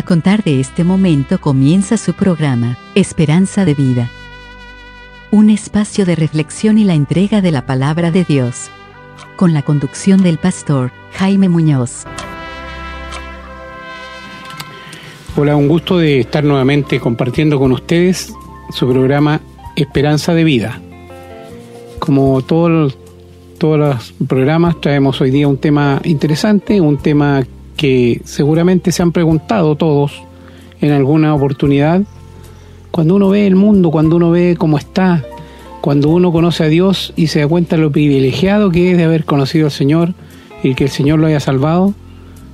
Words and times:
A 0.00 0.02
contar 0.02 0.42
de 0.42 0.60
este 0.60 0.82
momento 0.82 1.38
comienza 1.42 1.98
su 1.98 2.14
programa, 2.14 2.78
Esperanza 2.94 3.66
de 3.66 3.74
Vida. 3.74 4.08
Un 5.30 5.50
espacio 5.50 6.06
de 6.06 6.16
reflexión 6.16 6.78
y 6.78 6.84
la 6.84 6.94
entrega 6.94 7.42
de 7.42 7.50
la 7.50 7.66
palabra 7.66 8.10
de 8.10 8.24
Dios. 8.24 8.70
Con 9.36 9.52
la 9.52 9.60
conducción 9.60 10.22
del 10.22 10.38
pastor 10.38 10.90
Jaime 11.12 11.50
Muñoz. 11.50 12.06
Hola, 15.36 15.54
un 15.54 15.68
gusto 15.68 15.98
de 15.98 16.20
estar 16.20 16.44
nuevamente 16.44 16.98
compartiendo 16.98 17.58
con 17.58 17.70
ustedes 17.70 18.32
su 18.72 18.88
programa 18.88 19.42
Esperanza 19.76 20.32
de 20.32 20.44
Vida. 20.44 20.80
Como 21.98 22.40
todos, 22.40 22.96
todos 23.58 23.78
los 23.78 24.14
programas, 24.26 24.80
traemos 24.80 25.20
hoy 25.20 25.30
día 25.30 25.46
un 25.46 25.58
tema 25.58 26.00
interesante, 26.04 26.80
un 26.80 26.96
tema 26.96 27.42
que 27.80 28.20
seguramente 28.26 28.92
se 28.92 29.02
han 29.02 29.10
preguntado 29.10 29.74
todos 29.74 30.22
en 30.82 30.92
alguna 30.92 31.34
oportunidad. 31.34 32.02
Cuando 32.90 33.14
uno 33.14 33.30
ve 33.30 33.46
el 33.46 33.56
mundo, 33.56 33.90
cuando 33.90 34.16
uno 34.16 34.30
ve 34.30 34.54
cómo 34.58 34.76
está, 34.76 35.24
cuando 35.80 36.10
uno 36.10 36.30
conoce 36.30 36.64
a 36.64 36.66
Dios 36.66 37.14
y 37.16 37.28
se 37.28 37.40
da 37.40 37.48
cuenta 37.48 37.76
de 37.76 37.82
lo 37.82 37.90
privilegiado 37.90 38.70
que 38.70 38.90
es 38.90 38.98
de 38.98 39.04
haber 39.04 39.24
conocido 39.24 39.64
al 39.64 39.70
Señor 39.70 40.12
y 40.62 40.74
que 40.74 40.84
el 40.84 40.90
Señor 40.90 41.20
lo 41.20 41.26
haya 41.26 41.40
salvado, 41.40 41.94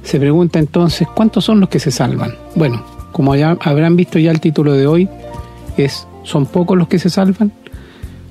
se 0.05 0.21
pregunta 0.21 0.61
entonces, 0.61 1.09
¿cuántos 1.13 1.45
son 1.45 1.59
los 1.59 1.71
que 1.71 1.81
se 1.81 1.91
salvan? 1.91 2.37
Bueno, 2.55 2.85
como 3.11 3.35
ya 3.35 3.59
habrán 3.63 3.97
visto 3.97 4.21
ya 4.21 4.31
el 4.31 4.39
título 4.39 4.75
de 4.75 4.87
hoy, 4.87 5.09
es 5.77 6.07
¿Son 6.23 6.47
pocos 6.47 6.79
los 6.79 6.87
que 6.87 7.01
se 7.01 7.11
salvan? 7.11 7.51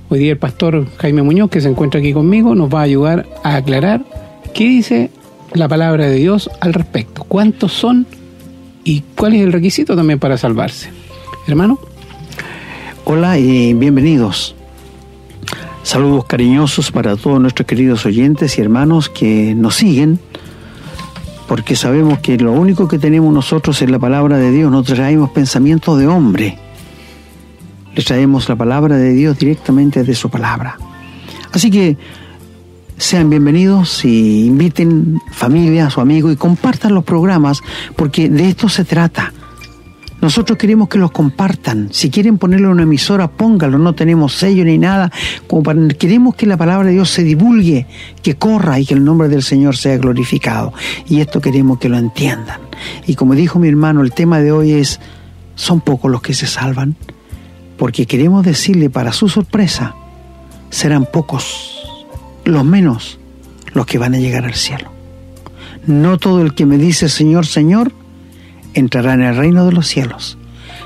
Hoy 0.07 0.19
día 0.19 0.31
el 0.31 0.37
pastor 0.37 0.87
Jaime 0.99 1.23
Muñoz, 1.23 1.49
que 1.49 1.59
se 1.59 1.67
encuentra 1.67 1.99
aquí 1.99 2.13
conmigo, 2.13 2.55
nos 2.55 2.73
va 2.73 2.79
a 2.79 2.83
ayudar 2.83 3.27
a 3.43 3.57
aclarar 3.57 4.05
qué 4.53 4.63
dice 4.63 5.09
la 5.57 5.67
palabra 5.67 6.07
de 6.07 6.15
Dios 6.15 6.49
al 6.59 6.73
respecto. 6.73 7.23
¿Cuántos 7.23 7.71
son 7.73 8.05
y 8.83 9.01
cuál 9.15 9.33
es 9.33 9.41
el 9.41 9.53
requisito 9.53 9.95
también 9.95 10.19
para 10.19 10.37
salvarse? 10.37 10.89
Hermano. 11.47 11.79
Hola 13.05 13.37
y 13.37 13.73
bienvenidos. 13.73 14.55
Saludos 15.83 16.25
cariñosos 16.25 16.91
para 16.91 17.15
todos 17.15 17.39
nuestros 17.39 17.67
queridos 17.67 18.05
oyentes 18.05 18.57
y 18.57 18.61
hermanos 18.61 19.09
que 19.09 19.53
nos 19.53 19.75
siguen, 19.75 20.19
porque 21.47 21.75
sabemos 21.75 22.19
que 22.19 22.37
lo 22.37 22.51
único 22.51 22.87
que 22.87 22.97
tenemos 22.97 23.31
nosotros 23.31 23.79
es 23.81 23.89
la 23.91 23.99
palabra 23.99 24.37
de 24.37 24.51
Dios, 24.51 24.71
no 24.71 24.81
traemos 24.81 25.29
pensamientos 25.29 25.99
de 25.99 26.07
hombre, 26.07 26.57
le 27.93 28.03
traemos 28.03 28.49
la 28.49 28.55
palabra 28.55 28.97
de 28.97 29.13
Dios 29.13 29.37
directamente 29.37 30.03
de 30.03 30.15
su 30.15 30.31
palabra. 30.31 30.77
Así 31.51 31.69
que 31.69 31.95
sean 32.97 33.29
bienvenidos 33.29 34.05
y 34.05 34.45
inviten 34.45 35.19
familias 35.31 35.97
o 35.97 36.01
amigos 36.01 36.33
y 36.33 36.35
compartan 36.37 36.93
los 36.93 37.03
programas 37.03 37.61
porque 37.95 38.29
de 38.29 38.49
esto 38.49 38.69
se 38.69 38.85
trata. 38.85 39.33
Nosotros 40.21 40.57
queremos 40.57 40.87
que 40.87 40.97
los 40.97 41.11
compartan. 41.11 41.89
Si 41.91 42.09
quieren 42.09 42.37
ponerlo 42.37 42.67
en 42.67 42.73
una 42.73 42.83
emisora, 42.83 43.29
póngalo. 43.29 43.77
No 43.77 43.93
tenemos 43.93 44.33
sello 44.33 44.63
ni 44.63 44.77
nada. 44.77 45.11
queremos 45.99 46.35
que 46.35 46.47
la 46.47 46.57
palabra 46.57 46.87
de 46.87 46.93
Dios 46.93 47.11
se 47.11 47.23
divulgue, 47.23 47.85
que 48.23 48.35
corra 48.35 48.79
y 48.79 48.85
que 48.85 48.95
el 48.95 49.03
nombre 49.03 49.27
del 49.27 49.43
Señor 49.43 49.75
sea 49.75 49.97
glorificado. 49.97 50.73
Y 51.07 51.19
esto 51.19 51.41
queremos 51.41 51.77
que 51.77 51.89
lo 51.89 51.97
entiendan. 51.97 52.59
Y 53.05 53.15
como 53.15 53.35
dijo 53.35 53.59
mi 53.59 53.67
hermano, 53.67 54.01
el 54.01 54.13
tema 54.13 54.39
de 54.39 54.51
hoy 54.51 54.71
es, 54.71 54.99
son 55.53 55.81
pocos 55.81 56.09
los 56.09 56.21
que 56.21 56.33
se 56.33 56.47
salvan. 56.47 56.95
Porque 57.77 58.07
queremos 58.07 58.43
decirle 58.45 58.89
para 58.89 59.11
su 59.11 59.27
sorpresa, 59.27 59.95
serán 60.71 61.05
pocos 61.05 61.74
los 62.45 62.63
menos 62.63 63.19
los 63.73 63.85
que 63.85 63.97
van 63.97 64.15
a 64.15 64.19
llegar 64.19 64.45
al 64.45 64.55
cielo. 64.55 64.91
No 65.85 66.17
todo 66.17 66.41
el 66.41 66.55
que 66.55 66.65
me 66.65 66.77
dice 66.77 67.09
Señor, 67.09 67.45
Señor, 67.45 67.91
entrará 68.73 69.13
en 69.13 69.21
el 69.21 69.35
reino 69.35 69.65
de 69.65 69.71
los 69.71 69.87
cielos, 69.87 70.37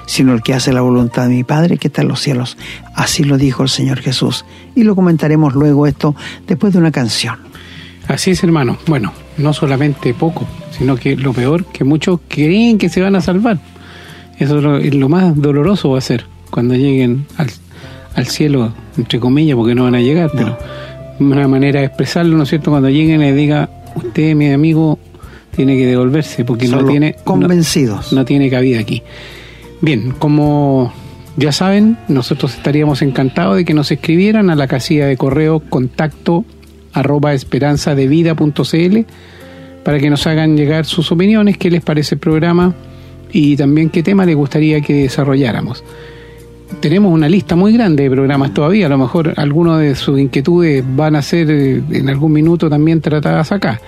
sino 0.06 0.34
el 0.34 0.42
que 0.42 0.54
hace 0.54 0.74
la 0.74 0.82
voluntad 0.82 1.24
de 1.24 1.36
mi 1.36 1.44
Padre 1.44 1.78
que 1.78 1.88
está 1.88 2.02
en 2.02 2.08
los 2.08 2.20
cielos. 2.20 2.58
Así 2.96 3.24
lo 3.24 3.38
dijo 3.38 3.64
el 3.64 3.70
Señor 3.70 4.00
Jesús. 4.00 4.46
Y 4.76 4.84
lo 4.84 4.96
comentaremos 4.96 5.54
luego 5.54 5.88
esto 5.88 6.16
después 6.48 6.74
de 6.74 6.80
una 6.80 6.92
canción. 6.92 7.38
Así 8.08 8.32
es, 8.32 8.44
hermano. 8.44 8.78
Bueno, 8.88 9.14
no 9.38 9.54
solamente 9.54 10.14
poco, 10.14 10.48
sino 10.72 10.96
que 10.96 11.16
lo 11.16 11.32
peor, 11.32 11.66
que 11.66 11.84
muchos 11.84 12.20
creen 12.28 12.78
que 12.78 12.90
se 12.90 13.02
van 13.02 13.16
a 13.16 13.22
salvar. 13.22 13.60
Eso 14.40 14.78
es 14.78 14.96
lo, 14.96 15.10
más 15.10 15.36
doloroso 15.36 15.92
va 15.92 16.00
a 16.00 16.02
ser 16.02 16.26
cuando 16.50 16.74
lleguen 16.74 17.28
al, 17.38 17.52
al, 18.16 18.26
cielo, 18.26 18.74
entre 18.98 19.20
comillas, 19.20 19.56
porque 19.56 19.76
no 19.76 19.84
van 19.84 19.96
a 19.96 20.02
llegar, 20.02 20.32
pero 20.34 20.58
una 21.20 21.48
manera 21.48 21.80
de 21.80 21.88
expresarlo, 21.88 22.38
¿no 22.38 22.44
es 22.44 22.50
cierto? 22.50 22.72
Cuando 22.72 22.90
lleguen 22.90 23.22
y 23.22 23.32
diga, 23.32 23.70
usted, 23.96 24.36
mi 24.36 24.52
amigo, 24.52 25.00
tiene 25.56 25.78
que 25.78 25.86
devolverse 25.86 26.46
porque 26.46 26.68
no 26.68 26.86
tiene... 26.86 27.16
Convencidos. 27.24 28.14
No, 28.14 28.26
tiene 28.26 28.50
cabida 28.50 28.80
aquí. 28.80 29.04
Bien, 29.82 30.12
como 30.12 30.94
ya 31.38 31.52
saben, 31.52 31.98
nosotros 32.08 32.56
estaríamos 32.56 33.02
encantados 33.02 33.58
de 33.58 33.66
que 33.66 33.74
nos 33.74 33.92
escribieran 33.92 34.50
a 34.50 34.56
la 34.56 34.68
casilla 34.68 35.06
de 35.06 35.18
correo 35.18 35.60
contacto 35.60 36.46
arroba 36.94 37.34
esperanzadevida.cl 37.34 38.98
para 39.84 40.00
que 40.00 40.10
nos 40.10 40.28
hagan 40.28 40.58
llegar 40.58 40.86
sus 40.86 41.12
opiniones, 41.12 41.58
qué 41.58 41.70
les 41.72 41.82
parece 41.82 42.16
el 42.16 42.20
programa 42.20 42.74
y 43.32 43.56
también 43.56 43.90
qué 43.90 44.04
tema 44.04 44.26
les 44.26 44.36
gustaría 44.36 44.82
que 44.82 44.94
desarrolláramos 44.94 45.84
tenemos 46.80 47.12
una 47.12 47.28
lista 47.28 47.56
muy 47.56 47.74
grande 47.74 48.04
de 48.04 48.12
programas 48.12 48.54
todavía, 48.54 48.86
a 48.86 48.90
lo 48.90 48.98
mejor 48.98 49.34
algunas 49.38 49.80
de 49.80 49.96
sus 49.96 50.20
inquietudes 50.20 50.84
van 50.96 51.16
a 51.16 51.22
ser 51.22 51.50
eh, 51.50 51.82
en 51.92 52.10
algún 52.10 52.32
minuto 52.32 52.70
también 52.70 53.02
tratadas 53.02 53.52
acá, 53.52 53.82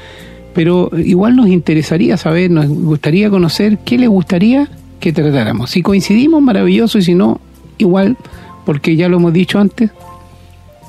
pero 0.53 0.89
igual 0.97 1.35
nos 1.35 1.47
interesaría 1.47 2.17
saber, 2.17 2.51
nos 2.51 2.67
gustaría 2.67 3.29
conocer 3.29 3.79
qué 3.85 3.97
les 3.97 4.09
gustaría 4.09 4.67
que 4.99 5.13
tratáramos. 5.13 5.71
Si 5.71 5.81
coincidimos, 5.81 6.41
maravilloso, 6.41 6.97
y 6.97 7.01
si 7.01 7.15
no, 7.15 7.39
igual, 7.77 8.17
porque 8.65 8.95
ya 8.95 9.09
lo 9.09 9.17
hemos 9.17 9.33
dicho 9.33 9.59
antes, 9.59 9.91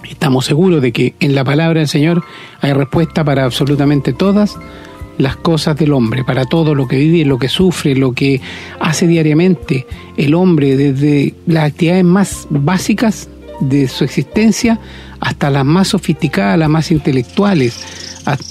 estamos 0.08 0.44
seguros 0.44 0.82
de 0.82 0.92
que 0.92 1.14
en 1.20 1.34
la 1.34 1.44
palabra 1.44 1.81
del 1.81 1.88
Señor 1.88 2.22
hay 2.60 2.72
respuesta 2.72 3.25
para 3.25 3.44
absolutamente 3.44 4.12
todas 4.12 4.58
las 5.19 5.37
cosas 5.37 5.77
del 5.77 5.93
hombre, 5.93 6.25
para 6.25 6.45
todo 6.45 6.75
lo 6.75 6.89
que 6.89 6.97
vive, 6.97 7.25
lo 7.25 7.39
que 7.39 7.49
sufre, 7.49 7.95
lo 7.95 8.12
que 8.12 8.41
hace 8.81 9.06
diariamente 9.06 9.87
el 10.17 10.34
hombre, 10.34 10.77
desde 10.77 11.34
las 11.47 11.65
actividades 11.71 12.05
más 12.05 12.47
básicas 12.50 13.28
de 13.61 13.89
su 13.89 14.05
existencia 14.05 14.81
hasta 15.21 15.50
las 15.50 15.65
más 15.65 15.89
sofisticadas, 15.89 16.59
las 16.59 16.69
más 16.69 16.91
intelectuales, 16.91 17.81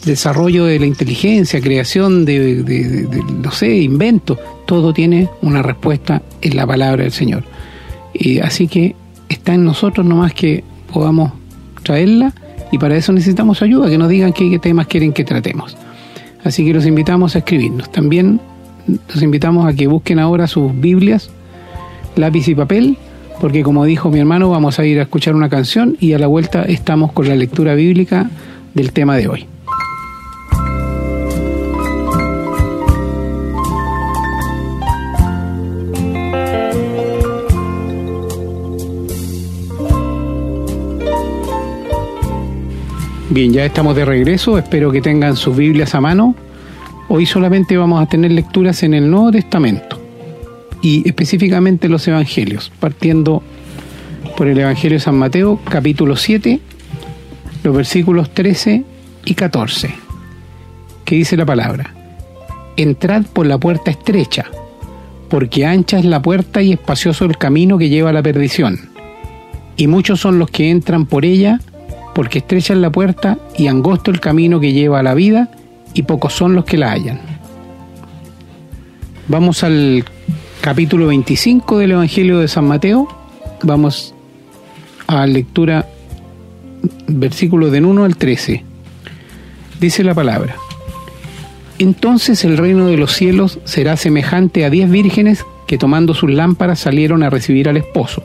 desarrollo 0.06 0.66
de 0.66 0.80
la 0.80 0.86
inteligencia, 0.86 1.60
creación 1.60 2.26
de, 2.26 3.06
no 3.42 3.52
sé, 3.52 3.78
inventos, 3.78 4.38
todo 4.66 4.94
tiene 4.94 5.30
una 5.42 5.62
respuesta 5.62 6.22
en 6.42 6.56
la 6.56 6.66
palabra 6.66 7.04
del 7.04 7.12
Señor. 7.12 7.44
Y 8.14 8.40
así 8.40 8.68
que 8.68 8.96
está 9.28 9.54
en 9.54 9.66
nosotros 9.66 10.06
nomás 10.06 10.34
que 10.34 10.64
podamos 10.94 11.34
traerla 11.84 12.34
y 12.72 12.78
para 12.78 12.96
eso 12.96 13.12
necesitamos 13.12 13.62
ayuda, 13.62 13.90
que 13.90 13.98
nos 13.98 14.10
digan 14.10 14.32
qué 14.32 14.58
temas 14.60 14.88
quieren 14.88 15.12
que 15.12 15.26
tratemos. 15.26 15.76
Así 16.44 16.66
que 16.66 16.74
los 16.74 16.86
invitamos 16.86 17.36
a 17.36 17.40
escribirnos. 17.40 17.92
También 17.92 18.40
los 18.88 19.22
invitamos 19.22 19.68
a 19.68 19.76
que 19.76 19.88
busquen 19.88 20.20
ahora 20.20 20.48
sus 20.48 20.80
Biblias, 20.80 21.30
lápiz 22.16 22.48
y 22.48 22.56
papel, 22.56 22.98
porque 23.40 23.64
como 23.64 23.86
dijo 23.86 24.10
mi 24.10 24.20
hermano, 24.20 24.50
vamos 24.50 24.80
a 24.80 24.86
ir 24.86 25.00
a 25.00 25.04
escuchar 25.04 25.36
una 25.36 25.50
canción 25.50 25.98
y 26.00 26.14
a 26.14 26.20
la 26.20 26.28
vuelta 26.28 26.64
estamos 26.64 27.12
con 27.12 27.28
la 27.28 27.36
lectura 27.36 27.76
bíblica 27.76 28.30
del 28.74 28.92
tema 28.92 29.18
de 29.18 29.28
hoy. 29.28 29.48
Bien, 43.32 43.54
ya 43.54 43.64
estamos 43.64 43.96
de 43.96 44.04
regreso, 44.04 44.58
espero 44.58 44.92
que 44.92 45.00
tengan 45.00 45.38
sus 45.38 45.56
Biblias 45.56 45.96
a 45.96 46.02
mano. 46.02 46.36
Hoy 47.08 47.26
solamente 47.26 47.78
vamos 47.78 48.04
a 48.04 48.06
tener 48.06 48.34
lecturas 48.34 48.84
en 48.84 48.94
el 48.94 49.10
Nuevo 49.10 49.32
Testamento 49.32 50.02
y 50.82 51.08
específicamente 51.08 51.88
los 51.88 52.06
Evangelios, 52.10 52.74
partiendo 52.78 53.42
por 54.36 54.48
el 54.48 54.58
Evangelio 54.58 54.98
de 54.98 55.00
San 55.00 55.16
Mateo, 55.16 55.62
capítulo 55.64 56.18
7, 56.18 56.60
los 57.64 57.74
versículos 57.74 58.34
13 58.34 58.84
y 59.24 59.34
14, 59.34 59.96
que 61.06 61.16
dice 61.16 61.38
la 61.38 61.46
palabra, 61.46 61.94
Entrad 62.76 63.24
por 63.28 63.46
la 63.46 63.58
puerta 63.58 63.92
estrecha, 63.92 64.48
porque 65.30 65.66
ancha 65.66 66.00
es 66.00 66.04
la 66.04 66.22
puerta 66.22 66.62
y 66.62 66.74
espacioso 66.74 67.24
el 67.24 67.38
camino 67.38 67.78
que 67.78 67.88
lleva 67.88 68.10
a 68.10 68.14
la 68.14 68.22
perdición, 68.22 68.90
y 69.78 69.88
muchos 69.88 70.20
son 70.20 70.38
los 70.38 70.52
que 70.52 70.70
entran 70.70 71.06
por 71.06 71.24
ella, 71.24 71.62
porque 72.14 72.40
estrecha 72.40 72.74
es 72.74 72.80
la 72.80 72.92
puerta 72.92 73.38
y 73.58 73.68
angosto 73.68 74.12
el 74.12 74.20
camino 74.20 74.60
que 74.60 74.74
lleva 74.74 75.00
a 75.00 75.04
la 75.04 75.14
vida, 75.14 75.50
y 75.94 76.04
pocos 76.04 76.34
son 76.34 76.56
los 76.56 76.66
que 76.66 76.78
la 76.78 76.92
hallan. 76.92 77.20
Vamos 79.28 79.64
al 79.64 80.06
capítulo 80.62 81.08
25 81.08 81.78
del 81.78 81.92
Evangelio 81.92 82.40
de 82.40 82.48
San 82.48 82.66
Mateo. 82.66 83.08
Vamos 83.64 84.14
a 85.08 85.26
lectura 85.26 85.88
versículos 87.08 87.72
del 87.72 87.86
1 87.86 88.04
al 88.04 88.16
13. 88.16 88.64
Dice 89.80 90.04
la 90.04 90.14
palabra. 90.14 90.56
Entonces 91.80 92.44
el 92.46 92.58
reino 92.58 92.88
de 92.88 92.98
los 92.98 93.14
cielos 93.14 93.60
será 93.64 93.98
semejante 93.98 94.66
a 94.66 94.70
diez 94.70 94.90
vírgenes 94.90 95.46
que 95.66 95.78
tomando 95.78 96.14
sus 96.14 96.30
lámparas 96.30 96.80
salieron 96.80 97.24
a 97.24 97.30
recibir 97.30 97.70
al 97.70 97.78
esposo. 97.78 98.22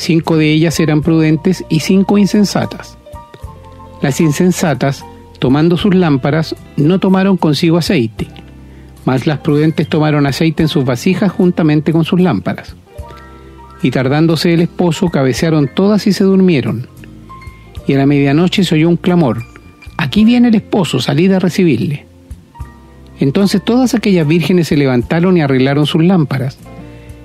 Cinco 0.00 0.38
de 0.38 0.50
ellas 0.50 0.80
eran 0.80 1.02
prudentes 1.02 1.62
y 1.68 1.80
cinco 1.80 2.16
insensatas. 2.16 2.96
Las 4.00 4.18
insensatas, 4.22 5.04
tomando 5.38 5.76
sus 5.76 5.94
lámparas, 5.94 6.56
no 6.78 6.98
tomaron 6.98 7.36
consigo 7.36 7.76
aceite, 7.76 8.26
mas 9.04 9.26
las 9.26 9.40
prudentes 9.40 9.90
tomaron 9.90 10.26
aceite 10.26 10.62
en 10.62 10.70
sus 10.70 10.86
vasijas 10.86 11.30
juntamente 11.30 11.92
con 11.92 12.06
sus 12.06 12.18
lámparas. 12.18 12.76
Y 13.82 13.90
tardándose 13.90 14.54
el 14.54 14.62
esposo, 14.62 15.10
cabecearon 15.10 15.68
todas 15.68 16.06
y 16.06 16.14
se 16.14 16.24
durmieron. 16.24 16.88
Y 17.86 17.92
a 17.92 17.98
la 17.98 18.06
medianoche 18.06 18.64
se 18.64 18.76
oyó 18.76 18.88
un 18.88 18.96
clamor, 18.96 19.44
Aquí 19.98 20.24
viene 20.24 20.48
el 20.48 20.54
esposo, 20.54 20.98
salid 20.98 21.30
a 21.32 21.40
recibirle. 21.40 22.06
Entonces 23.18 23.62
todas 23.62 23.92
aquellas 23.92 24.26
vírgenes 24.26 24.68
se 24.68 24.78
levantaron 24.78 25.36
y 25.36 25.42
arreglaron 25.42 25.84
sus 25.84 26.02
lámparas. 26.02 26.56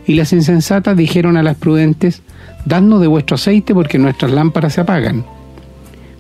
Y 0.06 0.16
las 0.16 0.34
insensatas 0.34 0.98
dijeron 0.98 1.38
a 1.38 1.42
las 1.42 1.56
prudentes, 1.56 2.22
Dadnos 2.66 3.00
de 3.00 3.08
vuestro 3.08 3.36
aceite 3.36 3.74
porque 3.74 4.00
nuestras 4.00 4.32
lámparas 4.32 4.74
se 4.74 4.82
apagan. 4.82 5.24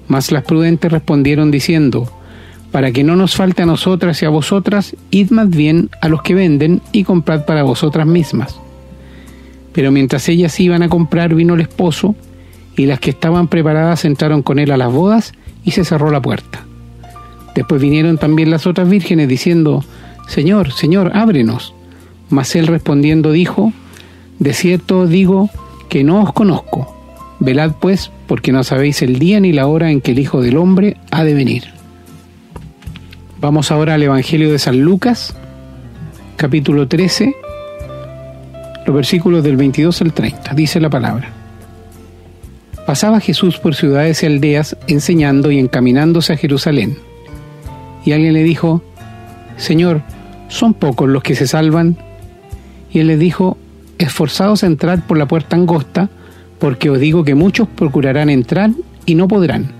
Mas 0.07 0.31
las 0.31 0.43
prudentes 0.43 0.91
respondieron 0.91 1.49
diciendo, 1.49 2.07
Para 2.71 2.91
que 2.91 3.03
no 3.03 3.15
nos 3.15 3.35
falte 3.35 3.63
a 3.63 3.65
nosotras 3.65 4.21
y 4.21 4.25
a 4.25 4.29
vosotras, 4.29 4.95
id 5.09 5.31
más 5.31 5.49
bien 5.49 5.89
a 6.01 6.07
los 6.07 6.21
que 6.21 6.35
venden 6.35 6.81
y 6.91 7.03
comprad 7.03 7.45
para 7.45 7.63
vosotras 7.63 8.05
mismas. 8.05 8.59
Pero 9.73 9.91
mientras 9.91 10.29
ellas 10.29 10.59
iban 10.59 10.83
a 10.83 10.89
comprar 10.89 11.33
vino 11.33 11.55
el 11.55 11.61
esposo, 11.61 12.15
y 12.77 12.85
las 12.85 12.99
que 12.99 13.09
estaban 13.09 13.47
preparadas 13.47 14.05
entraron 14.05 14.43
con 14.43 14.59
él 14.59 14.71
a 14.71 14.77
las 14.77 14.91
bodas, 14.91 15.33
y 15.63 15.71
se 15.71 15.83
cerró 15.83 16.11
la 16.11 16.21
puerta. 16.21 16.63
Después 17.55 17.81
vinieron 17.81 18.17
también 18.17 18.51
las 18.51 18.67
otras 18.67 18.87
vírgenes 18.87 19.27
diciendo, 19.27 19.83
Señor, 20.27 20.71
Señor, 20.71 21.11
ábrenos. 21.15 21.73
Mas 22.29 22.55
él 22.55 22.67
respondiendo 22.67 23.31
dijo, 23.31 23.73
De 24.39 24.53
cierto 24.53 25.07
digo 25.07 25.49
que 25.95 26.03
no 26.03 26.23
os 26.23 26.33
conozco. 26.33 26.93
Velad 27.39 27.71
pues, 27.79 28.11
porque 28.27 28.51
no 28.51 28.65
sabéis 28.65 29.01
el 29.01 29.17
día 29.17 29.39
ni 29.39 29.53
la 29.53 29.67
hora 29.67 29.91
en 29.91 30.01
que 30.01 30.11
el 30.11 30.19
Hijo 30.19 30.41
del 30.41 30.57
Hombre 30.57 30.97
ha 31.09 31.23
de 31.23 31.33
venir. 31.33 31.67
Vamos 33.39 33.71
ahora 33.71 33.93
al 33.93 34.03
Evangelio 34.03 34.51
de 34.51 34.59
San 34.59 34.81
Lucas, 34.81 35.37
capítulo 36.35 36.89
13, 36.89 37.33
los 38.85 38.93
versículos 38.93 39.41
del 39.41 39.55
22 39.55 40.01
al 40.01 40.11
30. 40.11 40.53
Dice 40.53 40.81
la 40.81 40.89
palabra. 40.89 41.29
Pasaba 42.85 43.21
Jesús 43.21 43.57
por 43.57 43.73
ciudades 43.73 44.21
y 44.21 44.25
aldeas 44.25 44.75
enseñando 44.87 45.49
y 45.49 45.59
encaminándose 45.59 46.33
a 46.33 46.37
Jerusalén. 46.37 46.97
Y 48.03 48.11
alguien 48.11 48.33
le 48.33 48.43
dijo, 48.43 48.81
Señor, 49.55 50.01
¿son 50.49 50.73
pocos 50.73 51.07
los 51.07 51.23
que 51.23 51.35
se 51.35 51.47
salvan? 51.47 51.95
Y 52.91 52.99
él 52.99 53.07
le 53.07 53.15
dijo, 53.15 53.57
Esforzados 53.97 54.63
a 54.63 54.67
entrar 54.67 55.05
por 55.05 55.17
la 55.17 55.27
puerta 55.27 55.55
angosta, 55.55 56.09
porque 56.59 56.89
os 56.89 56.99
digo 56.99 57.23
que 57.23 57.35
muchos 57.35 57.67
procurarán 57.67 58.29
entrar 58.29 58.71
y 59.05 59.15
no 59.15 59.27
podrán. 59.27 59.71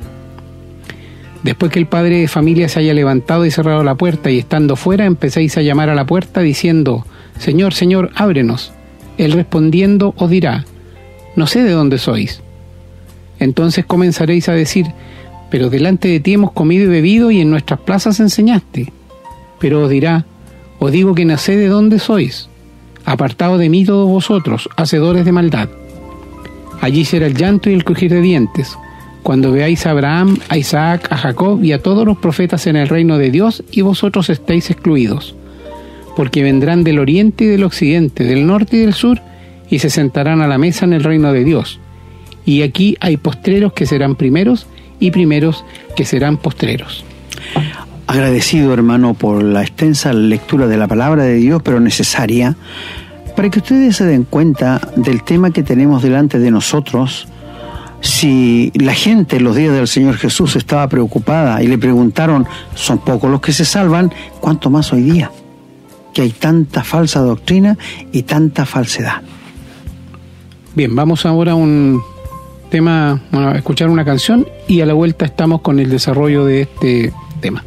Después 1.44 1.72
que 1.72 1.80
el 1.80 1.86
padre 1.86 2.22
de 2.22 2.28
familia 2.28 2.70
se 2.70 2.80
haya 2.80 2.94
levantado 2.94 3.46
y 3.46 3.52
cerrado 3.52 3.84
la 3.84 3.96
puerta 3.96 4.32
y 4.32 4.40
estando 4.40 4.76
fuera 4.76 5.06
empecéis 5.06 5.58
a 5.58 5.62
llamar 5.62 5.90
a 5.90 5.96
la 5.96 6.06
puerta 6.06 6.42
diciendo, 6.42 7.06
Señor, 7.38 7.74
Señor, 7.74 8.12
ábrenos. 8.16 8.72
Él 9.18 9.32
respondiendo 9.34 10.14
os 10.18 10.30
dirá, 10.30 10.66
No 11.36 11.46
sé 11.46 11.64
de 11.64 11.72
dónde 11.72 11.98
sois. 11.98 12.42
Entonces 13.40 13.86
comenzaréis 13.86 14.50
a 14.50 14.54
decir, 14.54 14.88
pero 15.52 15.70
delante 15.70 16.08
de 16.08 16.20
ti 16.20 16.34
hemos 16.34 16.52
comido 16.52 16.86
y 16.86 16.88
bebido 16.88 17.32
y 17.32 17.42
en 17.42 17.52
nuestras 17.52 17.80
plazas 17.80 18.20
enseñaste. 18.20 18.92
Pero 19.60 19.84
os 19.84 19.90
dirá, 19.90 20.26
os 20.80 20.92
digo 20.92 21.14
que 21.14 21.26
no 21.26 21.38
sé 21.38 21.56
de 21.58 21.68
dónde 21.68 22.00
sois, 22.00 22.50
apartado 23.06 23.57
de 23.57 23.69
mí 23.69 23.86
todos 23.86 24.10
vosotros, 24.10 24.69
hacedores 24.75 25.25
de 25.25 25.31
maldad. 25.31 25.69
Allí 26.81 27.06
será 27.06 27.28
el 27.28 27.36
llanto 27.36 27.69
y 27.69 27.74
el 27.74 27.84
crujir 27.84 28.12
de 28.12 28.22
dientes, 28.22 28.78
cuando 29.24 29.52
veáis 29.52 29.86
a 29.86 29.92
Abraham, 29.92 30.38
a 30.50 30.57
Isaac, 30.57 31.07
a 31.12 31.18
Jacob 31.18 31.63
y 31.63 31.72
a 31.72 31.81
todos 31.81 32.06
los 32.06 32.18
profetas 32.18 32.68
en 32.68 32.75
el 32.75 32.90
reino 32.90 33.18
de 33.18 33.31
Dios 33.31 33.63
y 33.72 33.81
vosotros 33.81 34.30
estéis 34.30 34.69
excluidos, 34.69 35.36
porque 36.16 36.44
vendrán 36.44 36.84
del 36.84 37.00
oriente 37.00 37.46
y 37.46 37.48
del 37.48 37.63
occidente, 37.63 38.24
del 38.24 38.46
norte 38.46 38.78
y 38.78 38.81
del 38.81 38.94
sur, 38.94 39.22
y 39.69 39.80
se 39.80 39.90
sentarán 39.90 40.42
a 40.42 40.48
la 40.48 40.57
mesa 40.57 40.86
en 40.86 40.94
el 40.94 41.04
reino 41.04 41.31
de 41.31 41.44
Dios 41.44 41.80
y 42.46 42.62
aquí 42.62 42.96
hay 43.00 43.18
postreros 43.18 43.74
que 43.74 43.86
serán 43.86 44.16
primeros 44.16 44.68
y 45.00 45.12
primeros 45.12 45.66
que 45.96 46.06
serán 46.06 46.38
postreros. 46.38 47.04
Agradecido 48.16 48.74
hermano 48.74 49.14
por 49.14 49.44
la 49.44 49.62
extensa 49.62 50.14
lectura 50.14 50.68
de 50.68 50.78
la 50.78 50.88
palabra 50.88 51.24
de 51.24 51.36
Dios, 51.36 51.62
pero 51.62 51.82
necesaria, 51.82 52.56
para 53.36 53.50
que 53.50 53.60
ustedes 53.60 53.98
se 53.98 54.06
den 54.06 54.24
cuenta 54.24 54.80
del 54.96 55.22
tema 55.22 55.52
que 55.52 55.64
tenemos 55.64 56.02
delante 56.02 56.40
de 56.40 56.50
nosotros. 56.50 57.28
Si 58.00 58.72
la 58.74 58.94
gente 58.94 59.36
en 59.36 59.44
los 59.44 59.58
días 59.58 59.74
del 59.74 59.90
Señor 59.90 60.16
Jesús 60.16 60.56
estaba 60.56 60.88
preocupada 60.88 61.62
y 61.62 61.68
le 61.68 61.78
preguntaron, 61.78 62.48
son 62.74 63.00
pocos 63.00 63.30
los 63.30 63.42
que 63.42 63.52
se 63.52 63.66
salvan, 63.66 64.14
¿cuánto 64.40 64.70
más 64.70 64.94
hoy 64.94 65.02
día? 65.02 65.30
Que 66.14 66.22
hay 66.22 66.32
tanta 66.32 66.86
falsa 66.86 67.20
doctrina 67.20 67.78
y 68.14 68.24
tanta 68.24 68.66
falsedad. 68.66 69.24
Bien, 70.74 70.96
vamos 70.96 71.26
ahora 71.26 71.52
a 71.52 71.56
un 71.56 72.02
tema, 72.70 73.22
bueno, 73.30 73.52
escuchar 73.56 73.90
una 73.90 74.06
canción 74.06 74.48
y 74.70 74.80
a 74.80 74.86
la 74.86 74.94
vuelta 74.94 75.26
estamos 75.26 75.60
con 75.60 75.80
el 75.80 75.90
desarrollo 75.90 76.46
de 76.46 76.62
este 76.62 77.14
tema. 77.42 77.62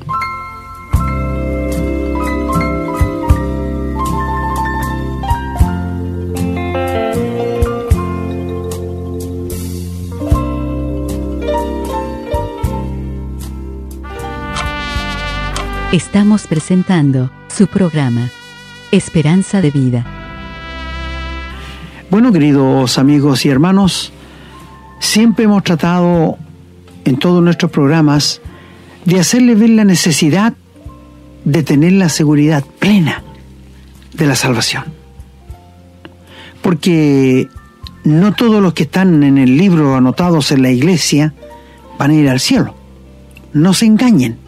Estamos 15.93 16.47
presentando 16.47 17.31
su 17.49 17.67
programa, 17.67 18.31
Esperanza 18.93 19.61
de 19.61 19.71
Vida. 19.71 20.05
Bueno, 22.11 22.33
queridos 22.33 22.99
amigos 22.99 23.45
y 23.47 23.49
hermanos, 23.49 24.13
Siempre 25.01 25.45
hemos 25.45 25.63
tratado 25.63 26.37
en 27.05 27.19
todos 27.19 27.43
nuestros 27.43 27.71
programas 27.71 28.41
de 29.05 29.21
hacerle 29.21 29.55
ver 29.55 29.71
la 29.71 29.85
necesidad 29.85 30.55
de 31.45 31.63
tener 31.63 31.93
la 31.93 32.09
seguridad 32.09 32.65
plena 32.79 33.23
de 34.13 34.27
la 34.27 34.35
salvación. 34.35 34.85
Porque 36.63 37.49
no 38.05 38.35
todos 38.35 38.61
los 38.61 38.75
que 38.75 38.83
están 38.83 39.23
en 39.23 39.39
el 39.39 39.57
libro 39.57 39.97
anotados 39.97 40.51
en 40.51 40.63
la 40.63 40.71
iglesia 40.71 41.33
van 41.99 42.11
a 42.11 42.15
ir 42.15 42.29
al 42.29 42.41
cielo. 42.41 42.75
No 43.53 43.73
se 43.73 43.87
engañen. 43.87 44.39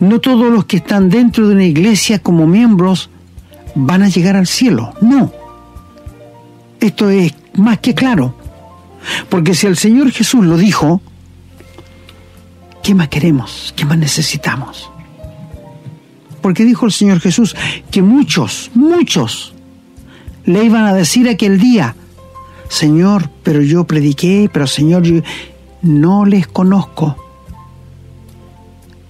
No 0.00 0.20
todos 0.20 0.52
los 0.52 0.64
que 0.64 0.78
están 0.78 1.08
dentro 1.08 1.48
de 1.48 1.54
una 1.54 1.64
iglesia 1.64 2.18
como 2.18 2.46
miembros 2.46 3.10
van 3.74 4.02
a 4.02 4.08
llegar 4.08 4.36
al 4.36 4.46
cielo. 4.46 4.94
No. 5.00 5.32
Esto 6.80 7.10
es 7.10 7.34
más 7.54 7.78
que 7.78 7.94
claro. 7.94 8.34
Porque 9.28 9.54
si 9.54 9.66
el 9.66 9.76
Señor 9.76 10.10
Jesús 10.10 10.44
lo 10.44 10.56
dijo, 10.56 11.00
¿qué 12.82 12.94
más 12.94 13.08
queremos? 13.08 13.72
¿Qué 13.76 13.84
más 13.84 13.98
necesitamos? 13.98 14.90
Porque 16.40 16.64
dijo 16.64 16.86
el 16.86 16.92
Señor 16.92 17.20
Jesús 17.20 17.54
que 17.90 18.02
muchos, 18.02 18.70
muchos 18.74 19.54
le 20.44 20.64
iban 20.64 20.84
a 20.84 20.94
decir 20.94 21.28
aquel 21.28 21.58
día, 21.58 21.94
Señor, 22.68 23.30
pero 23.42 23.62
yo 23.62 23.84
prediqué, 23.84 24.50
pero 24.52 24.66
Señor, 24.66 25.02
yo 25.02 25.22
no 25.82 26.24
les 26.24 26.46
conozco. 26.46 27.21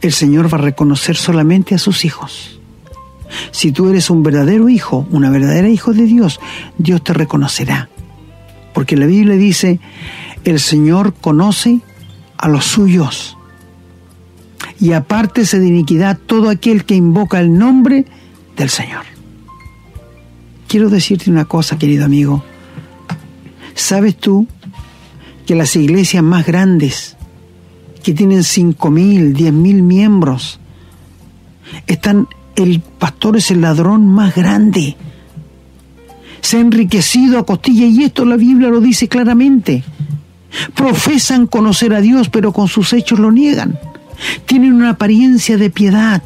El 0.02 0.12
Señor 0.12 0.52
va 0.52 0.58
a 0.58 0.62
reconocer 0.62 1.16
solamente 1.16 1.74
a 1.74 1.78
sus 1.78 2.04
hijos. 2.04 2.60
Si 3.50 3.72
tú 3.72 3.88
eres 3.88 4.10
un 4.10 4.22
verdadero 4.22 4.68
hijo, 4.68 5.06
una 5.10 5.30
verdadera 5.30 5.68
hijo 5.68 5.94
de 5.94 6.04
Dios, 6.04 6.40
Dios 6.76 7.02
te 7.02 7.14
reconocerá. 7.14 7.88
Porque 8.74 8.96
la 8.96 9.06
Biblia 9.06 9.36
dice, 9.36 9.80
el 10.44 10.60
Señor 10.60 11.14
conoce 11.14 11.80
a 12.36 12.48
los 12.48 12.64
suyos. 12.64 13.36
Y 14.80 14.92
apártese 14.92 15.60
de 15.60 15.68
iniquidad 15.68 16.18
todo 16.18 16.50
aquel 16.50 16.84
que 16.84 16.94
invoca 16.94 17.40
el 17.40 17.56
nombre 17.56 18.04
del 18.56 18.68
Señor. 18.68 19.04
Quiero 20.66 20.90
decirte 20.90 21.30
una 21.30 21.44
cosa, 21.44 21.78
querido 21.78 22.04
amigo. 22.04 22.42
¿Sabes 23.74 24.16
tú 24.16 24.48
que 25.46 25.54
las 25.54 25.76
iglesias 25.76 26.22
más 26.22 26.46
grandes, 26.46 27.16
que 28.02 28.12
tienen 28.12 28.42
cinco 28.44 28.90
mil, 28.90 29.32
diez 29.32 29.52
mil 29.52 29.82
miembros, 29.82 30.58
están, 31.86 32.28
el 32.56 32.80
pastor 32.80 33.36
es 33.36 33.50
el 33.50 33.60
ladrón 33.60 34.08
más 34.08 34.34
grande 34.34 34.96
se 36.42 36.56
ha 36.56 36.60
enriquecido 36.60 37.38
a 37.38 37.46
costilla 37.46 37.86
y 37.86 38.02
esto 38.02 38.24
la 38.24 38.36
Biblia 38.36 38.68
lo 38.68 38.80
dice 38.80 39.08
claramente. 39.08 39.84
Profesan 40.74 41.46
conocer 41.46 41.94
a 41.94 42.00
Dios, 42.02 42.28
pero 42.28 42.52
con 42.52 42.68
sus 42.68 42.92
hechos 42.92 43.18
lo 43.18 43.30
niegan. 43.30 43.78
tienen 44.44 44.74
una 44.74 44.90
apariencia 44.90 45.56
de 45.56 45.70
piedad. 45.70 46.22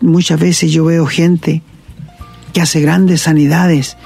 Muchas 0.00 0.40
veces 0.40 0.72
yo 0.72 0.86
veo 0.86 1.06
gente 1.06 1.62
que 2.52 2.62
hace 2.62 2.80
grandes 2.80 3.22
sanidades 3.22 3.96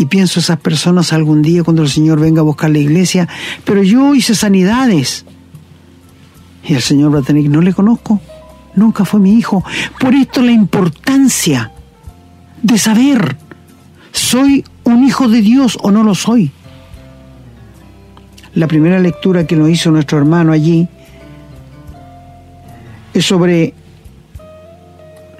y 0.00 0.06
pienso 0.06 0.40
esas 0.40 0.58
personas 0.58 1.12
algún 1.12 1.42
día 1.42 1.62
cuando 1.62 1.82
el 1.82 1.90
Señor 1.90 2.18
venga 2.18 2.40
a 2.40 2.44
buscar 2.44 2.70
la 2.70 2.78
iglesia, 2.78 3.28
pero 3.66 3.82
yo 3.82 4.14
hice 4.14 4.34
sanidades. 4.34 5.26
Y 6.66 6.72
el 6.72 6.80
Señor 6.80 7.14
va 7.14 7.20
no 7.20 7.60
le 7.60 7.74
conozco, 7.74 8.18
nunca 8.74 9.04
fue 9.04 9.20
mi 9.20 9.34
hijo. 9.34 9.62
Por 9.98 10.14
esto 10.14 10.40
la 10.40 10.52
importancia 10.52 11.70
de 12.62 12.78
saber, 12.78 13.36
¿soy 14.10 14.64
un 14.84 15.04
hijo 15.04 15.28
de 15.28 15.42
Dios 15.42 15.76
o 15.82 15.90
no 15.90 16.02
lo 16.02 16.14
soy? 16.14 16.50
La 18.54 18.66
primera 18.68 18.98
lectura 19.00 19.46
que 19.46 19.54
nos 19.54 19.68
hizo 19.68 19.90
nuestro 19.90 20.16
hermano 20.16 20.52
allí 20.52 20.88
es 23.12 23.26
sobre 23.26 23.74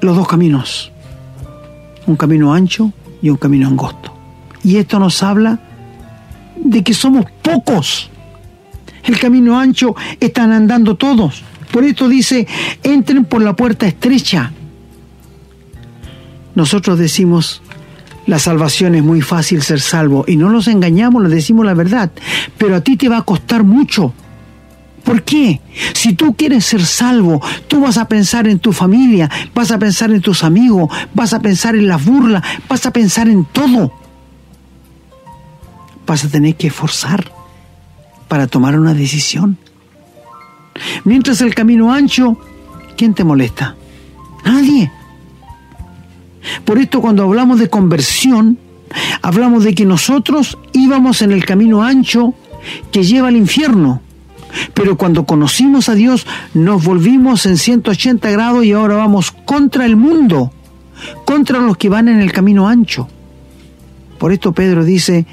los 0.02 0.14
dos 0.14 0.28
caminos, 0.28 0.92
un 2.06 2.16
camino 2.16 2.52
ancho 2.52 2.92
y 3.22 3.30
un 3.30 3.38
camino 3.38 3.66
angosto. 3.66 4.09
Y 4.62 4.76
esto 4.76 4.98
nos 4.98 5.22
habla 5.22 5.58
de 6.56 6.82
que 6.82 6.94
somos 6.94 7.26
pocos. 7.42 8.10
El 9.04 9.18
camino 9.18 9.58
ancho 9.58 9.94
están 10.20 10.52
andando 10.52 10.96
todos. 10.96 11.42
Por 11.72 11.84
esto 11.84 12.08
dice, 12.08 12.46
entren 12.82 13.24
por 13.24 13.42
la 13.42 13.54
puerta 13.54 13.86
estrecha. 13.86 14.52
Nosotros 16.54 16.98
decimos, 16.98 17.62
la 18.26 18.38
salvación 18.38 18.94
es 18.94 19.02
muy 19.02 19.22
fácil 19.22 19.62
ser 19.62 19.80
salvo 19.80 20.24
y 20.26 20.36
no 20.36 20.50
nos 20.50 20.68
engañamos, 20.68 21.22
les 21.22 21.32
decimos 21.32 21.64
la 21.64 21.74
verdad, 21.74 22.10
pero 22.58 22.76
a 22.76 22.80
ti 22.80 22.96
te 22.96 23.08
va 23.08 23.18
a 23.18 23.22
costar 23.22 23.64
mucho. 23.64 24.12
¿Por 25.04 25.22
qué? 25.22 25.60
Si 25.94 26.12
tú 26.12 26.34
quieres 26.34 26.66
ser 26.66 26.84
salvo, 26.84 27.40
tú 27.66 27.80
vas 27.80 27.96
a 27.96 28.06
pensar 28.06 28.46
en 28.46 28.58
tu 28.58 28.72
familia, 28.72 29.30
vas 29.54 29.70
a 29.70 29.78
pensar 29.78 30.10
en 30.10 30.20
tus 30.20 30.44
amigos, 30.44 30.90
vas 31.14 31.32
a 31.32 31.40
pensar 31.40 31.74
en 31.74 31.88
las 31.88 32.04
burlas, 32.04 32.42
vas 32.68 32.84
a 32.84 32.92
pensar 32.92 33.28
en 33.28 33.44
todo. 33.46 33.92
Vas 36.10 36.24
a 36.24 36.28
tener 36.28 36.56
que 36.56 36.66
esforzar 36.66 37.30
para 38.26 38.48
tomar 38.48 38.76
una 38.76 38.94
decisión. 38.94 39.58
Mientras 41.04 41.40
el 41.40 41.54
camino 41.54 41.92
ancho, 41.92 42.36
¿quién 42.96 43.14
te 43.14 43.22
molesta? 43.22 43.76
Nadie. 44.44 44.90
Por 46.64 46.78
esto 46.78 47.00
cuando 47.00 47.22
hablamos 47.22 47.60
de 47.60 47.70
conversión, 47.70 48.58
hablamos 49.22 49.62
de 49.62 49.72
que 49.72 49.84
nosotros 49.84 50.58
íbamos 50.72 51.22
en 51.22 51.30
el 51.30 51.44
camino 51.44 51.84
ancho 51.84 52.34
que 52.90 53.04
lleva 53.04 53.28
al 53.28 53.36
infierno. 53.36 54.02
Pero 54.74 54.96
cuando 54.98 55.26
conocimos 55.26 55.88
a 55.88 55.94
Dios, 55.94 56.26
nos 56.54 56.82
volvimos 56.82 57.46
en 57.46 57.56
180 57.56 58.28
grados 58.30 58.64
y 58.64 58.72
ahora 58.72 58.96
vamos 58.96 59.30
contra 59.30 59.86
el 59.86 59.94
mundo, 59.94 60.52
contra 61.24 61.60
los 61.60 61.76
que 61.76 61.88
van 61.88 62.08
en 62.08 62.18
el 62.18 62.32
camino 62.32 62.66
ancho. 62.66 63.06
Por 64.18 64.32
esto 64.32 64.50
Pedro 64.50 64.84
dice, 64.84 65.24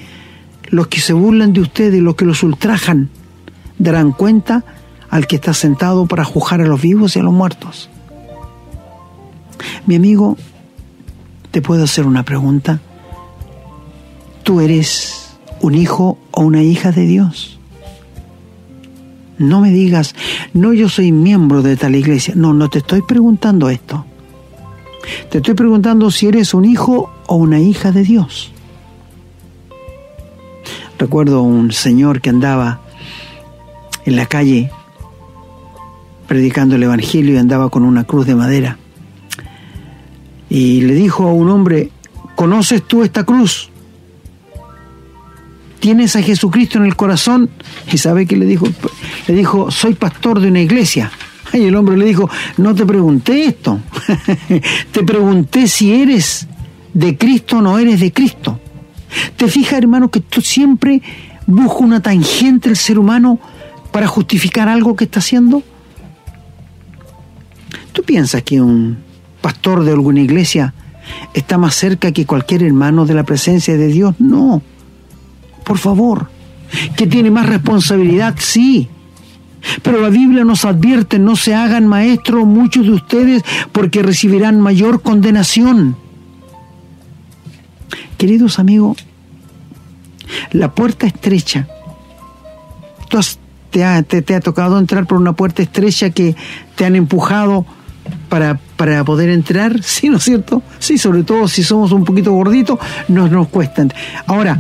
los 0.68 0.88
que 0.88 1.00
se 1.00 1.14
burlan 1.14 1.54
de 1.54 1.62
ustedes, 1.62 2.02
los 2.02 2.16
que 2.16 2.26
los 2.26 2.44
ultrajan, 2.44 3.10
darán 3.80 4.12
cuenta 4.12 4.64
al 5.10 5.28
que 5.28 5.38
está 5.38 5.54
sentado 5.54 6.06
para 6.06 6.26
juzgar 6.26 6.62
a 6.62 6.68
los 6.68 6.82
vivos 6.82 7.16
y 7.16 7.20
a 7.20 7.24
los 7.24 7.34
muertos. 7.34 7.90
Mi 9.86 9.96
amigo, 9.96 10.38
¿Te 11.58 11.62
puedo 11.64 11.84
hacer 11.84 12.06
una 12.06 12.24
pregunta? 12.24 12.80
¿Tú 14.44 14.62
eres 14.62 15.38
un 15.62 15.74
hijo 15.74 16.20
o 16.30 16.44
una 16.44 16.62
hija 16.62 16.92
de 16.92 17.06
Dios? 17.06 17.60
No 19.40 19.62
me 19.62 19.72
digas, 19.72 20.14
no, 20.54 20.74
yo 20.74 20.90
soy 20.90 21.12
miembro 21.12 21.64
de 21.64 21.76
tal 21.76 21.96
iglesia. 21.96 22.34
No, 22.36 22.54
no 22.54 22.70
te 22.70 22.78
estoy 22.78 23.02
preguntando 23.02 23.70
esto. 23.70 24.06
Te 25.32 25.40
estoy 25.40 25.54
preguntando 25.54 26.12
si 26.12 26.28
eres 26.28 26.54
un 26.54 26.66
hijo 26.66 27.12
o 27.28 27.36
una 27.36 27.60
hija 27.60 27.92
de 27.92 28.04
Dios. 28.04 28.52
Recuerdo 30.98 31.42
un 31.42 31.72
señor 31.72 32.22
que 32.22 32.30
andaba 32.30 32.82
en 34.06 34.16
la 34.16 34.26
calle 34.26 34.72
predicando 36.28 36.76
el 36.76 36.84
Evangelio 36.84 37.36
y 37.36 37.38
andaba 37.38 37.70
con 37.70 37.84
una 37.84 38.04
cruz 38.04 38.26
de 38.26 38.36
madera 38.36 38.78
y 40.50 40.82
le 40.82 40.94
dijo 40.94 41.28
a 41.28 41.34
un 41.34 41.50
hombre, 41.50 41.92
¿conoces 42.36 42.84
tú 42.84 43.04
esta 43.04 43.24
cruz? 43.24 43.70
¿Tienes 45.80 46.16
a 46.16 46.22
Jesucristo 46.22 46.78
en 46.78 46.86
el 46.86 46.96
corazón? 46.96 47.50
Y 47.92 47.98
sabe 47.98 48.26
que 48.26 48.38
le 48.38 48.46
dijo, 48.46 48.68
le 49.28 49.34
dijo, 49.34 49.72
soy 49.72 49.94
pastor 49.94 50.40
de 50.40 50.48
una 50.48 50.62
iglesia. 50.62 51.12
Y 51.54 51.66
el 51.66 51.76
hombre 51.76 51.98
le 51.98 52.06
dijo, 52.06 52.30
no 52.58 52.76
te 52.76 52.86
pregunté 52.86 53.46
esto, 53.46 53.80
te 54.92 55.04
pregunté 55.04 55.68
si 55.68 55.94
eres 55.94 56.48
de 56.94 57.18
Cristo 57.18 57.58
o 57.58 57.62
no 57.62 57.80
eres 57.80 58.00
de 58.00 58.12
Cristo. 58.12 58.60
¿Te 59.36 59.48
fijas, 59.48 59.80
hermano, 59.80 60.10
que 60.10 60.20
tú 60.20 60.42
siempre 60.42 61.02
buscas 61.46 61.82
una 61.82 62.02
tangente 62.02 62.70
el 62.70 62.76
ser 62.76 63.00
humano 63.00 63.40
para 63.92 64.08
justificar 64.08 64.68
algo 64.68 64.96
que 64.96 65.06
está 65.06 65.20
haciendo? 65.20 65.64
¿Tú 67.94 68.04
piensas 68.04 68.44
que 68.44 68.62
un 68.62 68.98
pastor 69.42 69.84
de 69.84 69.92
alguna 69.92 70.22
iglesia 70.22 70.74
está 71.34 71.58
más 71.58 71.76
cerca 71.76 72.12
que 72.12 72.26
cualquier 72.26 72.64
hermano 72.64 73.06
de 73.06 73.14
la 73.14 73.24
presencia 73.24 73.78
de 73.78 73.88
Dios. 73.88 74.16
No, 74.20 74.62
por 75.64 75.78
favor. 75.78 76.30
Que 76.96 77.08
tiene 77.08 77.32
más 77.32 77.48
responsabilidad, 77.48 78.36
sí. 78.38 78.90
Pero 79.82 80.02
la 80.02 80.10
Biblia 80.10 80.44
nos 80.44 80.66
advierte, 80.66 81.20
no 81.20 81.36
se 81.36 81.56
hagan 81.56 81.88
maestros 81.88 82.46
muchos 82.46 82.86
de 82.86 82.92
ustedes 82.92 83.44
porque 83.72 84.04
recibirán 84.04 84.60
mayor 84.60 85.02
condenación. 85.02 85.96
Queridos 88.18 88.60
amigos, 88.60 88.98
la 90.52 90.74
puerta 90.74 91.08
estrecha, 91.08 91.68
ha, 93.84 94.04
te 94.04 94.36
ha 94.36 94.40
tocado 94.40 94.80
entrar 94.80 95.06
por 95.06 95.18
una 95.18 95.34
puerta 95.34 95.62
estrecha 95.62 96.10
que 96.10 96.36
te 96.76 96.86
han 96.86 96.96
empujado 96.96 97.66
para, 98.30 98.60
para 98.76 99.04
poder 99.04 99.30
entrar, 99.30 99.82
sí, 99.84 100.10
¿no 100.10 100.18
es 100.18 100.24
cierto? 100.24 100.62
Sí, 100.80 100.98
sobre 100.98 101.24
todo 101.24 101.48
si 101.48 101.64
somos 101.64 101.92
un 101.92 102.04
poquito 102.04 102.32
gorditos, 102.34 102.80
nos, 103.08 103.32
nos 103.32 103.48
cuestan. 103.48 103.94
Ahora, 104.26 104.60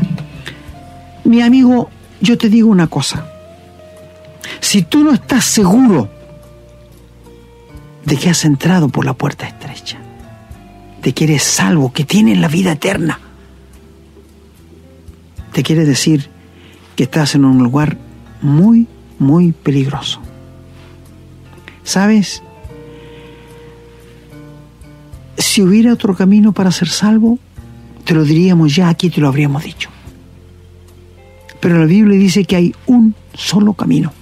mi 1.23 1.41
amigo, 1.41 1.89
yo 2.21 2.37
te 2.37 2.49
digo 2.49 2.69
una 2.69 2.87
cosa. 2.87 3.25
Si 4.59 4.81
tú 4.81 5.03
no 5.03 5.11
estás 5.13 5.45
seguro 5.45 6.09
de 8.05 8.15
que 8.15 8.29
has 8.29 8.45
entrado 8.45 8.89
por 8.89 9.05
la 9.05 9.13
puerta 9.13 9.45
estrecha, 9.45 9.97
que 11.13 11.25
eres 11.25 11.43
salvo, 11.43 11.93
que 11.93 12.03
tienes 12.03 12.37
la 12.37 12.47
vida 12.47 12.73
eterna, 12.73 13.19
te 15.51 15.63
quiere 15.63 15.85
decir 15.85 16.29
que 16.95 17.03
estás 17.03 17.35
en 17.35 17.45
un 17.45 17.63
lugar 17.63 17.97
muy, 18.41 18.87
muy 19.19 19.51
peligroso. 19.51 20.21
¿Sabes? 21.83 22.43
si 25.57 25.63
hubiera 25.63 25.91
otro 25.91 26.15
camino 26.15 26.51
para 26.51 26.71
ser 26.71 26.87
salvo, 26.87 27.39
te 28.03 28.13
lo 28.13 28.23
diríamos 28.23 28.75
ya 28.75 28.89
aquí, 28.89 29.09
te 29.09 29.21
lo 29.21 29.27
habríamos 29.27 29.63
dicho. 29.63 29.89
Pero 31.59 31.79
la 31.79 31.85
Biblia 31.85 32.15
dice 32.15 32.45
que 32.45 32.55
hay 32.55 32.75
un 32.85 33.15
solo 33.33 33.73
camino 33.73 34.13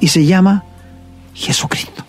y 0.00 0.08
se 0.08 0.26
llama 0.26 0.64
Jesucristo. 1.32 2.04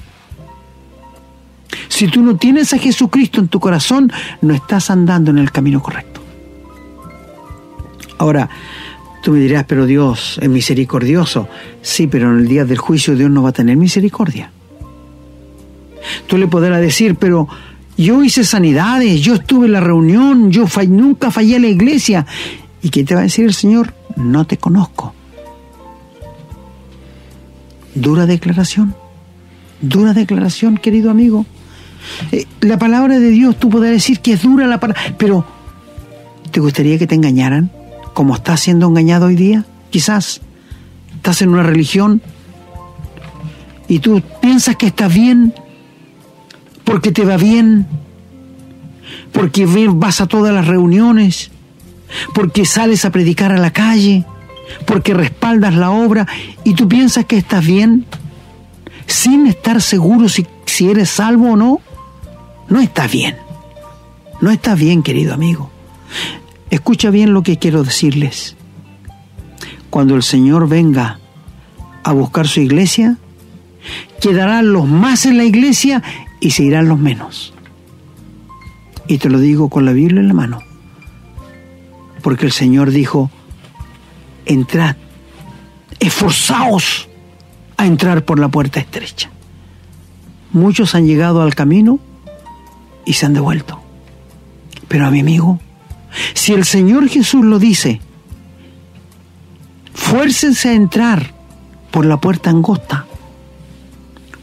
Si 1.99 2.07
tú 2.07 2.21
no 2.21 2.37
tienes 2.37 2.73
a 2.73 2.77
Jesucristo 2.77 3.41
en 3.41 3.49
tu 3.49 3.59
corazón, 3.59 4.09
no 4.41 4.53
estás 4.53 4.89
andando 4.89 5.31
en 5.31 5.37
el 5.37 5.51
camino 5.51 5.81
correcto. 5.81 6.21
Ahora, 8.17 8.49
tú 9.21 9.33
me 9.33 9.39
dirás, 9.39 9.65
pero 9.67 9.85
Dios 9.85 10.39
es 10.41 10.47
misericordioso. 10.47 11.49
Sí, 11.81 12.07
pero 12.07 12.31
en 12.31 12.37
el 12.37 12.47
día 12.47 12.63
del 12.63 12.77
juicio 12.77 13.17
Dios 13.17 13.29
no 13.29 13.43
va 13.43 13.49
a 13.49 13.51
tener 13.51 13.75
misericordia. 13.75 14.49
Tú 16.25 16.37
le 16.37 16.47
podrás 16.47 16.79
decir, 16.79 17.15
pero 17.15 17.49
yo 17.97 18.23
hice 18.23 18.45
sanidades, 18.45 19.19
yo 19.19 19.33
estuve 19.33 19.65
en 19.65 19.73
la 19.73 19.81
reunión, 19.81 20.51
yo 20.51 20.67
nunca 20.87 21.31
fallé 21.31 21.57
a 21.57 21.59
la 21.59 21.67
iglesia. 21.67 22.25
¿Y 22.81 22.91
qué 22.91 23.03
te 23.03 23.13
va 23.13 23.19
a 23.19 23.23
decir 23.23 23.43
el 23.43 23.53
Señor? 23.53 23.93
No 24.15 24.47
te 24.47 24.55
conozco. 24.55 25.13
Dura 27.93 28.25
declaración, 28.25 28.95
dura 29.81 30.13
declaración, 30.13 30.77
querido 30.77 31.11
amigo. 31.11 31.45
Eh, 32.31 32.45
la 32.61 32.77
palabra 32.77 33.19
de 33.19 33.29
Dios, 33.29 33.57
tú 33.57 33.69
podrás 33.69 33.91
decir 33.91 34.19
que 34.19 34.33
es 34.33 34.43
dura 34.43 34.67
la 34.67 34.79
palabra, 34.79 35.01
pero 35.17 35.45
¿te 36.51 36.59
gustaría 36.59 36.97
que 36.97 37.07
te 37.07 37.15
engañaran 37.15 37.71
como 38.13 38.35
estás 38.35 38.61
siendo 38.61 38.87
engañado 38.87 39.27
hoy 39.27 39.35
día? 39.35 39.65
Quizás 39.89 40.41
estás 41.15 41.41
en 41.41 41.49
una 41.49 41.63
religión 41.63 42.21
y 43.87 43.99
tú 43.99 44.21
piensas 44.41 44.75
que 44.75 44.87
estás 44.87 45.13
bien 45.13 45.53
porque 46.83 47.11
te 47.11 47.23
va 47.23 47.37
bien, 47.37 47.87
porque 49.31 49.65
vas 49.65 50.21
a 50.21 50.27
todas 50.27 50.53
las 50.53 50.67
reuniones, 50.67 51.51
porque 52.33 52.65
sales 52.65 53.05
a 53.05 53.11
predicar 53.11 53.51
a 53.51 53.57
la 53.57 53.71
calle, 53.71 54.25
porque 54.85 55.13
respaldas 55.13 55.75
la 55.75 55.91
obra 55.91 56.27
y 56.63 56.73
tú 56.73 56.87
piensas 56.87 57.25
que 57.25 57.37
estás 57.37 57.65
bien, 57.65 58.05
sin 59.05 59.47
estar 59.47 59.81
seguro 59.81 60.29
si, 60.29 60.47
si 60.65 60.89
eres 60.89 61.09
salvo 61.09 61.51
o 61.51 61.55
no, 61.55 61.81
no 62.69 62.79
estás 62.79 63.11
bien. 63.11 63.35
No 64.41 64.51
estás 64.51 64.79
bien, 64.79 65.03
querido 65.03 65.33
amigo. 65.33 65.69
Escucha 66.69 67.09
bien 67.09 67.33
lo 67.33 67.43
que 67.43 67.57
quiero 67.57 67.83
decirles. 67.83 68.55
Cuando 69.89 70.15
el 70.15 70.23
Señor 70.23 70.69
venga 70.69 71.19
a 72.03 72.13
buscar 72.13 72.47
su 72.47 72.61
iglesia, 72.61 73.17
quedarán 74.21 74.71
los 74.71 74.87
más 74.87 75.25
en 75.25 75.37
la 75.37 75.43
iglesia 75.43 76.03
y 76.39 76.51
se 76.51 76.63
irán 76.63 76.87
los 76.87 76.99
menos. 76.99 77.53
Y 79.07 79.17
te 79.17 79.29
lo 79.29 79.39
digo 79.39 79.69
con 79.69 79.85
la 79.85 79.91
Biblia 79.91 80.21
en 80.21 80.27
la 80.27 80.33
mano. 80.33 80.59
Porque 82.21 82.45
el 82.45 82.51
Señor 82.51 82.91
dijo, 82.91 83.31
entrad, 84.45 84.95
esforzaos 85.99 87.09
a 87.77 87.87
entrar 87.87 88.23
por 88.23 88.39
la 88.39 88.49
puerta 88.49 88.79
estrecha. 88.79 89.31
Muchos 90.51 90.95
han 90.95 91.07
llegado 91.07 91.41
al 91.41 91.55
camino 91.55 91.99
y 93.09 93.13
se 93.13 93.25
han 93.25 93.33
devuelto. 93.33 93.81
Pero 94.87 95.07
a 95.07 95.09
mi 95.09 95.21
amigo, 95.21 95.59
si 96.35 96.53
el 96.53 96.63
Señor 96.63 97.09
Jesús 97.09 97.43
lo 97.43 97.57
dice, 97.57 97.99
fuércense 99.95 100.69
a 100.69 100.73
entrar 100.73 101.33
por 101.89 102.05
la 102.05 102.21
puerta 102.21 102.51
angosta. 102.51 103.07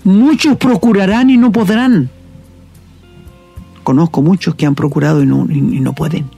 Muchos 0.03 0.57
procurarán 0.57 1.31
y 1.31 1.37
no 1.37 1.53
podrán. 1.53 2.11
Conozco 3.85 4.21
muchos 4.21 4.57
que 4.57 4.67
han 4.67 4.75
procurado 4.75 5.23
y 5.23 5.27
no, 5.27 5.47
y 5.49 5.61
no 5.61 5.93
pueden, 5.93 6.29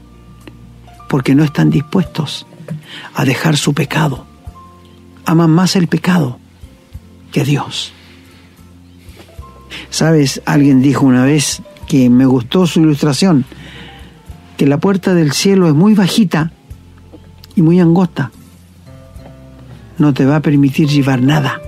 porque 1.08 1.34
no 1.34 1.44
están 1.44 1.70
dispuestos 1.70 2.46
a 3.14 3.24
dejar 3.24 3.56
su 3.56 3.72
pecado. 3.72 4.26
Aman 5.24 5.50
más 5.50 5.76
el 5.76 5.88
pecado 5.88 6.38
que 7.32 7.44
Dios. 7.44 7.94
Sabes, 9.88 10.42
alguien 10.44 10.82
dijo 10.82 11.06
una 11.06 11.24
vez 11.24 11.62
que 11.88 12.10
me 12.10 12.26
gustó 12.26 12.66
su 12.66 12.80
ilustración, 12.80 13.44
que 14.56 14.66
la 14.66 14.78
puerta 14.78 15.14
del 15.14 15.32
cielo 15.32 15.66
es 15.66 15.74
muy 15.74 15.94
bajita 15.94 16.52
y 17.56 17.62
muy 17.62 17.80
angosta. 17.80 18.30
No 19.96 20.14
te 20.14 20.24
va 20.24 20.36
a 20.36 20.40
permitir 20.40 20.86
llevar 20.86 21.22
nada, 21.22 21.60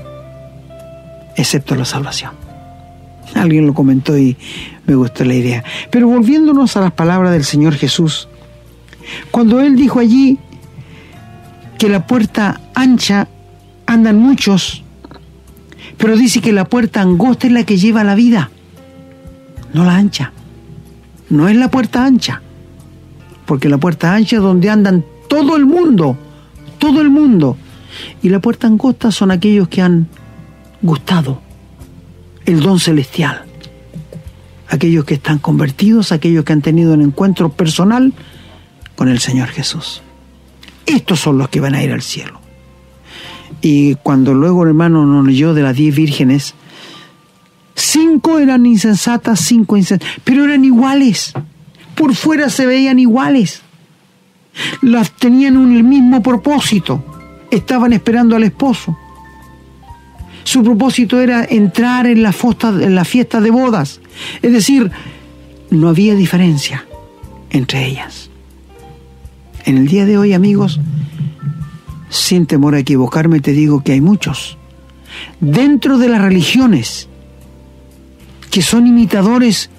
excepto 1.36 1.74
la 1.74 1.84
salvación. 1.84 2.32
Alguien 3.34 3.66
lo 3.66 3.74
comentó 3.74 4.16
y 4.16 4.36
me 4.86 4.94
gustó 4.94 5.24
la 5.24 5.34
idea. 5.34 5.64
Pero 5.90 6.06
volviéndonos 6.06 6.76
a 6.76 6.80
las 6.80 6.92
palabras 6.92 7.32
del 7.32 7.44
Señor 7.44 7.74
Jesús, 7.74 8.28
cuando 9.30 9.60
Él 9.60 9.74
dijo 9.74 9.98
allí 9.98 10.38
que 11.78 11.88
la 11.88 12.06
puerta 12.06 12.60
ancha 12.74 13.26
andan 13.86 14.18
muchos, 14.18 14.84
pero 15.96 16.16
dice 16.16 16.40
que 16.40 16.52
la 16.52 16.66
puerta 16.66 17.00
angosta 17.00 17.46
es 17.46 17.52
la 17.52 17.64
que 17.64 17.78
lleva 17.78 18.04
la 18.04 18.14
vida, 18.14 18.50
no 19.72 19.84
la 19.84 19.96
ancha. 19.96 20.32
No 21.28 21.48
es 21.48 21.56
la 21.56 21.70
puerta 21.70 22.04
ancha, 22.04 22.42
porque 23.46 23.68
la 23.68 23.78
puerta 23.78 24.12
ancha 24.14 24.36
es 24.36 24.42
donde 24.42 24.68
andan 24.68 25.04
todo 25.28 25.56
el 25.56 25.64
mundo, 25.64 26.16
todo 26.78 27.00
el 27.00 27.10
mundo. 27.10 27.56
Y 28.22 28.28
la 28.28 28.40
puerta 28.40 28.66
angosta 28.66 29.12
son 29.12 29.30
aquellos 29.30 29.68
que 29.68 29.82
han 29.82 30.08
gustado 30.82 31.40
el 32.46 32.60
don 32.60 32.80
celestial. 32.80 33.44
Aquellos 34.68 35.04
que 35.04 35.14
están 35.14 35.38
convertidos, 35.38 36.12
aquellos 36.12 36.44
que 36.44 36.52
han 36.52 36.62
tenido 36.62 36.94
un 36.94 37.02
encuentro 37.02 37.50
personal 37.50 38.12
con 38.96 39.08
el 39.08 39.18
Señor 39.18 39.48
Jesús. 39.48 40.02
Estos 40.86 41.20
son 41.20 41.38
los 41.38 41.48
que 41.48 41.60
van 41.60 41.74
a 41.74 41.82
ir 41.82 41.92
al 41.92 42.02
cielo. 42.02 42.40
Y 43.60 43.96
cuando 43.96 44.34
luego 44.34 44.66
hermano 44.66 45.04
nos 45.06 45.26
leyó 45.26 45.54
de 45.54 45.62
las 45.62 45.76
diez 45.76 45.94
vírgenes, 45.94 46.54
cinco 47.80 48.38
eran 48.38 48.66
insensatas, 48.66 49.40
cinco 49.40 49.76
insensatas, 49.76 50.20
pero 50.24 50.44
eran 50.44 50.64
iguales. 50.64 51.32
Por 51.94 52.14
fuera 52.14 52.48
se 52.48 52.66
veían 52.66 52.98
iguales. 52.98 53.62
Las 54.82 55.12
tenían 55.12 55.56
un 55.56 55.76
el 55.76 55.84
mismo 55.84 56.22
propósito. 56.22 57.04
Estaban 57.50 57.92
esperando 57.92 58.36
al 58.36 58.44
esposo. 58.44 58.96
Su 60.44 60.62
propósito 60.62 61.20
era 61.20 61.44
entrar 61.44 62.06
en 62.06 62.22
la, 62.22 62.34
en 62.80 62.94
la 62.94 63.04
fiesta 63.04 63.40
de 63.40 63.50
bodas. 63.50 64.00
Es 64.42 64.52
decir, 64.52 64.90
no 65.70 65.88
había 65.88 66.14
diferencia 66.14 66.86
entre 67.50 67.86
ellas. 67.86 68.30
En 69.64 69.76
el 69.76 69.88
día 69.88 70.06
de 70.06 70.16
hoy, 70.16 70.32
amigos, 70.32 70.80
sin 72.08 72.46
temor 72.46 72.74
a 72.74 72.78
equivocarme, 72.78 73.40
te 73.40 73.52
digo 73.52 73.82
que 73.82 73.92
hay 73.92 74.00
muchos 74.00 74.56
dentro 75.40 75.98
de 75.98 76.08
las 76.08 76.22
religiones 76.22 77.08
que 78.50 78.62
son 78.62 78.86
imitadores 78.86 79.70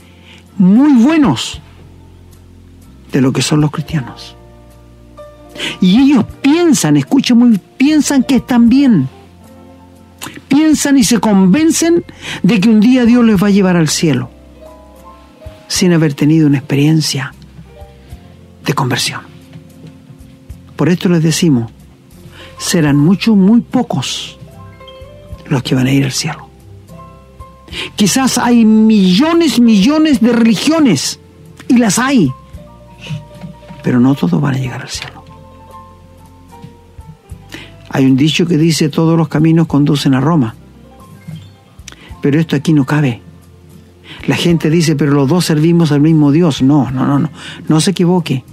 muy 0.58 0.94
buenos 1.04 1.62
de 3.12 3.22
lo 3.22 3.34
que 3.34 3.42
son 3.42 3.62
los 3.62 3.72
cristianos. 3.72 4.36
Y 5.82 6.00
ellos 6.00 6.26
piensan, 6.42 6.98
escuchen 6.98 7.38
muy, 7.38 7.60
piensan 7.78 8.24
que 8.24 8.38
están 8.38 8.70
bien. 8.70 9.10
Piensan 10.48 10.98
y 10.98 11.04
se 11.04 11.20
convencen 11.20 12.06
de 12.44 12.60
que 12.60 12.70
un 12.70 12.80
día 12.80 13.06
Dios 13.06 13.24
les 13.26 13.42
va 13.42 13.48
a 13.48 13.52
llevar 13.52 13.76
al 13.76 13.90
cielo, 13.90 14.30
sin 15.68 15.94
haber 15.94 16.14
tenido 16.14 16.48
una 16.48 16.60
experiencia 16.60 17.34
de 18.66 18.74
conversión. 18.74 19.22
Por 20.76 20.90
esto 20.90 21.10
les 21.10 21.24
decimos, 21.24 21.72
serán 22.58 22.98
muchos, 22.98 23.36
muy 23.36 23.62
pocos 23.62 24.38
los 25.48 25.64
que 25.64 25.76
van 25.76 25.88
a 25.88 25.92
ir 25.92 26.06
al 26.06 26.12
cielo. 26.12 26.51
Quizás 27.96 28.38
hay 28.38 28.66
millones, 28.66 29.60
millones 29.60 30.22
de 30.22 30.34
religiones, 30.34 31.20
y 31.68 31.78
las 31.78 32.00
hay, 32.00 32.32
pero 33.84 34.00
no 34.00 34.16
todos 34.16 34.42
van 34.42 34.56
a 34.56 34.58
llegar 34.58 34.82
al 34.82 34.90
cielo. 34.90 35.24
Hay 37.90 38.06
un 38.06 38.16
dicho 38.16 38.46
que 38.46 38.58
dice 38.58 38.90
todos 38.90 39.18
los 39.18 39.28
caminos 39.28 39.68
conducen 39.68 40.14
a 40.14 40.22
Roma, 40.22 40.56
pero 42.22 42.40
esto 42.40 42.56
aquí 42.56 42.74
no 42.74 42.86
cabe. 42.86 43.22
La 44.28 44.36
gente 44.36 44.70
dice, 44.70 44.96
pero 44.96 45.14
los 45.14 45.28
dos 45.28 45.46
servimos 45.46 45.92
al 45.92 46.02
mismo 46.02 46.32
Dios. 46.32 46.62
No, 46.62 46.92
no, 46.92 47.06
no, 47.06 47.20
no, 47.20 47.30
no 47.68 47.82
se 47.82 47.92
equivoque. 47.92 48.44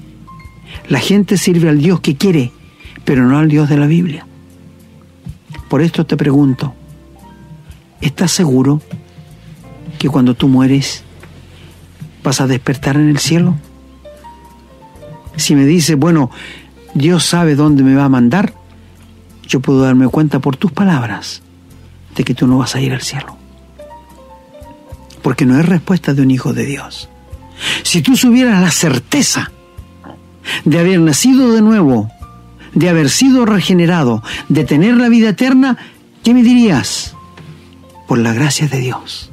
La 0.89 0.99
gente 0.99 1.37
sirve 1.37 1.69
al 1.69 1.79
Dios 1.79 2.01
que 2.01 2.17
quiere, 2.17 2.53
pero 3.05 3.27
no 3.27 3.39
al 3.39 3.49
Dios 3.49 3.69
de 3.69 3.77
la 3.77 3.87
Biblia. 3.87 4.27
Por 5.69 5.83
esto 5.83 6.07
te 6.07 6.17
pregunto, 6.17 6.75
¿estás 8.01 8.33
seguro 8.33 8.81
que 9.99 10.09
cuando 10.09 10.35
tú 10.35 10.49
mueres 10.49 11.03
vas 12.23 12.41
a 12.41 12.47
despertar 12.47 12.97
en 12.97 13.09
el 13.09 13.19
cielo? 13.19 13.57
Si 15.37 15.55
me 15.55 15.67
dices, 15.67 15.97
bueno, 15.97 16.31
Dios 16.95 17.25
sabe 17.25 17.55
dónde 17.55 17.83
me 17.83 17.95
va 17.95 18.05
a 18.05 18.09
mandar, 18.09 18.55
yo 19.47 19.61
puedo 19.61 19.83
darme 19.83 20.09
cuenta 20.09 20.41
por 20.41 20.57
tus 20.57 20.73
palabras 20.73 21.43
de 22.17 22.25
que 22.25 22.35
tú 22.35 22.47
no 22.47 22.59
vas 22.59 22.75
a 22.75 22.81
ir 22.81 22.93
al 22.93 23.03
cielo. 23.03 23.37
Porque 25.23 25.47
no 25.47 25.59
es 25.59 25.67
respuesta 25.67 26.15
de 26.15 26.23
un 26.23 26.31
hijo 26.31 26.53
de 26.53 26.67
Dios. 26.67 27.09
Si 27.83 28.03
tú 28.03 28.17
tuvieras 28.17 28.61
la 28.61 28.71
certeza 28.71 29.51
de 30.65 30.79
haber 30.79 31.01
nacido 31.01 31.53
de 31.53 31.63
nuevo, 31.63 32.11
de 32.75 32.89
haber 32.89 33.11
sido 33.11 33.47
regenerado, 33.47 34.23
de 34.49 34.65
tener 34.65 34.97
la 34.97 35.09
vida 35.09 35.31
eterna, 35.31 35.77
¿qué 36.23 36.35
me 36.35 36.43
dirías? 36.43 37.15
Por 38.07 38.19
la 38.19 38.33
gracia 38.33 38.69
de 38.69 38.79
Dios. 38.79 39.31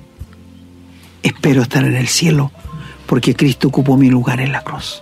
Espero 1.26 1.64
estar 1.64 1.84
en 1.84 1.96
el 1.96 2.08
cielo 2.08 2.52
porque 3.08 3.34
Cristo 3.34 3.70
ocupó 3.70 3.98
mi 3.98 4.12
lugar 4.12 4.42
en 4.42 4.52
la 4.52 4.62
cruz. 4.62 5.02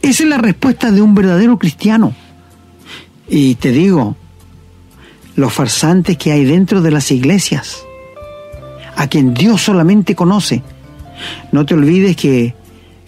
Esa 0.00 0.22
es 0.22 0.28
la 0.30 0.38
respuesta 0.38 0.90
de 0.90 1.02
un 1.02 1.14
verdadero 1.14 1.58
cristiano. 1.58 2.14
Y 3.28 3.56
te 3.56 3.70
digo, 3.70 4.16
los 5.36 5.52
farsantes 5.52 6.16
que 6.16 6.32
hay 6.32 6.46
dentro 6.46 6.80
de 6.80 6.90
las 6.90 7.10
iglesias, 7.10 7.82
a 8.96 9.08
quien 9.08 9.34
Dios 9.34 9.60
solamente 9.60 10.14
conoce. 10.14 10.62
No 11.52 11.66
te 11.66 11.74
olvides 11.74 12.16
que 12.16 12.54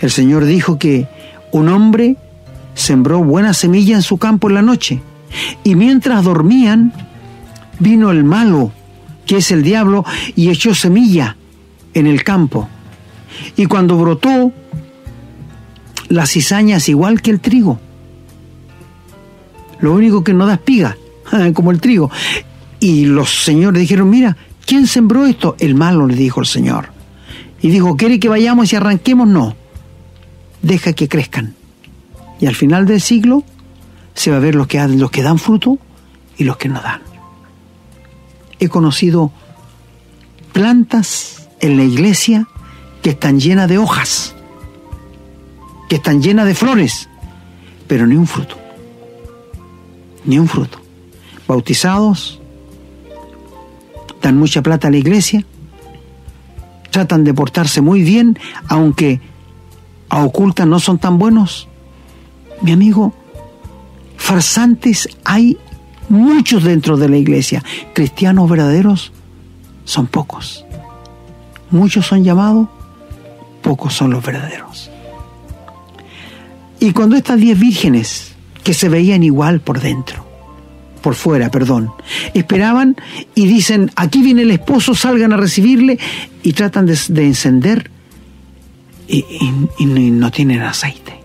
el 0.01 0.11
Señor 0.11 0.45
dijo 0.45 0.79
que 0.79 1.09
un 1.51 1.71
hombre 1.71 2.19
sembró 2.75 3.25
buena 3.25 3.55
semilla 3.55 3.97
en 3.97 4.03
su 4.03 4.19
campo 4.19 4.51
en 4.51 4.55
la 4.55 4.62
noche. 4.62 5.01
Y 5.64 5.77
mientras 5.77 6.25
dormían, 6.25 6.93
vino 7.79 8.11
el 8.11 8.23
malo, 8.23 8.71
que 9.25 9.38
es 9.38 9.51
el 9.51 9.62
diablo, 9.62 10.05
y 10.37 10.51
echó 10.51 10.75
semilla 10.75 11.38
en 11.94 12.07
el 12.07 12.24
campo. 12.24 12.68
Y 13.57 13.66
cuando 13.66 13.96
brotó, 13.96 14.53
la 16.09 16.26
cizaña 16.26 16.76
es 16.76 16.88
igual 16.88 17.22
que 17.22 17.31
el 17.31 17.40
trigo. 17.40 17.79
Lo 19.81 19.94
único 19.94 20.22
que 20.22 20.35
no 20.35 20.46
da 20.46 20.55
espiga, 20.55 20.96
como 21.55 21.70
el 21.70 21.81
trigo. 21.81 22.11
Y 22.81 23.07
los 23.07 23.44
señores 23.44 23.81
dijeron, 23.81 24.11
mira, 24.11 24.37
¿quién 24.66 24.87
sembró 24.87 25.26
esto? 25.26 25.57
El 25.59 25.74
malo, 25.74 26.07
le 26.07 26.16
dijo 26.16 26.40
el 26.40 26.46
Señor. 26.46 26.88
Y 27.62 27.70
dijo, 27.70 27.96
¿quiere 27.96 28.18
que 28.18 28.29
vayamos 28.29 28.72
y 28.72 28.76
arranquemos? 28.76 29.29
No, 29.29 29.55
deja 30.62 30.92
que 30.92 31.09
crezcan 31.09 31.55
y 32.40 32.46
al 32.46 32.55
final 32.55 32.87
del 32.87 33.00
siglo 33.00 33.44
se 34.14 34.31
va 34.31 34.38
a 34.38 34.40
ver 34.40 34.55
los 34.55 34.66
que, 34.66 34.87
los 34.88 35.11
que 35.11 35.22
dan 35.22 35.38
fruto 35.38 35.79
y 36.37 36.44
los 36.44 36.57
que 36.57 36.68
no 36.68 36.81
dan. 36.81 37.03
He 38.59 38.68
conocido 38.68 39.31
plantas 40.53 41.39
en 41.61 41.77
la 41.77 41.85
iglesia 41.85 42.46
que 43.03 43.11
están 43.11 43.40
llenas 43.40 43.68
de 43.68 43.79
hojas, 43.79 44.35
que 45.88 45.96
están 45.96 46.23
llenas 46.23 46.46
de 46.46 46.55
flores, 46.55 47.09
pero 47.87 48.07
ni 48.07 48.16
un 48.16 48.27
fruto. 48.27 48.57
Ni 50.25 50.38
un 50.38 50.49
fruto. 50.49 50.79
Bautizados, 51.46 52.40
dan 54.23 54.37
mucha 54.37 54.62
plata 54.62 54.88
a 54.88 54.90
la 54.90 54.99
iglesia, 54.99 55.44
tratan 56.90 57.25
de 57.25 57.35
portarse 57.35 57.81
muy 57.81 58.03
bien, 58.03 58.38
aunque 58.68 59.20
a 60.09 60.25
ocultas 60.25 60.66
no 60.66 60.81
son 60.81 60.99
tan 60.99 61.18
buenos. 61.18 61.68
Mi 62.62 62.73
amigo, 62.73 63.14
farsantes 64.16 65.09
hay 65.25 65.57
muchos 66.09 66.64
dentro 66.64 66.96
de 66.96 67.09
la 67.09 67.16
iglesia. 67.16 67.64
Cristianos 67.94 68.51
verdaderos 68.51 69.12
son 69.85 70.07
pocos. 70.07 70.64
Muchos 71.71 72.07
son 72.07 72.25
llamados, 72.25 72.69
pocos 73.63 73.95
son 73.95 74.11
los 74.11 74.25
verdaderos. 74.25 74.91
Y 76.81 76.93
cuando 76.93 77.17
estas 77.17 77.39
diez 77.39 77.59
vírgenes, 77.59 78.33
que 78.65 78.75
se 78.75 78.89
veían 78.89 79.23
igual 79.23 79.61
por 79.61 79.81
dentro, 79.81 80.27
por 81.03 81.15
fuera, 81.15 81.51
perdón, 81.51 81.93
esperaban 82.35 82.97
y 83.35 83.47
dicen, 83.47 83.91
aquí 83.97 84.23
viene 84.23 84.43
el 84.43 84.51
esposo, 84.51 84.95
salgan 84.95 85.33
a 85.33 85.37
recibirle 85.37 85.99
y 86.43 86.53
tratan 86.53 86.87
de, 86.87 87.27
encender 87.27 87.91
y, 89.09 89.25
y 89.79 89.87
no 89.87 90.31
tienen 90.31 90.63
aceite. 90.63 91.21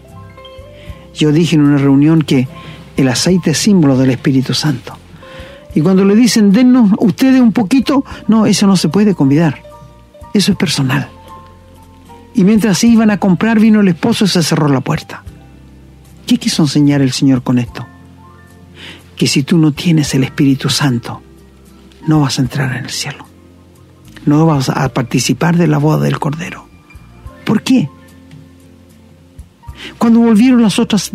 Yo 1.14 1.32
dije 1.32 1.56
en 1.56 1.62
una 1.62 1.78
reunión 1.78 2.22
que 2.22 2.48
el 2.98 3.08
aceite 3.08 3.52
es 3.52 3.58
símbolo 3.58 3.98
del 3.98 4.12
Espíritu 4.12 4.54
Santo. 4.54 4.98
Y 5.74 5.82
cuando 5.82 6.06
le 6.06 6.16
dicen, 6.16 6.52
dennos 6.52 6.92
ustedes 7.00 7.42
un 7.42 7.52
poquito, 7.52 8.06
no, 8.28 8.46
eso 8.46 8.66
no 8.66 8.78
se 8.78 8.88
puede 8.88 9.14
convidar. 9.14 9.64
Eso 10.36 10.52
es 10.52 10.58
personal. 10.58 11.08
Y 12.34 12.43
mientras 12.43 12.80
se 12.80 12.88
iban 12.88 13.10
a 13.10 13.21
comprar, 13.21 13.58
vino 13.58 13.80
el 13.80 13.88
esposo 13.88 14.26
y 14.26 14.28
se 14.28 14.43
cerró 14.43 14.67
la 14.67 14.82
puerta. 14.82 15.24
¿Qué 16.28 16.38
quiso 16.38 16.63
enseñar 16.63 17.02
el 17.02 17.13
Señor 17.13 17.41
con 17.41 17.58
esto? 17.58 17.88
Que 19.15 19.28
si 19.28 19.43
tú 19.43 19.58
no 19.58 19.71
tienes 19.71 20.13
el 20.13 20.26
Espíritu 20.26 20.67
Santo, 20.69 21.21
no 22.06 22.19
vas 22.19 22.38
a 22.38 22.41
entrar 22.41 22.76
en 22.76 22.84
el 22.84 22.89
cielo. 22.89 23.26
No 24.26 24.45
vas 24.45 24.67
a 24.67 24.89
participar 24.89 25.56
de 25.56 25.67
la 25.67 25.78
boda 25.78 26.04
del 26.04 26.19
Cordero. 26.19 26.67
¿Por 27.45 27.62
qué? 27.62 27.89
Cuando 29.98 30.19
volvieron 30.19 30.62
las 30.62 30.80
otras 30.80 31.13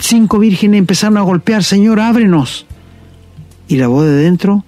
cinco 0.00 0.38
vírgenes 0.38 0.78
empezaron 0.78 1.18
a 1.18 1.22
golpear, 1.22 1.62
Señor, 1.62 2.00
ábrenos. 2.00 2.64
Y 3.68 3.76
la 3.76 3.88
voz 3.88 4.06
de 4.06 4.14
dentro, 4.14 4.64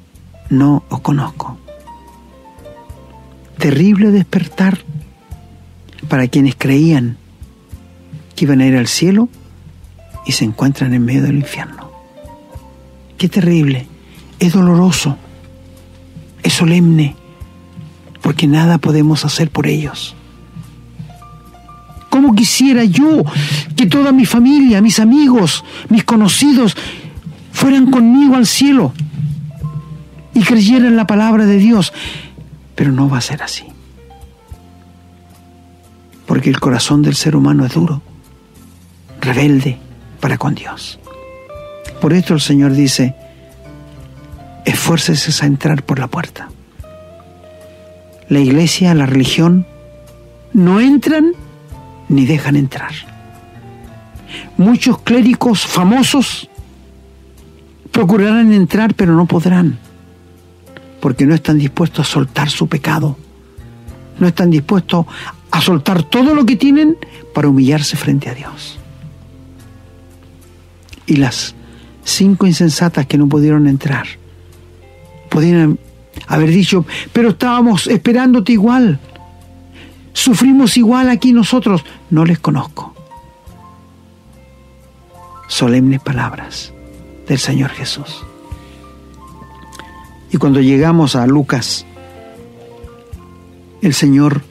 no 0.51 0.85
os 0.91 1.01
conozco. 1.01 1.59
Terrible 3.59 4.11
despertar 4.11 4.79
para 6.09 6.29
quienes 6.29 6.55
creían 6.55 7.17
que 8.37 8.45
iban 8.45 8.61
a 8.61 8.67
ir 8.67 8.77
al 8.77 8.87
cielo 8.87 9.29
y 10.27 10.33
se 10.33 10.45
encuentran 10.45 10.95
en 10.95 11.05
medio 11.05 11.23
del 11.23 11.37
infierno. 11.37 11.91
Qué 13.17 13.29
terrible, 13.29 13.87
es 14.39 14.53
doloroso, 14.53 15.17
es 16.43 16.53
solemne, 16.53 17.17
porque 18.23 18.47
nada 18.47 18.79
podemos 18.79 19.25
hacer 19.25 19.51
por 19.51 19.67
ellos. 19.67 20.15
¿Cómo 22.11 22.35
quisiera 22.35 22.85
yo 22.85 23.25
que 23.75 23.87
toda 23.87 24.13
mi 24.13 24.25
familia, 24.25 24.81
mis 24.81 25.01
amigos, 25.01 25.65
mis 25.89 26.05
conocidos 26.05 26.77
fueran 27.53 27.91
conmigo 27.91 28.37
al 28.37 28.47
cielo 28.47 28.93
y 30.33 30.43
creyeran 30.43 30.95
la 30.95 31.07
palabra 31.07 31.45
de 31.45 31.59
Dios? 31.59 31.93
Pero 32.79 32.93
no 32.93 33.09
va 33.09 33.19
a 33.19 33.21
ser 33.21 33.43
así. 33.43 33.67
Porque 36.27 36.49
el 36.49 36.61
corazón 36.61 37.03
del 37.03 37.17
ser 37.17 37.35
humano 37.35 37.67
es 37.67 37.75
duro, 37.75 38.03
rebelde 39.21 39.81
para 40.21 40.39
con 40.39 40.55
Dios. 40.55 41.01
Por 42.01 42.13
esto 42.13 42.35
el 42.35 42.41
Señor 42.41 42.75
dice, 42.75 43.17
esfuércese 44.65 45.45
a 45.45 45.49
entrar 45.49 45.83
por 45.83 45.99
la 45.99 46.07
puerta. 46.07 46.51
La 48.29 48.39
iglesia, 48.39 48.95
la 48.95 49.07
religión, 49.07 49.67
no 50.53 50.79
entran 50.79 51.33
ni 52.09 52.27
dejan 52.27 52.55
entrar. 52.55 52.93
Muchos 54.57 55.01
clérigos 55.01 55.67
famosos 55.67 56.49
procurarán 57.91 58.53
entrar, 58.53 58.95
pero 58.95 59.17
no 59.17 59.27
podrán, 59.27 59.81
porque 61.01 61.27
no 61.27 61.35
están 61.35 61.59
dispuestos 61.59 62.09
a 62.09 62.13
soltar 62.13 62.51
su 62.51 62.69
pecado, 62.69 63.17
no 64.19 64.27
están 64.27 64.51
dispuestos 64.51 65.07
a 65.51 65.61
soltar 65.61 66.03
todo 66.03 66.35
lo 66.35 66.45
que 66.45 66.57
tienen 66.57 66.97
para 67.35 67.49
humillarse 67.49 67.97
frente 67.97 68.29
a 68.29 68.35
Dios. 68.35 68.79
Y 71.07 71.17
las 71.17 71.55
cinco 72.05 72.47
insensatas 72.47 73.07
que 73.07 73.19
no 73.19 73.29
pudieron 73.29 73.67
entrar, 73.67 74.07
podrían 75.31 75.79
haber 76.27 76.51
dicho, 76.51 76.85
pero 77.13 77.31
estábamos 77.31 77.87
esperándote 77.87 78.53
igual, 78.53 79.01
Sufrimos 80.19 80.77
igual 80.77 81.11
aquí 81.11 81.33
nosotros. 81.33 81.85
No 82.11 82.25
les 82.25 82.41
conozco. 82.41 82.93
Solemnes 85.47 86.01
palabras 86.01 86.73
del 87.29 87.39
Señor 87.39 87.71
Jesús. 87.71 88.25
Y 90.31 90.37
cuando 90.37 90.61
llegamos 90.61 91.17
a 91.17 91.27
Lucas, 91.27 91.87
el 93.81 93.95
Señor 93.95 94.43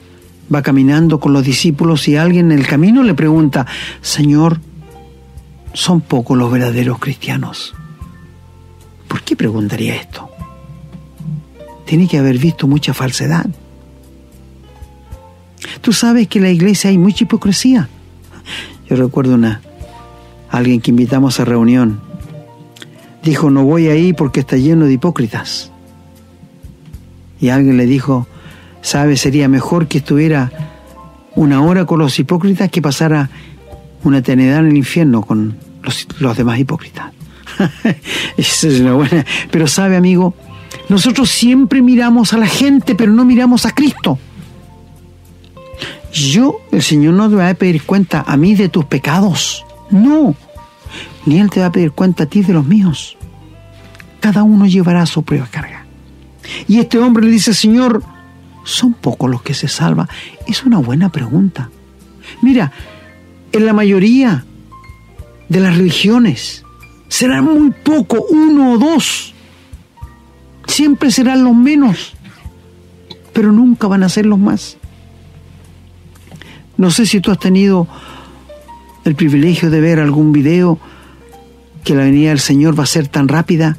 va 0.52 0.62
caminando 0.62 1.20
con 1.20 1.32
los 1.32 1.44
discípulos 1.44 2.08
y 2.08 2.16
alguien 2.16 2.50
en 2.50 2.58
el 2.58 2.66
camino 2.66 3.02
le 3.02 3.14
pregunta, 3.14 3.66
Señor, 4.00 4.60
son 5.72 6.00
pocos 6.00 6.36
los 6.36 6.50
verdaderos 6.50 6.98
cristianos. 6.98 7.74
¿Por 9.06 9.22
qué 9.22 9.36
preguntaría 9.36 9.94
esto? 9.96 10.28
Tiene 11.84 12.08
que 12.08 12.18
haber 12.18 12.38
visto 12.38 12.66
mucha 12.66 12.92
falsedad. 12.92 13.46
Tú 15.80 15.92
sabes 15.92 16.28
que 16.28 16.38
en 16.38 16.44
la 16.44 16.50
iglesia 16.50 16.90
hay 16.90 16.98
mucha 16.98 17.24
hipocresía. 17.24 17.88
Yo 18.88 18.96
recuerdo 18.96 19.34
una 19.34 19.60
alguien 20.50 20.80
que 20.80 20.90
invitamos 20.90 21.40
a 21.40 21.44
reunión. 21.44 22.00
Dijo, 23.22 23.50
no 23.50 23.64
voy 23.64 23.88
ahí 23.88 24.12
porque 24.12 24.40
está 24.40 24.56
lleno 24.56 24.86
de 24.86 24.92
hipócritas. 24.92 25.70
Y 27.40 27.50
alguien 27.50 27.76
le 27.76 27.86
dijo, 27.86 28.26
sabe, 28.80 29.16
sería 29.16 29.48
mejor 29.48 29.86
que 29.86 29.98
estuviera 29.98 30.50
una 31.34 31.62
hora 31.62 31.84
con 31.84 31.98
los 31.98 32.18
hipócritas 32.18 32.70
que 32.70 32.82
pasara 32.82 33.30
una 34.04 34.18
eternidad 34.18 34.60
en 34.60 34.68
el 34.68 34.76
infierno 34.76 35.22
con 35.22 35.56
los, 35.82 36.06
los 36.18 36.36
demás 36.36 36.58
hipócritas. 36.58 37.12
Esa 38.36 38.68
es 38.68 38.80
una 38.80 38.94
buena. 38.94 39.24
Pero 39.50 39.66
sabe, 39.66 39.96
amigo, 39.96 40.34
nosotros 40.88 41.30
siempre 41.30 41.82
miramos 41.82 42.32
a 42.32 42.38
la 42.38 42.46
gente, 42.46 42.94
pero 42.94 43.12
no 43.12 43.24
miramos 43.24 43.66
a 43.66 43.74
Cristo. 43.74 44.18
Yo, 46.12 46.60
el 46.72 46.82
Señor 46.82 47.14
no 47.14 47.28
te 47.28 47.36
va 47.36 47.48
a 47.48 47.54
pedir 47.54 47.82
cuenta 47.82 48.24
a 48.26 48.36
mí 48.36 48.54
de 48.54 48.68
tus 48.68 48.84
pecados. 48.84 49.64
No. 49.90 50.34
Ni 51.28 51.38
Él 51.40 51.50
te 51.50 51.60
va 51.60 51.66
a 51.66 51.72
pedir 51.72 51.92
cuenta 51.92 52.24
a 52.24 52.26
ti 52.26 52.40
de 52.40 52.54
los 52.54 52.64
míos. 52.64 53.18
Cada 54.18 54.44
uno 54.44 54.64
llevará 54.64 55.04
su 55.04 55.22
propia 55.22 55.44
carga. 55.44 55.84
Y 56.66 56.78
este 56.78 56.98
hombre 56.98 57.26
le 57.26 57.30
dice, 57.30 57.52
Señor, 57.52 58.02
¿son 58.64 58.94
pocos 58.94 59.28
los 59.30 59.42
que 59.42 59.52
se 59.52 59.68
salvan? 59.68 60.08
Es 60.46 60.64
una 60.64 60.78
buena 60.78 61.10
pregunta. 61.10 61.68
Mira, 62.40 62.72
en 63.52 63.66
la 63.66 63.74
mayoría 63.74 64.46
de 65.50 65.60
las 65.60 65.76
religiones 65.76 66.64
serán 67.08 67.44
muy 67.44 67.72
pocos, 67.72 68.20
uno 68.30 68.72
o 68.72 68.78
dos. 68.78 69.34
Siempre 70.66 71.10
serán 71.10 71.44
los 71.44 71.54
menos, 71.54 72.14
pero 73.34 73.52
nunca 73.52 73.86
van 73.86 74.02
a 74.02 74.08
ser 74.08 74.24
los 74.24 74.38
más. 74.38 74.78
No 76.78 76.90
sé 76.90 77.04
si 77.04 77.20
tú 77.20 77.30
has 77.30 77.38
tenido 77.38 77.86
el 79.04 79.14
privilegio 79.14 79.68
de 79.68 79.82
ver 79.82 80.00
algún 80.00 80.32
video 80.32 80.80
que 81.88 81.94
la 81.94 82.04
venida 82.04 82.28
del 82.28 82.38
Señor 82.38 82.78
va 82.78 82.82
a 82.82 82.86
ser 82.86 83.08
tan 83.08 83.28
rápida 83.28 83.78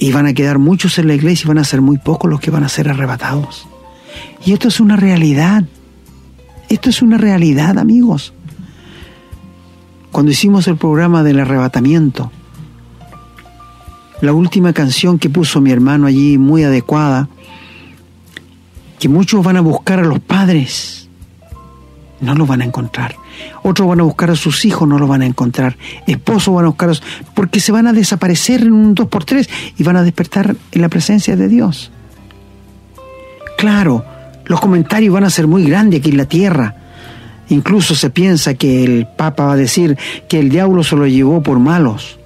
y 0.00 0.10
van 0.10 0.26
a 0.26 0.34
quedar 0.34 0.58
muchos 0.58 0.98
en 0.98 1.06
la 1.06 1.14
iglesia 1.14 1.44
y 1.44 1.46
van 1.46 1.58
a 1.58 1.64
ser 1.64 1.80
muy 1.80 1.96
pocos 1.96 2.28
los 2.28 2.40
que 2.40 2.50
van 2.50 2.64
a 2.64 2.68
ser 2.68 2.88
arrebatados. 2.88 3.68
Y 4.44 4.52
esto 4.52 4.66
es 4.66 4.80
una 4.80 4.96
realidad. 4.96 5.62
Esto 6.68 6.90
es 6.90 7.00
una 7.00 7.16
realidad, 7.16 7.78
amigos. 7.78 8.32
Cuando 10.10 10.32
hicimos 10.32 10.66
el 10.66 10.76
programa 10.76 11.22
del 11.22 11.38
arrebatamiento, 11.38 12.32
la 14.20 14.32
última 14.32 14.72
canción 14.72 15.20
que 15.20 15.30
puso 15.30 15.60
mi 15.60 15.70
hermano 15.70 16.08
allí, 16.08 16.36
muy 16.36 16.64
adecuada, 16.64 17.28
que 18.98 19.08
muchos 19.08 19.44
van 19.44 19.56
a 19.56 19.60
buscar 19.60 20.00
a 20.00 20.04
los 20.04 20.18
padres 20.18 21.08
no 22.20 22.34
lo 22.34 22.44
van 22.44 22.62
a 22.62 22.64
encontrar. 22.64 23.14
Otros 23.62 23.88
van 23.88 24.00
a 24.00 24.04
buscar 24.04 24.30
a 24.30 24.36
sus 24.36 24.64
hijos, 24.64 24.88
no 24.88 24.98
los 24.98 25.08
van 25.08 25.22
a 25.22 25.26
encontrar. 25.26 25.76
Esposos 26.06 26.54
van 26.54 26.64
a 26.64 26.68
buscar 26.68 26.90
a 26.90 26.92
porque 27.34 27.60
se 27.60 27.72
van 27.72 27.86
a 27.86 27.92
desaparecer 27.92 28.62
en 28.62 28.72
un 28.72 28.94
2 28.94 29.08
por 29.08 29.24
3 29.24 29.48
y 29.76 29.82
van 29.82 29.96
a 29.96 30.02
despertar 30.02 30.56
en 30.72 30.82
la 30.82 30.88
presencia 30.88 31.36
de 31.36 31.48
Dios. 31.48 31.90
Claro, 33.56 34.04
los 34.46 34.60
comentarios 34.60 35.12
van 35.12 35.24
a 35.24 35.30
ser 35.30 35.46
muy 35.46 35.64
grandes 35.64 36.00
aquí 36.00 36.10
en 36.10 36.16
la 36.16 36.26
tierra. 36.26 36.76
Incluso 37.48 37.94
se 37.94 38.10
piensa 38.10 38.54
que 38.54 38.84
el 38.84 39.06
Papa 39.16 39.46
va 39.46 39.52
a 39.52 39.56
decir 39.56 39.96
que 40.28 40.38
el 40.38 40.50
diablo 40.50 40.84
se 40.84 40.96
lo 40.96 41.06
llevó 41.06 41.42
por 41.42 41.58
malos. 41.58 42.18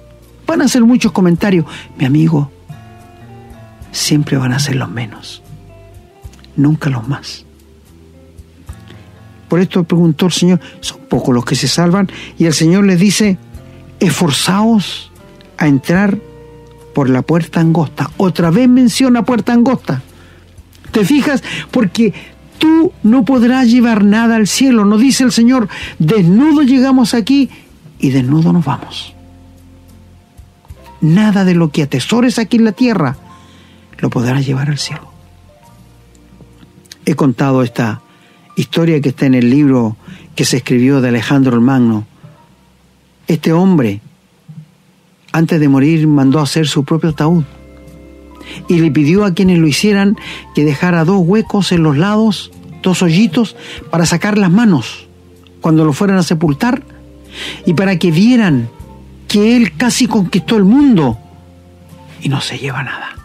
Van 0.45 0.61
a 0.61 0.67
ser 0.67 0.83
muchos 0.83 1.11
comentarios. 1.11 1.65
Mi 1.97 2.05
amigo, 2.05 2.51
siempre 3.91 4.37
van 4.37 4.51
a 4.51 4.59
ser 4.59 4.75
los 4.75 4.89
menos, 4.89 5.41
nunca 6.55 6.89
los 6.89 7.07
más. 7.07 7.42
Por 9.53 9.59
esto 9.59 9.83
preguntó 9.83 10.25
el 10.25 10.31
Señor, 10.31 10.59
son 10.79 11.01
pocos 11.07 11.31
los 11.31 11.45
que 11.45 11.53
se 11.53 11.67
salvan, 11.67 12.09
y 12.39 12.45
el 12.45 12.55
Señor 12.55 12.85
les 12.85 12.99
dice, 12.99 13.37
esforzaos 13.99 15.11
a 15.59 15.67
entrar 15.67 16.17
por 16.95 17.07
la 17.07 17.21
puerta 17.21 17.59
angosta. 17.59 18.09
Otra 18.17 18.49
vez 18.49 18.67
menciona 18.67 19.25
puerta 19.25 19.53
angosta. 19.53 20.01
¿Te 20.91 21.05
fijas? 21.05 21.43
Porque 21.69 22.15
tú 22.57 22.93
no 23.03 23.25
podrás 23.25 23.69
llevar 23.69 24.03
nada 24.03 24.37
al 24.37 24.47
cielo. 24.47 24.85
Nos 24.85 24.99
dice 24.99 25.23
el 25.23 25.31
Señor, 25.31 25.69
desnudo 25.99 26.63
llegamos 26.63 27.13
aquí 27.13 27.51
y 27.99 28.09
desnudo 28.09 28.53
nos 28.53 28.65
vamos. 28.65 29.13
Nada 30.99 31.45
de 31.45 31.53
lo 31.53 31.69
que 31.69 31.83
atesores 31.83 32.39
aquí 32.39 32.57
en 32.57 32.65
la 32.65 32.71
tierra 32.71 33.17
lo 33.99 34.09
podrás 34.09 34.47
llevar 34.47 34.69
al 34.69 34.79
cielo. 34.79 35.11
He 37.05 37.13
contado 37.13 37.61
esta 37.61 38.01
historia 38.55 39.01
que 39.01 39.09
está 39.09 39.25
en 39.25 39.35
el 39.35 39.49
libro 39.49 39.97
que 40.35 40.45
se 40.45 40.57
escribió 40.57 41.01
de 41.01 41.09
Alejandro 41.09 41.55
el 41.55 41.61
Magno. 41.61 42.05
Este 43.27 43.53
hombre, 43.53 44.01
antes 45.31 45.59
de 45.59 45.69
morir, 45.69 46.07
mandó 46.07 46.39
hacer 46.39 46.67
su 46.67 46.83
propio 46.83 47.11
ataúd 47.11 47.43
y 48.67 48.79
le 48.79 48.91
pidió 48.91 49.25
a 49.25 49.33
quienes 49.33 49.59
lo 49.59 49.67
hicieran 49.67 50.17
que 50.53 50.65
dejara 50.65 51.05
dos 51.05 51.21
huecos 51.25 51.71
en 51.71 51.83
los 51.83 51.97
lados, 51.97 52.51
dos 52.81 53.01
hoyitos, 53.01 53.55
para 53.89 54.05
sacar 54.05 54.37
las 54.37 54.51
manos 54.51 55.07
cuando 55.61 55.85
lo 55.85 55.93
fueran 55.93 56.17
a 56.17 56.23
sepultar 56.23 56.83
y 57.65 57.73
para 57.73 57.97
que 57.97 58.11
vieran 58.11 58.69
que 59.27 59.55
él 59.55 59.75
casi 59.75 60.07
conquistó 60.07 60.57
el 60.57 60.65
mundo 60.65 61.17
y 62.21 62.29
no 62.29 62.41
se 62.41 62.57
lleva 62.57 62.83
nada. 62.83 63.15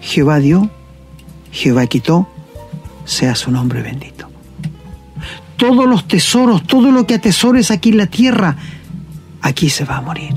Jehová 0.00 0.38
dio, 0.38 0.70
Jehová 1.52 1.86
quitó, 1.86 2.28
sea 3.10 3.34
su 3.34 3.50
nombre 3.50 3.82
bendito. 3.82 4.30
Todos 5.56 5.86
los 5.86 6.06
tesoros, 6.06 6.62
todo 6.62 6.92
lo 6.92 7.06
que 7.06 7.14
atesores 7.14 7.70
aquí 7.70 7.90
en 7.90 7.96
la 7.96 8.06
tierra, 8.06 8.56
aquí 9.42 9.68
se 9.68 9.84
va 9.84 9.96
a 9.96 10.00
morir. 10.00 10.34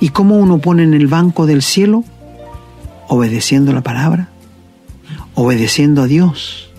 ¿Y 0.00 0.10
cómo 0.10 0.36
uno 0.36 0.58
pone 0.58 0.82
en 0.82 0.92
el 0.92 1.06
banco 1.06 1.46
del 1.46 1.62
cielo? 1.62 2.04
Obedeciendo 3.08 3.72
la 3.72 3.80
palabra, 3.80 4.28
obedeciendo 5.34 6.02
a 6.02 6.06
Dios, 6.06 6.70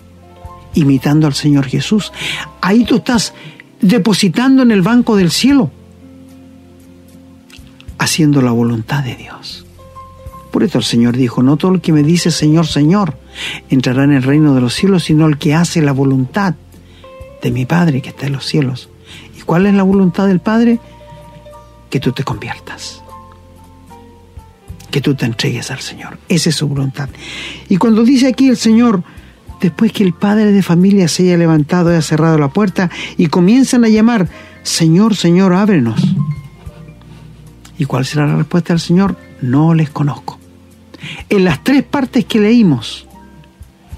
imitando 0.74 1.26
al 1.26 1.34
Señor 1.34 1.66
Jesús. 1.66 2.12
Ahí 2.60 2.84
tú 2.84 2.96
estás 2.96 3.34
depositando 3.80 4.62
en 4.62 4.70
el 4.70 4.82
banco 4.82 5.16
del 5.16 5.32
cielo, 5.32 5.72
haciendo 7.98 8.40
la 8.42 8.52
voluntad 8.52 9.02
de 9.02 9.16
Dios. 9.16 9.65
Por 10.56 10.64
eso 10.64 10.78
el 10.78 10.84
Señor 10.84 11.18
dijo, 11.18 11.42
no 11.42 11.58
todo 11.58 11.74
el 11.74 11.82
que 11.82 11.92
me 11.92 12.02
dice 12.02 12.30
Señor, 12.30 12.66
Señor, 12.66 13.18
entrará 13.68 14.04
en 14.04 14.12
el 14.12 14.22
reino 14.22 14.54
de 14.54 14.62
los 14.62 14.72
cielos, 14.72 15.04
sino 15.04 15.26
el 15.26 15.36
que 15.36 15.54
hace 15.54 15.82
la 15.82 15.92
voluntad 15.92 16.54
de 17.42 17.50
mi 17.50 17.66
Padre 17.66 18.00
que 18.00 18.08
está 18.08 18.28
en 18.28 18.32
los 18.32 18.46
cielos. 18.46 18.88
¿Y 19.38 19.42
cuál 19.42 19.66
es 19.66 19.74
la 19.74 19.82
voluntad 19.82 20.26
del 20.26 20.40
Padre? 20.40 20.80
Que 21.90 22.00
tú 22.00 22.12
te 22.12 22.24
conviertas. 22.24 23.02
Que 24.90 25.02
tú 25.02 25.14
te 25.14 25.26
entregues 25.26 25.70
al 25.70 25.80
Señor. 25.80 26.16
Esa 26.26 26.48
es 26.48 26.56
su 26.56 26.66
voluntad. 26.66 27.10
Y 27.68 27.76
cuando 27.76 28.02
dice 28.02 28.26
aquí 28.26 28.48
el 28.48 28.56
Señor, 28.56 29.02
después 29.60 29.92
que 29.92 30.04
el 30.04 30.14
padre 30.14 30.52
de 30.52 30.62
familia 30.62 31.06
se 31.06 31.24
haya 31.24 31.36
levantado 31.36 31.92
y 31.92 31.96
ha 31.96 32.00
cerrado 32.00 32.38
la 32.38 32.48
puerta 32.48 32.88
y 33.18 33.26
comienzan 33.26 33.84
a 33.84 33.90
llamar, 33.90 34.30
Señor, 34.62 35.16
Señor, 35.16 35.52
ábrenos. 35.52 36.00
¿Y 37.76 37.84
cuál 37.84 38.06
será 38.06 38.26
la 38.26 38.36
respuesta 38.36 38.72
del 38.72 38.80
Señor? 38.80 39.18
No 39.42 39.74
les 39.74 39.90
conozco. 39.90 40.35
En 41.28 41.44
las 41.44 41.62
tres 41.64 41.82
partes 41.82 42.24
que 42.24 42.40
leímos, 42.40 43.06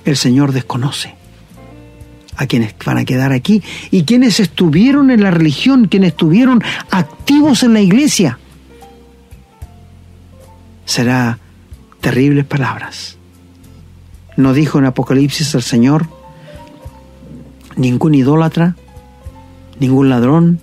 el 0.04 0.16
Señor 0.16 0.52
desconoce 0.52 1.14
a 2.36 2.46
quienes 2.46 2.74
van 2.84 2.98
a 2.98 3.04
quedar 3.04 3.32
aquí 3.32 3.62
y 3.90 4.04
quienes 4.04 4.40
estuvieron 4.40 5.10
en 5.10 5.22
la 5.22 5.30
religión, 5.30 5.88
quienes 5.88 6.10
estuvieron 6.10 6.62
activos 6.90 7.62
en 7.64 7.74
la 7.74 7.80
iglesia. 7.80 8.38
Será 10.84 11.38
terribles 12.00 12.44
palabras. 12.44 13.16
No 14.36 14.52
dijo 14.52 14.78
en 14.78 14.86
Apocalipsis 14.86 15.54
el 15.54 15.62
Señor, 15.62 16.06
ningún 17.76 18.14
idólatra, 18.14 18.76
ningún 19.80 20.08
ladrón, 20.08 20.60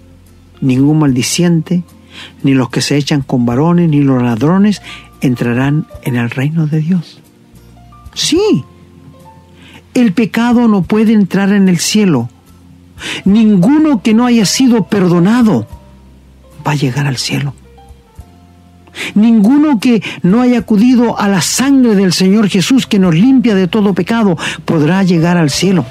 ningún 0.61 0.99
maldiciente, 0.99 1.83
ni 2.41 2.53
los 2.53 2.69
que 2.69 2.81
se 2.81 2.95
echan 2.95 3.21
con 3.21 3.45
varones, 3.45 3.89
ni 3.89 4.01
los 4.01 4.23
ladrones 4.23 4.81
entrarán 5.25 5.87
en 6.03 6.15
el 6.15 6.29
reino 6.29 6.67
de 6.67 6.79
Dios. 6.79 7.19
Sí, 8.13 8.63
el 9.93 10.13
pecado 10.13 10.67
no 10.67 10.83
puede 10.83 11.13
entrar 11.13 11.51
en 11.51 11.69
el 11.69 11.79
cielo. 11.79 12.29
Ninguno 13.25 14.01
que 14.01 14.13
no 14.13 14.25
haya 14.25 14.45
sido 14.45 14.85
perdonado 14.85 15.67
va 16.65 16.71
a 16.71 16.75
llegar 16.75 17.07
al 17.07 17.17
cielo. 17.17 17.53
Ninguno 19.13 19.79
que 19.79 20.01
no 20.23 20.41
haya 20.41 20.59
acudido 20.59 21.19
a 21.19 21.27
la 21.27 21.41
sangre 21.41 21.95
del 21.95 22.13
Señor 22.13 22.49
Jesús 22.49 22.87
que 22.87 22.99
nos 22.99 23.13
limpia 23.13 23.55
de 23.55 23.67
todo 23.67 23.93
pecado 23.93 24.37
podrá 24.63 25.03
llegar 25.03 25.37
al 25.37 25.49
cielo. 25.49 25.85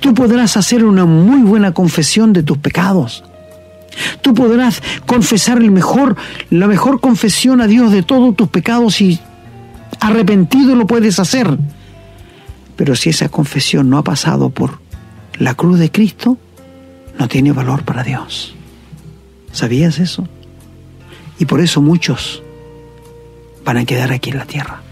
Tú 0.00 0.14
podrás 0.14 0.56
hacer 0.56 0.84
una 0.84 1.04
muy 1.04 1.42
buena 1.42 1.72
confesión 1.72 2.32
de 2.32 2.42
tus 2.42 2.58
pecados. 2.58 3.24
Tú 4.20 4.34
podrás 4.34 4.82
confesar 5.06 5.58
el 5.58 5.70
mejor, 5.70 6.16
la 6.50 6.66
mejor 6.66 7.00
confesión 7.00 7.60
a 7.60 7.66
Dios 7.66 7.92
de 7.92 8.02
todos 8.02 8.34
tus 8.36 8.48
pecados 8.48 9.00
y 9.00 9.18
arrepentido 10.00 10.74
lo 10.74 10.86
puedes 10.86 11.18
hacer. 11.18 11.58
Pero 12.76 12.94
si 12.94 13.10
esa 13.10 13.28
confesión 13.28 13.90
no 13.90 13.98
ha 13.98 14.04
pasado 14.04 14.50
por 14.50 14.80
la 15.38 15.54
cruz 15.54 15.78
de 15.78 15.90
Cristo, 15.90 16.38
no 17.18 17.28
tiene 17.28 17.52
valor 17.52 17.84
para 17.84 18.04
Dios. 18.04 18.54
¿Sabías 19.52 19.98
eso? 19.98 20.28
Y 21.38 21.44
por 21.44 21.60
eso 21.60 21.80
muchos 21.80 22.42
van 23.64 23.76
a 23.76 23.84
quedar 23.84 24.12
aquí 24.12 24.30
en 24.30 24.38
la 24.38 24.44
tierra. 24.44 24.82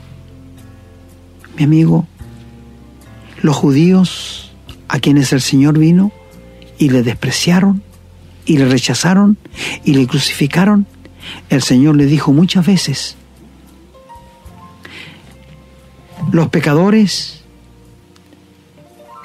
Mi 1.56 1.64
amigo, 1.64 2.06
los 3.42 3.56
judíos 3.56 4.52
a 4.88 4.98
quienes 4.98 5.32
el 5.32 5.40
Señor 5.40 5.78
vino 5.78 6.12
y 6.78 6.90
le 6.90 7.02
despreciaron, 7.02 7.82
y 8.46 8.56
le 8.56 8.66
rechazaron 8.66 9.36
y 9.84 9.94
le 9.94 10.06
crucificaron, 10.06 10.86
el 11.50 11.62
Señor 11.62 11.96
le 11.96 12.06
dijo 12.06 12.32
muchas 12.32 12.64
veces, 12.64 13.16
los 16.32 16.48
pecadores, 16.48 17.42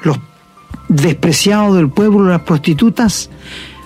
los 0.03 0.17
despreciados 0.89 1.75
del 1.75 1.89
pueblo, 1.89 2.25
las 2.29 2.41
prostitutas, 2.41 3.29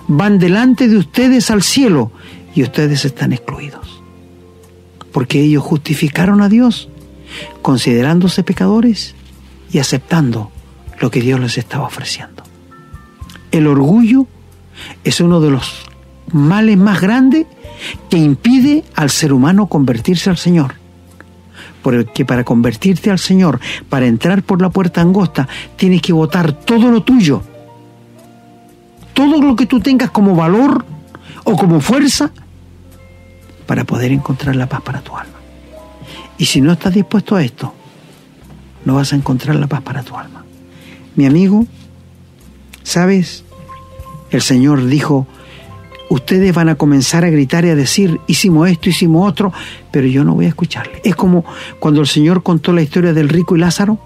van 0.08 0.38
delante 0.38 0.88
de 0.88 0.96
ustedes 0.96 1.50
al 1.50 1.62
cielo 1.62 2.10
y 2.54 2.62
ustedes 2.62 3.04
están 3.04 3.32
excluidos. 3.32 4.02
Porque 5.12 5.40
ellos 5.40 5.62
justificaron 5.62 6.40
a 6.40 6.48
Dios 6.48 6.88
considerándose 7.62 8.42
pecadores 8.42 9.14
y 9.72 9.78
aceptando 9.78 10.50
lo 11.00 11.10
que 11.10 11.20
Dios 11.20 11.40
les 11.40 11.58
estaba 11.58 11.86
ofreciendo. 11.86 12.42
El 13.50 13.66
orgullo 13.66 14.26
es 15.06 15.20
uno 15.20 15.40
de 15.40 15.50
los 15.50 15.84
males 16.32 16.76
más 16.76 17.00
grandes 17.00 17.46
que 18.10 18.18
impide 18.18 18.82
al 18.96 19.08
ser 19.08 19.32
humano 19.32 19.68
convertirse 19.68 20.30
al 20.30 20.36
Señor. 20.36 20.74
Porque 21.80 22.24
para 22.24 22.42
convertirte 22.42 23.12
al 23.12 23.20
Señor, 23.20 23.60
para 23.88 24.06
entrar 24.06 24.42
por 24.42 24.60
la 24.60 24.68
puerta 24.68 25.00
angosta, 25.00 25.46
tienes 25.76 26.02
que 26.02 26.12
votar 26.12 26.52
todo 26.52 26.90
lo 26.90 27.04
tuyo. 27.04 27.40
Todo 29.14 29.40
lo 29.40 29.54
que 29.54 29.66
tú 29.66 29.78
tengas 29.78 30.10
como 30.10 30.34
valor 30.34 30.84
o 31.44 31.56
como 31.56 31.80
fuerza 31.80 32.32
para 33.64 33.84
poder 33.84 34.10
encontrar 34.10 34.56
la 34.56 34.68
paz 34.68 34.80
para 34.80 35.02
tu 35.02 35.16
alma. 35.16 35.38
Y 36.36 36.46
si 36.46 36.60
no 36.60 36.72
estás 36.72 36.92
dispuesto 36.92 37.36
a 37.36 37.44
esto, 37.44 37.72
no 38.84 38.96
vas 38.96 39.12
a 39.12 39.16
encontrar 39.16 39.54
la 39.54 39.68
paz 39.68 39.82
para 39.82 40.02
tu 40.02 40.16
alma. 40.16 40.44
Mi 41.14 41.26
amigo, 41.26 41.64
¿sabes? 42.82 43.45
El 44.30 44.42
Señor 44.42 44.84
dijo, 44.86 45.26
ustedes 46.08 46.54
van 46.54 46.68
a 46.68 46.76
comenzar 46.76 47.24
a 47.24 47.30
gritar 47.30 47.64
y 47.64 47.70
a 47.70 47.74
decir, 47.74 48.20
hicimos 48.26 48.68
esto, 48.68 48.88
hicimos 48.88 49.28
otro, 49.28 49.52
pero 49.90 50.06
yo 50.06 50.24
no 50.24 50.34
voy 50.34 50.46
a 50.46 50.48
escucharle. 50.48 51.00
Es 51.04 51.16
como 51.16 51.44
cuando 51.78 52.00
el 52.00 52.06
Señor 52.06 52.42
contó 52.42 52.72
la 52.72 52.82
historia 52.82 53.12
del 53.12 53.28
rico 53.28 53.56
y 53.56 53.60
Lázaro 53.60 53.98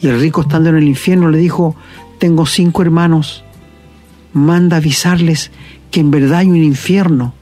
Y 0.00 0.08
el 0.08 0.20
rico 0.20 0.42
estando 0.42 0.70
en 0.70 0.76
el 0.76 0.88
infierno 0.88 1.30
le 1.30 1.38
dijo, 1.38 1.76
tengo 2.18 2.46
cinco 2.46 2.82
hermanos, 2.82 3.44
manda 4.32 4.78
avisarles 4.78 5.50
que 5.90 6.00
en 6.00 6.10
verdad 6.10 6.40
hay 6.40 6.48
un 6.48 6.62
infierno, 6.62 7.34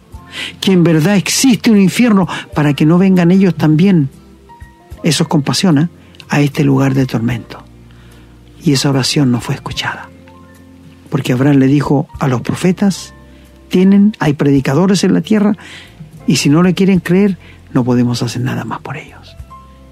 que 0.61 0.73
en 0.73 0.83
verdad 0.83 1.17
existe 1.17 1.71
un 1.71 1.81
infierno 1.81 2.27
para 2.55 2.75
que 2.75 2.87
no 2.87 2.99
vengan 2.99 3.31
ellos 3.31 3.55
también. 3.55 4.09
Eso 5.05 5.25
es 5.25 5.29
compasión 5.29 5.79
¿eh? 5.79 5.89
a 6.29 6.41
este 6.41 6.65
lugar 6.65 6.95
de 6.95 7.07
tormento. 7.07 7.63
Y 8.63 8.73
esa 8.73 8.91
oración 8.91 9.31
no 9.31 9.41
fue 9.41 9.55
escuchada. 9.55 10.09
Porque 11.11 11.33
Abraham 11.33 11.57
le 11.57 11.67
dijo 11.67 12.09
a 12.19 12.29
los 12.29 12.41
profetas, 12.43 13.15
tienen, 13.69 14.15
hay 14.19 14.35
predicadores 14.35 15.05
en 15.05 15.15
la 15.15 15.21
tierra, 15.21 15.57
y 16.27 16.37
si 16.37 16.49
no 16.49 16.63
le 16.63 16.75
quieren 16.75 17.01
creer, 17.01 17.39
no 17.73 17.85
podemos 17.85 18.23
hacer 18.23 18.43
nada 18.43 18.65
más 18.65 18.81
por 18.81 18.97
ellos. 18.97 19.37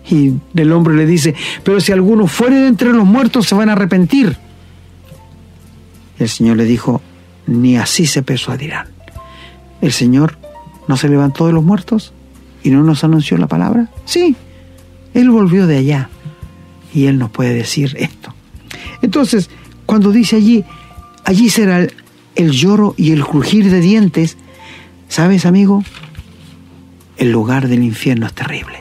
Y 0.09 0.35
el 0.55 0.73
hombre 0.73 0.95
le 0.95 1.07
dice, 1.07 1.35
pero 1.65 1.81
si 1.81 1.93
alguno 1.93 2.27
fuere 2.27 2.57
de 2.57 2.69
entre 2.69 2.93
los 2.93 3.05
muertos 3.05 3.47
se 3.47 3.55
van 3.55 3.69
a 3.69 3.73
arrepentir. 3.73 4.37
el 6.19 6.29
Señor 6.29 6.57
le 6.57 6.65
dijo, 6.65 7.01
ni 7.47 7.77
así 7.77 8.07
se 8.07 8.23
persuadirán. 8.23 8.89
El 9.81 9.93
Señor 9.93 10.39
no 10.89 10.97
se 10.97 11.09
levantó 11.09 11.47
de 11.47 11.53
los 11.53 11.65
muertos 11.65 12.13
y 12.63 12.71
no 12.71 12.83
nos 12.83 13.05
anunció 13.05 13.37
la 13.37 13.47
palabra. 13.47 13.89
Sí, 14.05 14.37
Él 15.15 15.31
volvió 15.31 15.67
de 15.67 15.79
allá 15.79 16.09
y 16.95 17.07
Él 17.07 17.19
nos 17.19 17.31
puede 17.31 17.55
decir 17.55 17.97
esto. 17.99 18.33
Entonces, 19.03 19.51
cuando 19.87 20.13
dice 20.13 20.37
allí, 20.37 20.65
allí 21.27 21.51
será 21.51 21.87
el, 22.37 22.51
lloro 22.53 22.95
y 22.97 23.11
el 23.11 23.25
crujir 23.25 23.69
de 23.69 23.81
dientes, 23.81 24.39
¿sabes, 25.09 25.45
amigo? 25.45 25.83
El 27.19 27.33
lugar 27.33 27.69
del 27.69 27.83
infierno 27.83 28.27
es 28.27 28.33
terrible. 28.33 28.79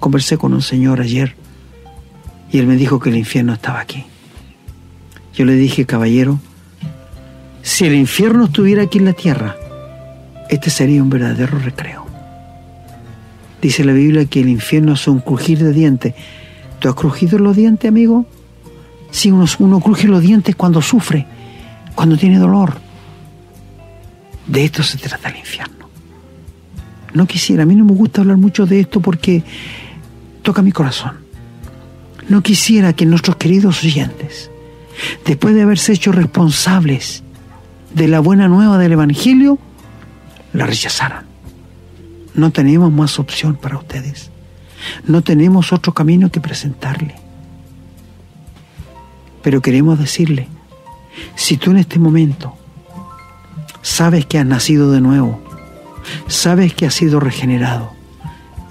Conversé 0.00 0.38
con 0.38 0.54
un 0.54 0.62
señor 0.62 1.02
ayer 1.02 1.36
y 2.50 2.58
él 2.58 2.66
me 2.66 2.76
dijo 2.76 2.98
que 2.98 3.10
el 3.10 3.16
infierno 3.16 3.52
estaba 3.52 3.80
aquí. 3.80 4.06
Yo 5.34 5.44
le 5.44 5.54
dije, 5.54 5.84
caballero, 5.84 6.40
si 7.62 7.84
el 7.84 7.94
infierno 7.94 8.46
estuviera 8.46 8.84
aquí 8.84 8.98
en 8.98 9.04
la 9.04 9.12
tierra, 9.12 9.56
este 10.48 10.70
sería 10.70 11.02
un 11.02 11.10
verdadero 11.10 11.58
recreo. 11.58 12.06
Dice 13.60 13.84
la 13.84 13.92
Biblia 13.92 14.24
que 14.24 14.40
el 14.40 14.48
infierno 14.48 14.94
es 14.94 15.06
un 15.06 15.20
crujir 15.20 15.58
de 15.58 15.74
dientes. 15.74 16.14
¿Tú 16.78 16.88
has 16.88 16.94
crujido 16.94 17.38
los 17.38 17.54
dientes, 17.54 17.86
amigo? 17.86 18.24
Sí, 19.10 19.30
uno, 19.30 19.46
uno 19.58 19.80
cruje 19.80 20.06
los 20.06 20.22
dientes 20.22 20.54
cuando 20.56 20.80
sufre, 20.82 21.26
cuando 21.94 22.16
tiene 22.16 22.38
dolor. 22.38 22.78
De 24.46 24.64
esto 24.64 24.82
se 24.82 24.98
trata 24.98 25.28
el 25.28 25.36
infierno. 25.36 25.88
No 27.12 27.26
quisiera, 27.26 27.64
a 27.64 27.66
mí 27.66 27.74
no 27.74 27.84
me 27.84 27.92
gusta 27.92 28.20
hablar 28.20 28.36
mucho 28.36 28.66
de 28.66 28.80
esto 28.80 29.00
porque 29.00 29.42
toca 30.42 30.62
mi 30.62 30.72
corazón. 30.72 31.18
No 32.28 32.42
quisiera 32.42 32.92
que 32.92 33.06
nuestros 33.06 33.36
queridos 33.36 33.82
oyentes, 33.82 34.50
después 35.24 35.54
de 35.54 35.62
haberse 35.62 35.92
hecho 35.92 36.12
responsables 36.12 37.24
de 37.94 38.06
la 38.06 38.20
buena 38.20 38.46
nueva 38.46 38.78
del 38.78 38.92
Evangelio, 38.92 39.58
la 40.52 40.66
rechazaran. 40.66 41.26
No 42.34 42.52
tenemos 42.52 42.92
más 42.92 43.18
opción 43.18 43.56
para 43.56 43.76
ustedes. 43.76 44.30
No 45.04 45.22
tenemos 45.22 45.72
otro 45.72 45.92
camino 45.92 46.30
que 46.30 46.40
presentarle. 46.40 47.16
Pero 49.42 49.60
queremos 49.60 49.98
decirle, 49.98 50.48
si 51.34 51.56
tú 51.56 51.70
en 51.70 51.78
este 51.78 51.98
momento 51.98 52.54
sabes 53.82 54.26
que 54.26 54.38
has 54.38 54.46
nacido 54.46 54.90
de 54.90 55.00
nuevo, 55.00 55.40
sabes 56.26 56.74
que 56.74 56.86
has 56.86 56.94
sido 56.94 57.20
regenerado 57.20 57.92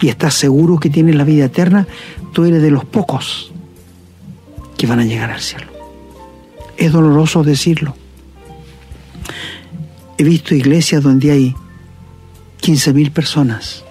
y 0.01 0.09
estás 0.09 0.33
seguro 0.33 0.79
que 0.79 0.89
tienes 0.89 1.15
la 1.15 1.23
vida 1.23 1.45
eterna, 1.45 1.87
tú 2.33 2.45
eres 2.45 2.61
de 2.61 2.71
los 2.71 2.85
pocos 2.85 3.51
que 4.77 4.87
van 4.87 4.99
a 4.99 5.05
llegar 5.05 5.31
al 5.31 5.41
cielo. 5.41 5.67
Es 6.77 6.91
doloroso 6.91 7.43
decirlo. 7.43 7.95
He 10.17 10.23
visto 10.23 10.55
iglesias 10.55 11.03
donde 11.03 11.31
hay 11.31 11.55
15.000 12.61 13.11
personas. 13.11 13.83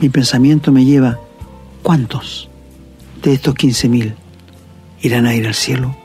Mi 0.00 0.08
pensamiento 0.08 0.72
me 0.72 0.84
lleva, 0.84 1.18
¿cuántos 1.82 2.48
de 3.22 3.34
estos 3.34 3.54
15.000 3.54 4.14
irán 5.02 5.26
a 5.26 5.34
ir 5.34 5.46
al 5.46 5.54
cielo? 5.54 5.96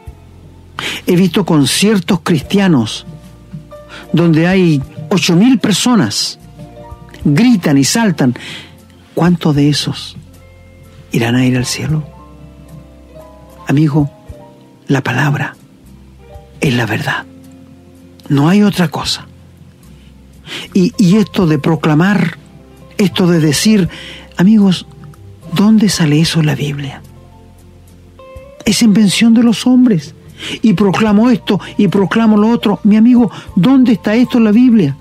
He 1.06 1.16
visto 1.16 1.46
conciertos 1.46 2.20
cristianos 2.24 3.06
donde 4.14 4.48
hay 4.48 4.82
8.000 5.10 5.60
personas, 5.60 6.40
gritan 7.24 7.78
y 7.78 7.84
saltan. 7.84 8.36
¿Cuántos 9.14 9.56
de 9.56 9.70
esos 9.70 10.16
irán 11.12 11.36
a 11.36 11.46
ir 11.46 11.58
al 11.58 11.66
cielo? 11.66 12.04
Amigo, 13.68 14.12
la 14.88 15.02
palabra 15.02 15.56
es 16.62 16.74
la 16.74 16.86
verdad. 16.86 17.26
No 18.30 18.50
hay 18.50 18.62
otra 18.62 18.90
cosa. 18.90 19.28
Y, 20.74 20.94
y, 20.98 21.18
esto 21.18 21.46
de 21.46 21.60
proclamar, 21.60 22.38
esto 22.98 23.28
de 23.28 23.40
decir, 23.40 23.90
amigos, 24.38 24.86
¿dónde 25.54 25.90
sale 25.90 26.22
eso 26.22 26.40
en 26.40 26.46
la 26.46 26.56
Biblia? 26.56 27.02
Es 28.68 28.82
invención 28.82 29.34
de 29.34 29.44
los 29.44 29.66
hombres. 29.66 30.14
Y 30.62 30.74
proclamo 30.74 31.30
esto 31.30 31.58
y 31.78 31.88
proclamo 31.88 32.36
lo 32.36 32.50
otro. 32.50 32.82
Mi 32.84 32.98
amigo, 32.98 33.32
¿dónde 33.56 33.94
está 33.94 34.14
esto 34.14 34.38
en 34.40 34.44
la 34.44 34.52
Biblia? 34.52 34.98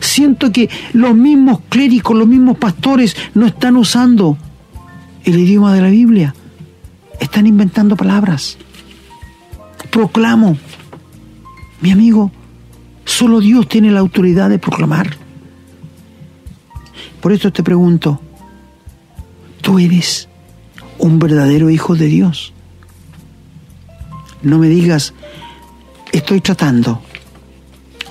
Siento 0.00 0.52
que 0.52 0.70
los 0.92 1.12
mismos 1.14 1.58
clérigos, 1.68 2.16
los 2.16 2.28
mismos 2.28 2.56
pastores 2.56 3.16
no 3.34 3.46
están 3.46 3.76
usando 3.76 4.38
el 5.24 5.40
idioma 5.40 5.74
de 5.74 5.82
la 5.82 5.90
Biblia. 5.90 6.36
Están 7.18 7.48
inventando 7.48 7.96
palabras. 7.96 8.56
Proclamo, 9.90 10.56
mi 11.80 11.90
amigo, 11.90 12.30
solo 13.04 13.40
Dios 13.40 13.66
tiene 13.66 13.90
la 13.90 13.98
autoridad 13.98 14.50
de 14.50 14.60
proclamar. 14.60 15.16
Por 17.20 17.32
eso 17.32 17.52
te 17.52 17.64
pregunto, 17.64 18.20
¿tú 19.62 19.80
eres 19.80 20.28
un 20.98 21.18
verdadero 21.18 21.70
hijo 21.70 21.96
de 21.96 22.06
Dios? 22.06 22.52
No 24.42 24.58
me 24.58 24.68
digas, 24.68 25.14
estoy 26.12 26.40
tratando, 26.40 27.02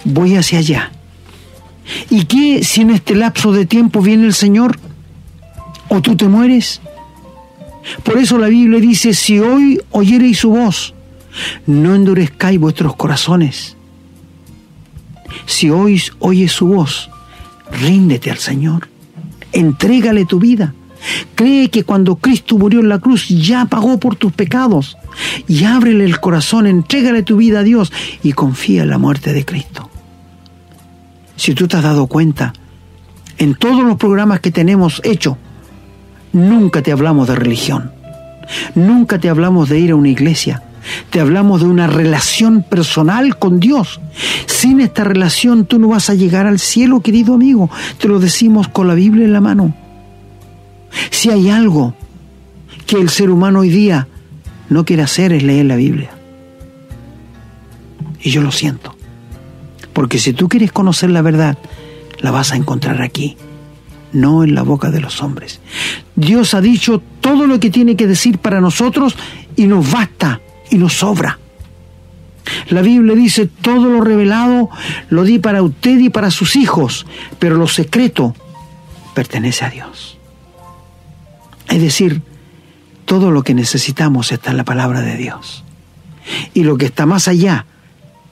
voy 0.03 0.35
hacia 0.35 0.59
allá. 0.59 0.91
¿Y 2.09 2.25
qué 2.25 2.63
si 2.63 2.81
en 2.81 2.91
este 2.91 3.15
lapso 3.15 3.51
de 3.51 3.65
tiempo 3.65 4.01
viene 4.01 4.25
el 4.25 4.33
Señor? 4.33 4.77
¿O 5.89 6.01
tú 6.01 6.15
te 6.15 6.27
mueres? 6.27 6.81
Por 8.03 8.17
eso 8.17 8.37
la 8.37 8.47
Biblia 8.47 8.79
dice, 8.79 9.13
si 9.13 9.39
hoy 9.39 9.81
oyereis 9.91 10.39
su 10.39 10.49
voz, 10.49 10.93
no 11.65 11.95
endurezcáis 11.95 12.59
vuestros 12.59 12.95
corazones. 12.95 13.77
Si 15.45 15.69
hoy 15.69 16.01
oyes 16.19 16.51
su 16.51 16.67
voz, 16.67 17.09
ríndete 17.71 18.31
al 18.31 18.37
Señor, 18.37 18.89
entrégale 19.53 20.25
tu 20.25 20.39
vida. 20.39 20.73
Cree 21.35 21.69
que 21.69 21.83
cuando 21.83 22.15
Cristo 22.15 22.57
murió 22.57 22.79
en 22.79 22.89
la 22.89 22.99
cruz 22.99 23.27
ya 23.29 23.65
pagó 23.65 23.99
por 23.99 24.15
tus 24.15 24.33
pecados. 24.33 24.97
Y 25.47 25.63
ábrele 25.65 26.05
el 26.05 26.19
corazón, 26.19 26.67
entrégale 26.67 27.23
tu 27.23 27.37
vida 27.37 27.59
a 27.59 27.63
Dios 27.63 27.91
y 28.23 28.33
confía 28.33 28.83
en 28.83 28.89
la 28.89 28.97
muerte 28.97 29.33
de 29.33 29.45
Cristo. 29.45 29.89
Si 31.35 31.53
tú 31.53 31.67
te 31.67 31.77
has 31.77 31.83
dado 31.83 32.07
cuenta, 32.07 32.53
en 33.37 33.55
todos 33.55 33.83
los 33.83 33.97
programas 33.97 34.39
que 34.39 34.51
tenemos 34.51 35.01
hecho, 35.03 35.37
nunca 36.33 36.81
te 36.81 36.91
hablamos 36.91 37.27
de 37.27 37.35
religión. 37.35 37.91
Nunca 38.75 39.19
te 39.19 39.29
hablamos 39.29 39.69
de 39.69 39.79
ir 39.79 39.91
a 39.91 39.95
una 39.95 40.09
iglesia. 40.09 40.63
Te 41.09 41.19
hablamos 41.19 41.61
de 41.61 41.67
una 41.67 41.87
relación 41.87 42.63
personal 42.63 43.37
con 43.37 43.59
Dios. 43.59 43.99
Sin 44.45 44.79
esta 44.79 45.03
relación 45.03 45.65
tú 45.65 45.79
no 45.79 45.89
vas 45.89 46.09
a 46.09 46.15
llegar 46.15 46.47
al 46.47 46.59
cielo, 46.59 47.01
querido 47.01 47.33
amigo. 47.33 47.69
Te 47.99 48.07
lo 48.07 48.19
decimos 48.19 48.67
con 48.67 48.87
la 48.87 48.93
Biblia 48.93 49.25
en 49.25 49.33
la 49.33 49.41
mano. 49.41 49.75
Si 51.11 51.29
hay 51.29 51.49
algo 51.49 51.93
que 52.85 52.95
el 52.97 53.09
ser 53.09 53.29
humano 53.29 53.59
hoy 53.59 53.69
día 53.69 54.07
no 54.69 54.85
quiere 54.85 55.03
hacer 55.03 55.33
es 55.33 55.43
leer 55.43 55.65
la 55.65 55.75
Biblia. 55.75 56.11
Y 58.21 58.31
yo 58.31 58.41
lo 58.41 58.51
siento. 58.51 58.95
Porque 59.93 60.19
si 60.19 60.33
tú 60.33 60.49
quieres 60.49 60.71
conocer 60.71 61.09
la 61.09 61.21
verdad, 61.21 61.57
la 62.19 62.31
vas 62.31 62.51
a 62.51 62.55
encontrar 62.55 63.01
aquí, 63.01 63.37
no 64.13 64.43
en 64.43 64.55
la 64.55 64.63
boca 64.63 64.91
de 64.91 65.01
los 65.01 65.21
hombres. 65.21 65.59
Dios 66.15 66.53
ha 66.53 66.61
dicho 66.61 67.01
todo 67.21 67.47
lo 67.47 67.59
que 67.59 67.69
tiene 67.69 67.95
que 67.95 68.07
decir 68.07 68.39
para 68.39 68.61
nosotros 68.61 69.15
y 69.55 69.65
nos 69.65 69.91
basta 69.91 70.41
y 70.69 70.77
nos 70.77 70.93
sobra. 70.93 71.39
La 72.69 72.81
Biblia 72.81 73.15
dice, 73.15 73.47
todo 73.47 73.89
lo 73.89 74.01
revelado 74.01 74.69
lo 75.09 75.23
di 75.23 75.39
para 75.39 75.61
usted 75.61 75.99
y 75.99 76.09
para 76.09 76.31
sus 76.31 76.55
hijos, 76.55 77.05
pero 77.39 77.55
lo 77.55 77.67
secreto 77.67 78.35
pertenece 79.13 79.65
a 79.65 79.69
Dios. 79.69 80.17
Es 81.69 81.81
decir, 81.81 82.21
todo 83.07 83.31
lo 83.31 83.41
que 83.41 83.53
necesitamos 83.53 84.33
está 84.33 84.51
en 84.51 84.57
la 84.57 84.65
palabra 84.65 84.99
de 84.99 85.15
Dios. 85.15 85.63
Y 86.53 86.63
lo 86.63 86.77
que 86.77 86.87
está 86.87 87.05
más 87.05 87.29
allá, 87.29 87.65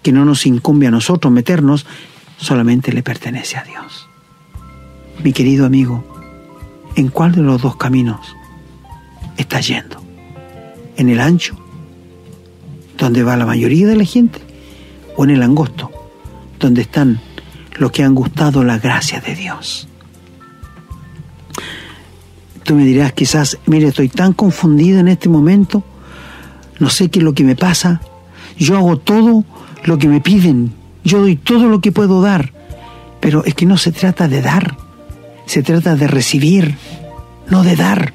que 0.03 0.11
no 0.11 0.25
nos 0.25 0.45
incumbe 0.45 0.85
a 0.85 0.91
nosotros 0.91 1.31
meternos, 1.31 1.85
solamente 2.37 2.91
le 2.91 3.01
pertenece 3.01 3.55
a 3.55 3.63
Dios. 3.63 4.09
Mi 5.23 5.31
querido 5.31 5.65
amigo, 5.65 6.03
¿en 6.97 7.07
cuál 7.07 7.31
de 7.31 7.41
los 7.41 7.61
dos 7.61 7.77
caminos 7.77 8.35
estás 9.37 9.65
yendo? 9.65 10.03
¿En 10.97 11.07
el 11.07 11.21
ancho, 11.21 11.57
donde 12.97 13.23
va 13.23 13.37
la 13.37 13.45
mayoría 13.45 13.87
de 13.87 13.95
la 13.95 14.03
gente? 14.03 14.41
¿O 15.15 15.23
en 15.23 15.29
el 15.29 15.41
angosto, 15.41 15.89
donde 16.59 16.81
están 16.81 17.21
los 17.77 17.91
que 17.91 18.03
han 18.03 18.13
gustado 18.13 18.61
la 18.65 18.77
gracia 18.77 19.21
de 19.21 19.35
Dios? 19.35 19.87
Tú 22.65 22.73
me 22.73 22.83
dirás 22.83 23.13
quizás, 23.13 23.59
mire, 23.67 23.89
estoy 23.89 24.09
tan 24.09 24.33
confundido 24.33 24.99
en 24.99 25.07
este 25.07 25.29
momento, 25.29 25.83
no 26.79 26.89
sé 26.89 27.09
qué 27.09 27.19
es 27.19 27.23
lo 27.23 27.35
que 27.35 27.43
me 27.43 27.55
pasa, 27.55 28.01
yo 28.57 28.75
hago 28.75 28.97
todo 28.97 29.45
lo 29.83 29.99
que 29.99 30.07
me 30.07 30.19
piden, 30.19 30.73
yo 31.03 31.21
doy 31.21 31.35
todo 31.35 31.69
lo 31.69 31.79
que 31.79 31.91
puedo 31.91 32.23
dar, 32.23 32.53
pero 33.19 33.45
es 33.45 33.53
que 33.53 33.67
no 33.67 33.77
se 33.77 33.91
trata 33.91 34.27
de 34.27 34.41
dar, 34.41 34.77
se 35.45 35.61
trata 35.61 35.95
de 35.95 36.07
recibir, 36.07 36.75
no 37.51 37.61
de 37.61 37.75
dar. 37.75 38.13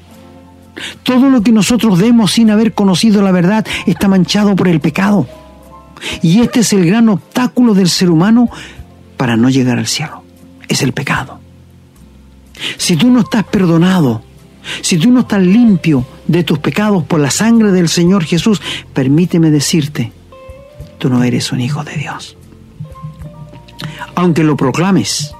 Todo 1.03 1.29
lo 1.29 1.41
que 1.43 1.53
nosotros 1.53 1.99
demos 1.99 2.33
sin 2.33 2.49
haber 2.49 2.73
conocido 2.73 3.21
la 3.21 3.31
verdad 3.31 3.65
está 3.85 4.09
manchado 4.09 4.57
por 4.57 4.67
el 4.67 4.81
pecado. 4.81 5.27
Y 6.21 6.41
este 6.41 6.59
es 6.59 6.73
el 6.73 6.85
gran 6.85 7.07
obstáculo 7.07 7.73
del 7.73 7.87
ser 7.87 8.09
humano 8.09 8.49
para 9.15 9.37
no 9.37 9.49
llegar 9.49 9.79
al 9.79 9.87
cielo. 9.87 10.23
Es 10.67 10.81
el 10.81 10.91
pecado. 10.91 11.39
Si 12.77 12.97
tú 12.97 13.09
no 13.09 13.21
estás 13.21 13.45
perdonado, 13.45 14.23
si 14.81 14.97
tú 14.97 15.11
no 15.11 15.21
estás 15.21 15.41
limpio 15.41 16.05
de 16.27 16.43
tus 16.43 16.59
pecados 16.59 17.03
por 17.03 17.19
la 17.19 17.31
sangre 17.31 17.71
del 17.71 17.89
Señor 17.89 18.23
Jesús, 18.23 18.61
permíteme 18.93 19.51
decirte, 19.51 20.11
tú 20.97 21.09
no 21.09 21.23
eres 21.23 21.51
un 21.51 21.61
hijo 21.61 21.83
de 21.83 21.97
Dios. 21.97 22.37
Aunque 24.15 24.43
lo 24.43 24.55
proclames, 24.55 25.33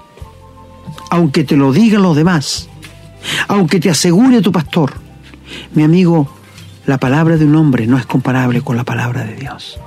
aunque 1.09 1.43
te 1.43 1.57
lo 1.57 1.72
digan 1.72 2.01
los 2.01 2.15
demás, 2.15 2.69
aunque 3.47 3.80
te 3.80 3.89
asegure 3.89 4.41
tu 4.41 4.51
pastor, 4.51 4.93
mi 5.74 5.84
amigo, 5.84 6.34
la 6.86 6.97
palabra 6.97 7.38
de 7.38 7.45
un 7.45 7.55
hombre 7.55 7.86
no 7.88 7.97
es 7.97 8.05
comparable 8.05 8.61
con 8.61 8.76
la 8.76 8.84
palabra 8.84 9.24
de 9.24 9.36
Dios. 9.36 9.80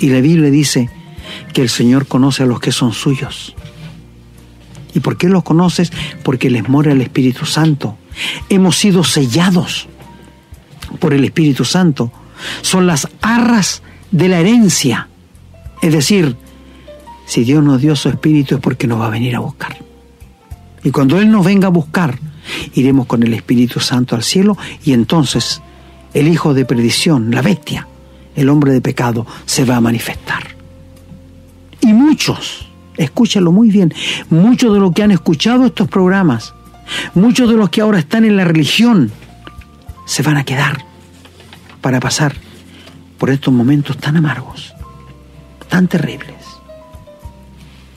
Y 0.00 0.08
la 0.08 0.20
Biblia 0.20 0.50
dice 0.50 0.90
que 1.52 1.62
el 1.62 1.68
Señor 1.68 2.06
conoce 2.06 2.42
a 2.42 2.46
los 2.46 2.60
que 2.60 2.72
son 2.72 2.92
suyos. 2.92 3.54
¿Y 4.94 5.00
por 5.00 5.16
qué 5.16 5.28
los 5.28 5.42
conoces? 5.42 5.92
Porque 6.22 6.50
les 6.50 6.68
mora 6.68 6.92
el 6.92 7.00
Espíritu 7.00 7.46
Santo. 7.46 7.98
Hemos 8.48 8.76
sido 8.76 9.04
sellados 9.04 9.88
por 10.98 11.14
el 11.14 11.24
Espíritu 11.24 11.64
Santo. 11.64 12.12
Son 12.62 12.86
las 12.86 13.08
arras 13.22 13.82
de 14.10 14.28
la 14.28 14.40
herencia. 14.40 15.08
Es 15.82 15.92
decir, 15.92 16.36
si 17.26 17.44
Dios 17.44 17.62
nos 17.62 17.80
dio 17.80 17.96
su 17.96 18.08
Espíritu 18.08 18.56
es 18.56 18.60
porque 18.60 18.86
nos 18.86 19.00
va 19.00 19.06
a 19.06 19.10
venir 19.10 19.34
a 19.36 19.40
buscar. 19.40 19.76
Y 20.82 20.90
cuando 20.90 21.18
Él 21.18 21.30
nos 21.30 21.44
venga 21.44 21.68
a 21.68 21.70
buscar, 21.70 22.18
iremos 22.74 23.06
con 23.06 23.22
el 23.22 23.32
Espíritu 23.34 23.80
Santo 23.80 24.14
al 24.14 24.22
cielo 24.22 24.56
y 24.84 24.92
entonces 24.92 25.62
el 26.12 26.28
hijo 26.28 26.54
de 26.54 26.64
perdición, 26.64 27.30
la 27.30 27.42
bestia, 27.42 27.88
el 28.36 28.48
hombre 28.48 28.72
de 28.72 28.80
pecado, 28.80 29.26
se 29.46 29.64
va 29.64 29.76
a 29.76 29.80
manifestar. 29.80 30.54
Y 31.80 31.92
muchos, 31.92 32.68
escúchalo 32.96 33.50
muy 33.50 33.70
bien, 33.70 33.92
muchos 34.30 34.72
de 34.72 34.80
los 34.80 34.92
que 34.92 35.02
han 35.02 35.10
escuchado 35.10 35.66
estos 35.66 35.88
programas, 35.88 36.54
muchos 37.14 37.48
de 37.48 37.56
los 37.56 37.70
que 37.70 37.80
ahora 37.80 37.98
están 37.98 38.24
en 38.24 38.36
la 38.36 38.44
religión, 38.44 39.12
se 40.06 40.22
van 40.22 40.36
a 40.36 40.44
quedar 40.44 40.84
para 41.80 42.00
pasar 42.00 42.34
por 43.18 43.30
estos 43.30 43.52
momentos 43.52 43.96
tan 43.98 44.16
amargos, 44.16 44.74
tan 45.68 45.88
terribles. 45.88 46.34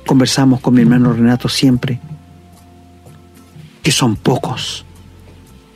Conversamos 0.06 0.62
con 0.62 0.74
mi 0.74 0.82
hermano 0.82 1.14
Renato 1.14 1.50
siempre 1.50 2.00
que 3.84 3.92
son 3.92 4.16
pocos 4.18 4.86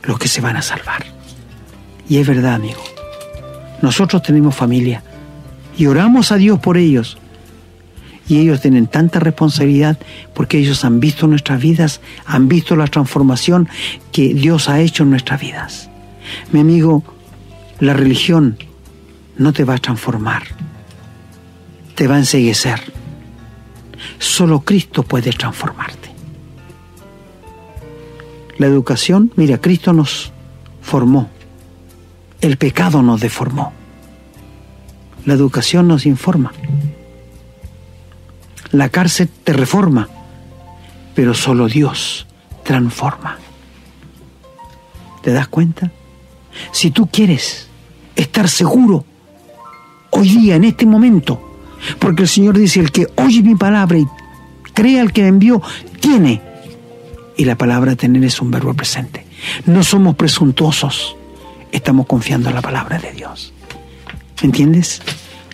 los 0.02 0.18
que 0.18 0.28
se 0.28 0.40
van 0.40 0.56
a 0.56 0.62
salvar. 0.62 1.06
Y 2.08 2.18
es 2.18 2.26
verdad, 2.26 2.54
amigo. 2.54 2.82
Nosotros 3.80 4.22
tenemos 4.22 4.54
familia 4.54 5.02
y 5.78 5.86
oramos 5.86 6.30
a 6.30 6.36
Dios 6.36 6.58
por 6.60 6.76
ellos. 6.76 7.16
Y 8.28 8.38
ellos 8.38 8.60
tienen 8.60 8.86
tanta 8.86 9.18
responsabilidad 9.18 9.98
porque 10.34 10.58
ellos 10.58 10.84
han 10.84 11.00
visto 11.00 11.26
nuestras 11.26 11.60
vidas, 11.60 12.00
han 12.24 12.48
visto 12.48 12.76
la 12.76 12.86
transformación 12.86 13.68
que 14.12 14.34
Dios 14.34 14.68
ha 14.68 14.80
hecho 14.80 15.02
en 15.02 15.10
nuestras 15.10 15.40
vidas. 15.40 15.90
Mi 16.52 16.60
amigo, 16.60 17.02
la 17.80 17.94
religión 17.94 18.58
no 19.36 19.52
te 19.52 19.64
va 19.64 19.74
a 19.74 19.78
transformar, 19.78 20.44
te 21.94 22.06
va 22.06 22.16
a 22.16 22.18
enseguecer. 22.18 22.80
Solo 24.18 24.60
Cristo 24.60 25.02
puede 25.02 25.32
transformarte. 25.32 26.10
La 28.58 28.66
educación, 28.66 29.32
mira, 29.36 29.58
Cristo 29.58 29.92
nos 29.92 30.32
formó. 30.80 31.28
El 32.40 32.56
pecado 32.56 33.02
nos 33.02 33.20
deformó. 33.20 33.72
La 35.24 35.34
educación 35.34 35.88
nos 35.88 36.06
informa. 36.06 36.52
La 38.72 38.88
cárcel 38.88 39.28
te 39.28 39.52
reforma, 39.52 40.08
pero 41.14 41.34
solo 41.34 41.68
Dios 41.68 42.26
transforma. 42.64 43.38
¿Te 45.22 45.32
das 45.32 45.48
cuenta? 45.48 45.92
Si 46.72 46.90
tú 46.90 47.06
quieres 47.06 47.68
estar 48.16 48.48
seguro 48.48 49.04
hoy 50.10 50.28
día, 50.28 50.56
en 50.56 50.64
este 50.64 50.86
momento, 50.86 51.60
porque 51.98 52.22
el 52.22 52.28
Señor 52.28 52.58
dice, 52.58 52.80
el 52.80 52.90
que 52.90 53.06
oye 53.16 53.42
mi 53.42 53.54
palabra 53.54 53.98
y 53.98 54.06
crea 54.72 55.02
al 55.02 55.12
que 55.12 55.22
me 55.22 55.28
envió, 55.28 55.62
tiene 56.00 56.40
y 57.36 57.44
la 57.44 57.56
palabra 57.56 57.96
tener 57.96 58.24
es 58.24 58.40
un 58.40 58.50
verbo 58.50 58.74
presente. 58.74 59.26
No 59.66 59.82
somos 59.82 60.14
presuntuosos, 60.16 61.16
estamos 61.72 62.06
confiando 62.06 62.48
en 62.48 62.54
la 62.54 62.62
palabra 62.62 62.98
de 62.98 63.12
Dios. 63.12 63.52
¿Entiendes? 64.42 65.02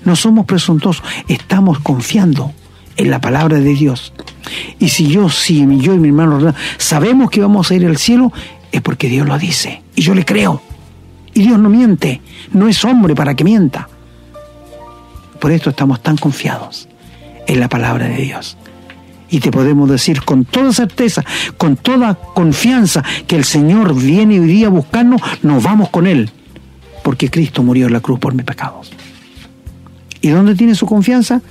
No 0.04 0.16
somos 0.16 0.46
presuntuosos, 0.46 1.04
estamos 1.28 1.80
confiando 1.80 2.52
en 2.99 3.11
la 3.11 3.20
palabra 3.20 3.59
de 3.59 3.72
Dios. 3.72 4.12
Y 4.78 4.90
si 4.90 5.09
yo, 5.09 5.30
si 5.30 5.64
yo 5.78 5.94
y 5.94 5.99
mi 5.99 6.09
hermano 6.09 6.55
sabemos 6.76 7.30
que 7.30 7.40
vamos 7.40 7.70
a 7.70 7.74
ir 7.74 7.86
al 7.86 7.96
cielo, 7.96 8.32
es 8.70 8.82
porque 8.82 9.09
Dios 9.09 9.26
lo 9.26 9.38
dice. 9.38 9.82
Y 9.94 10.03
yo 10.03 10.14
le 10.14 10.24
creo. 10.24 10.61
Y 11.32 11.42
Dios 11.42 11.59
no 11.59 11.70
miente, 11.70 12.20
no 12.53 12.68
es 12.68 12.84
hombre 12.84 13.14
para 13.14 13.34
que 13.34 13.44
mienta. 13.44 13.88
Por 15.40 15.53
esto 15.53 15.70
estamos 15.70 16.03
tan 16.03 16.16
confiados 16.16 16.88
en 17.46 17.61
la 17.61 17.68
palabra 17.68 18.09
de 18.09 18.16
Dios. 18.16 18.57
Y 19.30 19.40
te 19.40 19.53
podemos 19.53 19.88
decir 19.88 20.22
con 20.22 20.44
toda 20.44 20.72
certeza, 20.72 21.24
con 21.57 21.76
toda 21.76 22.14
confianza, 22.14 23.05
que 23.26 23.36
el 23.36 23.44
Señor 23.44 23.94
viene 23.94 24.40
hoy 24.40 24.49
día 24.49 24.66
a 24.66 24.70
buscarnos, 24.70 25.20
nos 25.42 25.62
vamos 25.62 25.90
con 25.90 26.07
Él, 26.07 26.30
porque 27.05 27.30
Cristo 27.30 27.62
murió 27.62 27.86
en 27.86 27.92
la 27.92 28.01
cruz 28.01 28.18
por 28.18 28.34
mis 28.34 28.44
pecados. 28.44 28.90
¿Y 30.20 30.30
dónde 30.30 30.57
tiene 30.57 30.74
su 30.74 30.86
confianza? 30.86 31.42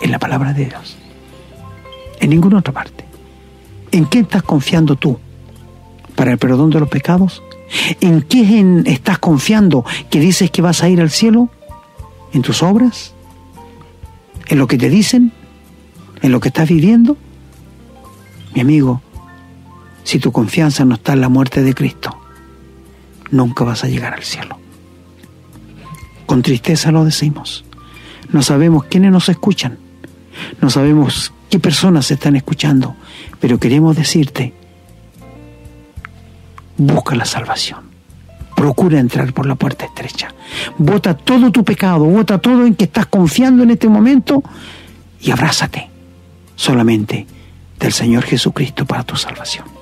En 0.00 0.10
la 0.10 0.18
palabra 0.18 0.52
de 0.52 0.66
Dios. 0.66 0.96
En 2.20 2.30
ninguna 2.30 2.58
otra 2.58 2.72
parte. 2.72 3.04
¿En 3.92 4.06
qué 4.06 4.20
estás 4.20 4.42
confiando 4.42 4.96
tú? 4.96 5.18
¿Para 6.14 6.32
el 6.32 6.38
perdón 6.38 6.70
de 6.70 6.80
los 6.80 6.88
pecados? 6.88 7.42
¿En 8.00 8.22
qué 8.22 8.82
estás 8.86 9.18
confiando 9.18 9.84
que 10.10 10.20
dices 10.20 10.50
que 10.50 10.62
vas 10.62 10.82
a 10.82 10.88
ir 10.88 11.00
al 11.00 11.10
cielo? 11.10 11.48
¿En 12.32 12.42
tus 12.42 12.62
obras? 12.62 13.14
¿En 14.48 14.58
lo 14.58 14.66
que 14.66 14.78
te 14.78 14.88
dicen? 14.88 15.32
en 16.22 16.32
lo 16.32 16.40
que 16.40 16.48
estás 16.48 16.68
viviendo, 16.68 17.16
mi 18.54 18.60
amigo, 18.60 19.02
si 20.04 20.18
tu 20.18 20.32
confianza 20.32 20.84
no 20.84 20.94
está 20.94 21.12
en 21.12 21.20
la 21.20 21.28
muerte 21.28 21.62
de 21.62 21.74
Cristo, 21.74 22.16
nunca 23.30 23.64
vas 23.64 23.84
a 23.84 23.88
llegar 23.88 24.14
al 24.14 24.22
cielo. 24.22 24.58
Con 26.26 26.42
tristeza 26.42 26.90
lo 26.90 27.04
decimos. 27.04 27.64
No 28.30 28.42
sabemos 28.42 28.84
quiénes 28.84 29.12
nos 29.12 29.28
escuchan, 29.28 29.78
no 30.60 30.70
sabemos 30.70 31.32
qué 31.50 31.58
personas 31.58 32.10
están 32.10 32.36
escuchando, 32.36 32.96
pero 33.40 33.58
queremos 33.58 33.96
decirte, 33.96 34.52
busca 36.76 37.14
la 37.14 37.24
salvación. 37.24 37.86
Procura 38.54 38.98
entrar 38.98 39.32
por 39.34 39.46
la 39.46 39.54
puerta 39.54 39.84
estrecha. 39.84 40.34
Bota 40.78 41.14
todo 41.14 41.52
tu 41.52 41.62
pecado, 41.62 42.04
bota 42.04 42.38
todo 42.38 42.66
en 42.66 42.74
que 42.74 42.84
estás 42.84 43.06
confiando 43.06 43.62
en 43.62 43.70
este 43.70 43.88
momento 43.88 44.42
y 45.20 45.30
abrázate 45.30 45.90
solamente 46.54 47.26
del 47.78 47.92
Señor 47.92 48.24
Jesucristo 48.24 48.86
para 48.86 49.04
tu 49.04 49.16
salvación. 49.16 49.75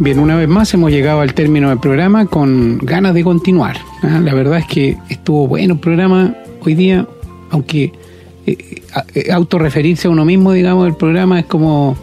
Bien, 0.00 0.20
una 0.20 0.36
vez 0.36 0.48
más 0.48 0.72
hemos 0.74 0.92
llegado 0.92 1.22
al 1.22 1.34
término 1.34 1.70
del 1.70 1.80
programa 1.80 2.26
con 2.26 2.78
ganas 2.78 3.14
de 3.14 3.24
continuar. 3.24 3.78
¿ah? 4.02 4.20
La 4.22 4.32
verdad 4.32 4.58
es 4.60 4.66
que 4.66 4.96
estuvo 5.08 5.48
bueno 5.48 5.74
el 5.74 5.80
programa 5.80 6.36
hoy 6.60 6.76
día, 6.76 7.04
aunque 7.50 7.92
eh, 8.46 8.82
eh, 9.14 9.32
autorreferirse 9.32 10.06
a 10.06 10.10
uno 10.12 10.24
mismo, 10.24 10.52
digamos, 10.52 10.86
el 10.86 10.94
programa 10.94 11.40
es 11.40 11.46
como 11.46 11.96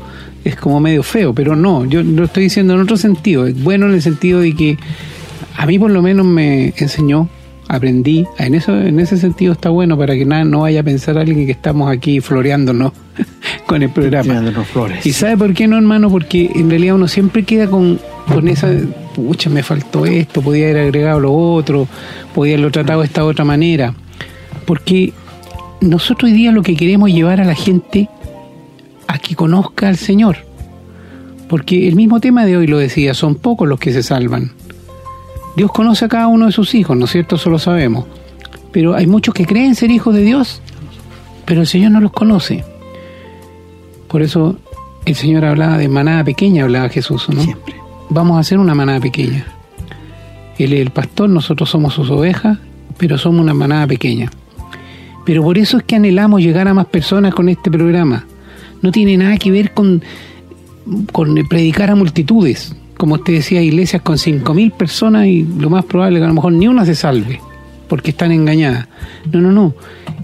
es 0.44 0.58
como 0.58 0.82
medio 0.82 1.04
feo, 1.04 1.34
pero 1.34 1.56
no, 1.56 1.86
yo 1.86 2.04
lo 2.04 2.26
estoy 2.26 2.44
diciendo 2.44 2.74
en 2.74 2.82
otro 2.82 2.98
sentido. 2.98 3.48
Es 3.48 3.64
bueno 3.64 3.86
en 3.86 3.94
el 3.94 4.02
sentido 4.02 4.42
de 4.42 4.54
que 4.54 4.78
a 5.56 5.66
mí 5.66 5.80
por 5.80 5.90
lo 5.90 6.02
menos 6.02 6.26
me 6.26 6.74
enseñó 6.78 7.30
aprendí, 7.68 8.28
en 8.38 8.56
eso 8.56 8.80
en 8.80 9.00
ese 9.00 9.18
sentido 9.18 9.54
está 9.54 9.70
bueno 9.70 9.98
para 9.98 10.16
que 10.16 10.26
nada 10.26 10.44
no 10.44 10.62
vaya 10.62 10.82
a 10.82 10.84
pensar 10.84 11.18
alguien 11.18 11.46
que 11.46 11.54
estamos 11.54 11.90
aquí 11.90 12.20
floreándonos 12.20 12.92
con 13.66 13.84
el 13.84 13.90
programa. 13.90 14.42
Flores. 14.64 15.06
¿Y 15.06 15.14
sabe 15.14 15.38
por 15.38 15.54
qué 15.54 15.68
no, 15.68 15.78
hermano? 15.78 16.10
Porque 16.10 16.52
en 16.54 16.70
realidad 16.70 16.96
uno 16.96 17.08
siempre 17.08 17.44
queda 17.44 17.68
con, 17.68 18.00
con 18.32 18.48
esa, 18.48 18.70
pucha, 19.16 19.50
me 19.50 19.64
faltó 19.64 20.06
esto, 20.06 20.42
podía 20.42 20.66
haber 20.66 20.84
agregado 20.84 21.20
lo 21.20 21.34
otro, 21.34 21.88
podía 22.34 22.54
haberlo 22.54 22.72
tratado 22.72 23.02
de 23.02 23.08
esta 23.08 23.26
otra 23.26 23.46
manera. 23.46 23.94
Porque 24.66 25.14
nosotros 25.82 26.32
hoy 26.32 26.38
día 26.38 26.52
lo 26.52 26.64
que 26.64 26.76
queremos 26.76 27.10
es 27.10 27.16
llevar 27.16 27.42
a 27.42 27.46
la 27.46 27.56
gente 27.56 28.10
a 29.08 29.20
que 29.20 29.36
conozca 29.36 29.88
al 29.88 29.98
Señor. 29.98 30.38
Porque 31.48 31.88
el 31.88 31.96
mismo 31.96 32.20
tema 32.20 32.46
de 32.46 32.58
hoy 32.58 32.68
lo 32.68 32.78
decía, 32.78 33.14
son 33.14 33.36
pocos 33.36 33.68
los 33.68 33.80
que 33.80 33.94
se 33.94 34.04
salvan. 34.04 34.52
Dios 35.56 35.72
conoce 35.72 36.06
a 36.06 36.08
cada 36.10 36.28
uno 36.28 36.48
de 36.48 36.52
sus 36.52 36.76
hijos, 36.76 36.98
¿no 36.98 37.06
es 37.06 37.12
cierto? 37.12 37.36
Eso 37.36 37.50
lo 37.50 37.60
sabemos. 37.60 38.06
Pero 38.72 38.94
hay 38.96 39.08
muchos 39.08 39.34
que 39.34 39.46
creen 39.46 39.76
ser 39.76 39.90
hijos 39.92 40.14
de 40.14 40.22
Dios, 40.22 40.62
pero 41.46 41.62
el 41.62 41.68
Señor 41.68 41.92
no 41.92 42.02
los 42.02 42.12
conoce. 42.12 42.66
Por 44.08 44.22
eso 44.22 44.58
el 45.06 45.16
Señor 45.16 45.46
hablaba 45.46 45.78
de 45.78 45.88
manada 45.88 46.24
pequeña, 46.24 46.64
hablaba 46.64 46.90
Jesús, 46.90 47.28
¿no? 47.30 47.42
Siempre. 47.42 47.76
Vamos 48.10 48.38
a 48.38 48.40
hacer 48.40 48.58
una 48.58 48.76
manada 48.76 49.00
pequeña. 49.00 49.46
Él 50.58 50.74
es 50.74 50.80
el 50.80 50.92
pastor, 50.92 51.30
nosotros 51.30 51.70
somos 51.70 51.94
sus 51.94 52.10
ovejas, 52.10 52.58
pero 52.98 53.18
somos 53.18 53.42
una 53.42 53.54
manada 53.54 53.88
pequeña. 53.88 54.32
Pero 55.26 55.44
por 55.44 55.58
eso 55.58 55.78
es 55.78 55.84
que 55.84 55.96
anhelamos 55.96 56.42
llegar 56.42 56.68
a 56.68 56.74
más 56.74 56.86
personas 56.86 57.34
con 57.34 57.50
este 57.50 57.72
programa. 57.72 58.26
No 58.82 58.92
tiene 58.92 59.18
nada 59.18 59.38
que 59.38 59.52
ver 59.52 59.74
con, 59.74 60.04
con 61.12 61.36
predicar 61.50 61.90
a 61.90 61.96
multitudes. 61.96 62.76
Como 62.98 63.16
usted 63.16 63.34
decía, 63.34 63.62
iglesias 63.62 64.02
con 64.02 64.16
5.000 64.16 64.72
personas 64.72 65.26
y 65.26 65.44
lo 65.44 65.70
más 65.70 65.84
probable 65.86 66.20
es 66.20 66.22
que 66.22 66.26
a 66.26 66.30
lo 66.30 66.36
mejor 66.36 66.54
ni 66.54 66.68
una 66.68 66.86
se 66.86 66.96
salve, 66.96 67.42
porque 67.90 68.12
están 68.12 68.32
engañadas. 68.32 68.88
No, 69.32 69.42
no, 69.42 69.52
no. 69.52 69.74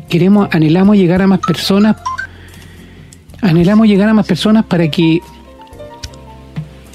Queremos, 0.07 0.47
anhelamos 0.51 0.95
llegar 0.95 1.21
a 1.21 1.27
más 1.27 1.39
personas, 1.39 1.97
anhelamos 3.41 3.87
llegar 3.87 4.09
a 4.09 4.13
más 4.13 4.25
personas 4.25 4.65
para 4.65 4.89
que 4.89 5.21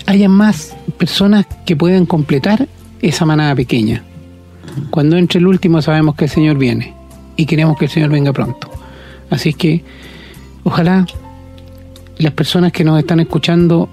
haya 0.07 0.29
más 0.29 0.77
personas 0.99 1.47
que 1.65 1.77
puedan 1.77 2.07
completar 2.07 2.69
esa 3.03 3.25
manada 3.25 3.55
pequeña. 3.55 4.03
Cuando 4.91 5.17
entre 5.17 5.41
el 5.41 5.47
último 5.47 5.83
sabemos 5.83 6.15
que 6.15 6.25
el 6.25 6.31
Señor 6.31 6.59
viene 6.59 6.95
y 7.37 7.47
queremos 7.47 7.77
que 7.79 7.87
el 7.87 7.91
Señor 7.91 8.11
venga 8.11 8.33
pronto. 8.33 8.71
Así 9.31 9.53
que 9.53 9.85
ojalá 10.65 11.07
las 12.19 12.33
personas 12.33 12.73
que 12.73 12.85
nos 12.85 12.99
están 12.99 13.21
escuchando 13.21 13.89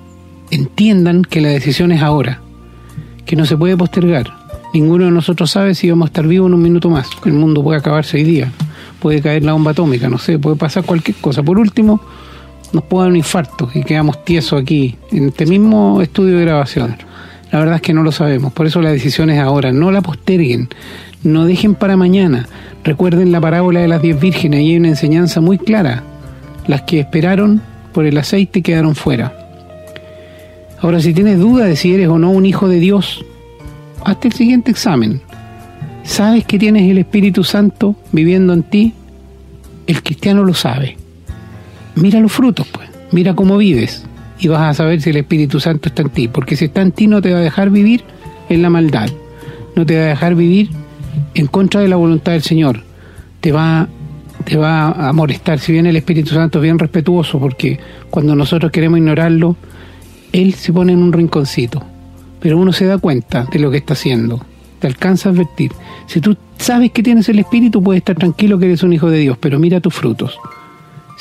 entiendan 0.52 1.24
que 1.24 1.42
la 1.42 1.50
decisión 1.50 1.92
es 1.92 2.02
ahora, 2.02 2.42
que 3.26 3.36
no 3.36 3.46
se 3.46 3.58
puede 3.58 3.76
postergar. 3.76 4.32
Ninguno 4.74 5.06
de 5.06 5.12
nosotros 5.12 5.52
sabe 5.52 5.76
si 5.76 5.90
vamos 5.90 6.08
a 6.08 6.10
estar 6.10 6.28
vivos 6.28 6.48
en 6.48 6.56
un 6.56 6.62
minuto 6.62 6.90
más. 6.90 7.10
El 7.26 7.34
mundo 7.34 7.64
puede 7.64 7.80
acabarse 7.80 8.18
hoy 8.18 8.24
día, 8.24 8.52
puede 9.00 9.22
caer 9.22 9.44
la 9.44 9.54
bomba 9.54 9.72
atómica, 9.72 10.10
no 10.10 10.18
sé, 10.18 10.40
puede 10.40 10.56
pasar 10.56 10.84
cualquier 10.84 11.18
cosa. 11.18 11.44
Por 11.44 11.60
último, 11.60 12.02
nos 12.74 12.84
puede 12.84 13.06
dar 13.06 13.12
un 13.12 13.18
infarto 13.18 13.70
y 13.74 13.84
quedamos 13.84 14.26
tiesos 14.26 14.62
aquí, 14.62 14.98
en 15.12 15.28
este 15.28 15.46
mismo 15.46 16.02
estudio 16.02 16.38
de 16.38 16.46
grabación. 16.46 16.98
La 17.52 17.60
verdad 17.60 17.76
es 17.76 17.82
que 17.82 17.94
no 17.94 18.02
lo 18.02 18.12
sabemos, 18.12 18.52
por 18.52 18.66
eso 18.66 18.82
la 18.82 18.92
decisión 18.92 19.30
es 19.30 19.40
ahora, 19.40 19.72
no 19.72 19.92
la 19.92 20.02
posterguen, 20.02 20.70
no 21.24 21.46
dejen 21.46 21.76
para 21.76 21.96
mañana. 21.96 22.48
Recuerden 22.84 23.32
la 23.32 23.40
parábola 23.40 23.80
de 23.80 23.88
las 23.88 24.02
diez 24.02 24.20
vírgenes, 24.20 24.62
y 24.62 24.72
hay 24.72 24.78
una 24.78 24.90
enseñanza 24.90 25.40
muy 25.40 25.60
clara. 25.60 26.04
Las 26.66 26.82
que 26.82 27.00
esperaron 27.00 27.62
por 27.94 28.06
el 28.06 28.18
aceite 28.18 28.64
quedaron 28.64 28.96
fuera. 28.96 29.38
Ahora, 30.82 31.00
si 31.00 31.14
tienes 31.14 31.40
duda 31.40 31.66
de 31.66 31.76
si 31.76 31.94
eres 31.94 32.10
o 32.10 32.18
no 32.18 32.32
un 32.32 32.46
hijo 32.46 32.68
de 32.68 32.80
Dios, 32.80 33.24
hazte 34.04 34.30
el 34.30 34.34
siguiente 34.34 34.72
examen. 34.72 35.22
¿Sabes 36.04 36.46
que 36.46 36.60
tienes 36.60 36.90
el 36.90 36.98
Espíritu 36.98 37.44
Santo 37.44 37.96
viviendo 38.12 38.52
en 38.52 38.64
ti? 38.64 38.94
El 39.86 40.02
cristiano 40.02 40.44
lo 40.44 40.54
sabe. 40.54 40.98
Mira 41.96 42.20
los 42.20 42.32
frutos, 42.32 42.68
pues. 42.72 42.90
Mira 43.12 43.36
cómo 43.36 43.58
vives 43.58 44.06
y 44.40 44.48
vas 44.48 44.62
a 44.62 44.74
saber 44.74 45.02
si 45.02 45.12
el 45.12 45.18
Espíritu 45.18 45.60
Santo 45.60 45.90
está 45.90 46.02
en 46.02 46.10
ti. 46.10 46.28
Porque 46.28 46.56
si 46.56 46.66
está 46.66 46.82
en 46.82 46.92
ti 46.92 47.08
no 47.08 47.22
te 47.22 47.32
va 47.32 47.40
a 47.40 47.42
dejar 47.42 47.70
vivir 47.70 48.04
en 48.50 48.62
la 48.62 48.70
maldad. 48.70 49.10
No 49.76 49.86
te 49.86 49.98
va 49.98 50.06
a 50.06 50.08
dejar 50.08 50.36
vivir 50.36 50.70
en 51.34 51.48
contra 51.48 51.82
de 51.82 51.88
la 51.88 51.96
voluntad 51.96 52.34
del 52.34 52.42
Señor. 52.42 52.82
Te 53.42 53.52
va, 53.52 53.88
te 54.46 54.58
va 54.58 55.10
a 55.10 55.14
molestar. 55.14 55.60
Si 55.60 55.72
bien 55.72 55.86
el 55.86 55.96
Espíritu 55.96 56.34
Santo 56.34 56.60
es 56.60 56.64
bien 56.64 56.80
respetuoso, 56.80 57.40
porque 57.40 57.80
cuando 58.10 58.36
nosotros 58.36 58.72
queremos 58.72 58.98
ignorarlo, 59.00 59.56
Él 60.32 60.54
se 60.56 60.74
pone 60.74 60.94
en 60.94 61.00
un 61.00 61.14
rinconcito. 61.14 61.84
Pero 62.40 62.58
uno 62.58 62.74
se 62.74 62.86
da 62.86 62.98
cuenta 62.98 63.46
de 63.52 63.60
lo 63.60 63.72
que 63.72 63.78
está 63.78 63.94
haciendo. 63.94 64.44
Te 64.80 64.88
alcanza 64.88 65.30
a 65.30 65.32
advertir. 65.32 65.72
Si 66.08 66.20
tú 66.20 66.36
sabes 66.58 66.92
que 66.92 67.04
tienes 67.04 67.30
el 67.30 67.40
Espíritu, 67.40 67.82
puedes 67.82 68.02
estar 68.02 68.18
tranquilo 68.18 68.60
que 68.60 68.66
eres 68.66 68.84
un 68.84 68.94
hijo 68.94 69.10
de 69.10 69.20
Dios, 69.20 69.38
pero 69.40 69.60
mira 69.60 69.80
tus 69.80 69.94
frutos. 69.94 70.38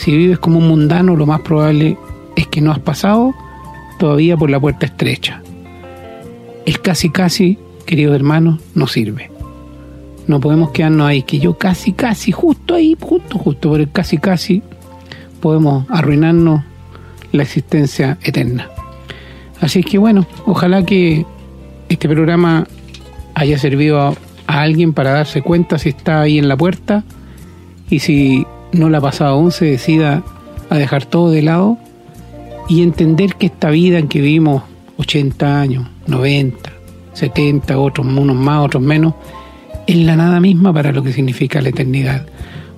Si 0.03 0.11
vives 0.11 0.41
como 0.41 0.59
un 0.59 0.67
mundano, 0.67 1.15
lo 1.15 1.27
más 1.27 1.43
probable 1.43 1.97
es 2.35 2.49
que 2.49 2.61
no 2.61 2.73
has 2.73 2.81
pasado 2.81 3.33
todavía 4.01 4.37
por 4.37 4.51
la 4.51 4.59
puerta 4.59 4.87
estrecha. 4.87 5.41
El 6.67 6.81
casi 6.81 7.09
casi, 7.09 7.57
queridos 7.87 8.17
hermanos, 8.17 8.59
no 8.75 8.89
sirve. 8.89 9.31
No 10.27 10.41
podemos 10.41 10.73
quedarnos 10.73 11.07
ahí, 11.07 11.23
que 11.23 11.39
yo 11.39 11.57
casi 11.57 11.93
casi, 11.93 12.33
justo 12.33 12.75
ahí, 12.75 12.97
justo, 13.01 13.39
justo 13.39 13.69
por 13.69 13.81
el 13.81 13.93
casi 13.93 14.19
casi, 14.19 14.65
podemos 15.41 15.87
arruinarnos 15.89 16.63
la 17.31 17.45
existencia 17.45 18.19
eterna. 18.25 18.71
Así 19.61 19.85
que 19.85 19.99
bueno, 19.99 20.27
ojalá 20.47 20.85
que 20.85 21.25
este 21.89 22.09
programa 22.09 22.67
haya 23.37 23.57
servido 23.57 24.01
a, 24.01 24.15
a 24.49 24.63
alguien 24.63 24.95
para 24.95 25.13
darse 25.13 25.43
cuenta 25.43 25.79
si 25.79 25.91
está 25.91 26.23
ahí 26.23 26.41
en 26.41 26.49
la 26.49 26.57
puerta 26.57 27.05
y 27.89 28.01
si 28.01 28.45
no 28.73 28.89
la 28.89 28.99
aún, 28.99 29.53
se 29.53 29.67
decida 29.67 30.23
a 30.71 30.79
dejar 30.79 31.05
todo 31.05 31.31
de 31.31 31.43
lado 31.43 31.79
y 32.69 32.83
entender 32.83 33.35
que 33.35 33.47
esta 33.47 33.71
vida 33.71 33.99
en 33.99 34.09
que 34.09 34.21
vivimos 34.21 34.63
80 34.97 35.61
años, 35.61 35.87
90, 36.07 36.73
70, 37.13 37.79
otros 37.79 38.07
unos 38.07 38.37
más, 38.37 38.65
otros 38.65 38.83
menos, 38.83 39.15
es 39.87 39.97
la 39.97 40.17
nada 40.17 40.41
misma 40.41 40.73
para 40.73 40.93
lo 40.93 41.03
que 41.03 41.13
significa 41.13 41.61
la 41.61 41.71
eternidad. 41.71 42.27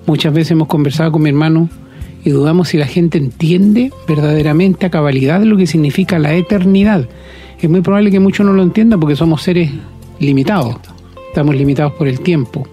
Muchas 0.05 0.33
veces 0.33 0.51
hemos 0.51 0.67
conversado 0.67 1.11
con 1.11 1.21
mi 1.21 1.29
hermano 1.29 1.69
y 2.23 2.31
dudamos 2.31 2.69
si 2.69 2.77
la 2.77 2.87
gente 2.87 3.17
entiende 3.17 3.91
verdaderamente 4.07 4.85
a 4.85 4.89
cabalidad 4.89 5.41
lo 5.43 5.57
que 5.57 5.67
significa 5.67 6.19
la 6.19 6.33
eternidad. 6.33 7.07
Es 7.59 7.69
muy 7.69 7.81
probable 7.81 8.11
que 8.11 8.19
muchos 8.19 8.45
no 8.45 8.53
lo 8.53 8.63
entiendan 8.63 8.99
porque 8.99 9.15
somos 9.15 9.43
seres 9.43 9.71
limitados, 10.19 10.77
estamos 11.29 11.55
limitados 11.55 11.93
por 11.93 12.07
el 12.07 12.19
tiempo. 12.19 12.67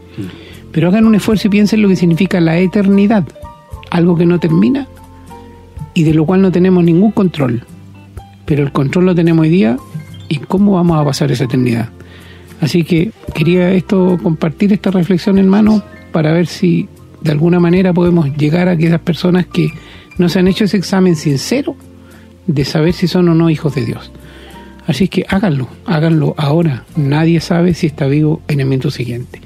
Pero 0.73 0.89
hagan 0.89 1.07
un 1.07 1.15
esfuerzo 1.15 1.49
y 1.49 1.51
piensen 1.51 1.83
lo 1.83 1.89
que 1.89 1.97
significa 1.97 2.41
la 2.41 2.59
eternidad, 2.59 3.25
algo 3.91 4.17
que 4.17 4.27
no 4.27 4.41
termina 4.41 4.89
y 5.95 6.05
de 6.05 6.15
lo 6.15 6.25
cual 6.25 6.43
no 6.43 6.51
tenemos 6.51 6.83
ningún 6.83 7.13
control. 7.13 7.65
Pero 8.47 8.63
el 8.63 8.73
control 8.73 9.07
lo 9.07 9.15
tenemos 9.15 9.43
hoy 9.43 9.51
día 9.51 9.77
y 10.29 10.39
cómo 10.39 10.73
vamos 10.73 11.01
a 11.01 11.05
pasar 11.05 11.31
esa 11.31 11.45
eternidad. 11.45 11.91
Así 12.61 12.85
que 12.85 13.13
quería 13.35 13.73
esto 13.73 14.19
compartir 14.23 14.73
esta 14.73 14.91
reflexión, 14.91 15.39
hermano, 15.39 15.83
para 16.13 16.33
ver 16.33 16.47
si 16.47 16.89
de 17.21 17.33
alguna 17.33 17.61
manera 17.61 17.93
podemos 17.93 18.35
llegar 18.37 18.69
a 18.69 18.73
aquellas 18.73 19.01
personas 19.01 19.47
que 19.47 19.69
no 20.19 20.29
se 20.29 20.39
han 20.39 20.49
hecho 20.49 20.65
ese 20.65 20.77
examen 20.77 21.17
sincero 21.17 21.77
de 22.47 22.65
saber 22.65 22.93
si 22.93 23.09
son 23.09 23.29
o 23.29 23.35
no 23.35 23.51
hijos 23.51 23.75
de 23.75 23.85
Dios. 23.85 24.11
Así 24.87 25.09
que 25.09 25.25
háganlo, 25.29 25.69
háganlo 25.87 26.35
ahora. 26.37 26.85
Nadie 26.97 27.41
sabe 27.41 27.75
si 27.75 27.87
está 27.87 28.07
vivo 28.07 28.43
en 28.49 28.61
el 28.61 28.67
momento 28.67 28.91
siguiente. 28.91 29.41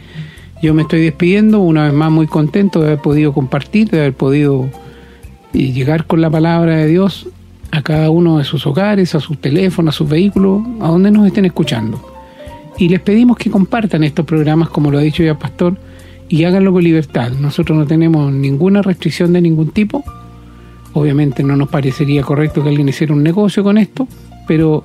Yo 0.67 0.75
me 0.75 0.83
estoy 0.83 1.01
despidiendo, 1.03 1.61
una 1.61 1.85
vez 1.85 1.93
más 1.93 2.11
muy 2.11 2.27
contento 2.27 2.81
de 2.81 2.89
haber 2.89 2.99
podido 2.99 3.33
compartir, 3.33 3.89
de 3.89 4.01
haber 4.01 4.15
podido 4.15 4.69
llegar 5.53 6.07
con 6.07 6.21
la 6.21 6.29
palabra 6.29 6.79
de 6.79 6.89
Dios 6.89 7.29
a 7.71 7.83
cada 7.83 8.11
uno 8.11 8.39
de 8.39 8.43
sus 8.43 8.67
hogares, 8.67 9.15
a 9.15 9.21
sus 9.21 9.41
teléfonos, 9.41 9.95
a 9.95 9.99
sus 9.99 10.09
vehículos, 10.09 10.63
a 10.81 10.89
donde 10.89 11.13
nos 11.13 11.25
estén 11.25 11.45
escuchando. 11.45 12.05
Y 12.79 12.89
les 12.89 12.99
pedimos 12.99 13.37
que 13.37 13.49
compartan 13.49 14.03
estos 14.03 14.27
programas, 14.27 14.69
como 14.69 14.91
lo 14.91 14.99
ha 14.99 15.03
dicho 15.03 15.23
ya 15.23 15.39
Pastor, 15.39 15.77
y 16.29 16.43
háganlo 16.43 16.73
con 16.73 16.83
libertad. 16.83 17.31
Nosotros 17.31 17.79
no 17.79 17.87
tenemos 17.87 18.33
ninguna 18.33 18.83
restricción 18.83 19.33
de 19.35 19.43
ningún 19.43 19.69
tipo. 19.69 20.03
Obviamente 20.95 21.45
no 21.45 21.55
nos 21.55 21.69
parecería 21.69 22.25
correcto 22.25 22.65
que 22.65 22.71
alguien 22.71 22.89
hiciera 22.89 23.15
un 23.15 23.23
negocio 23.23 23.63
con 23.63 23.79
esto, 23.79 24.09
pero 24.49 24.83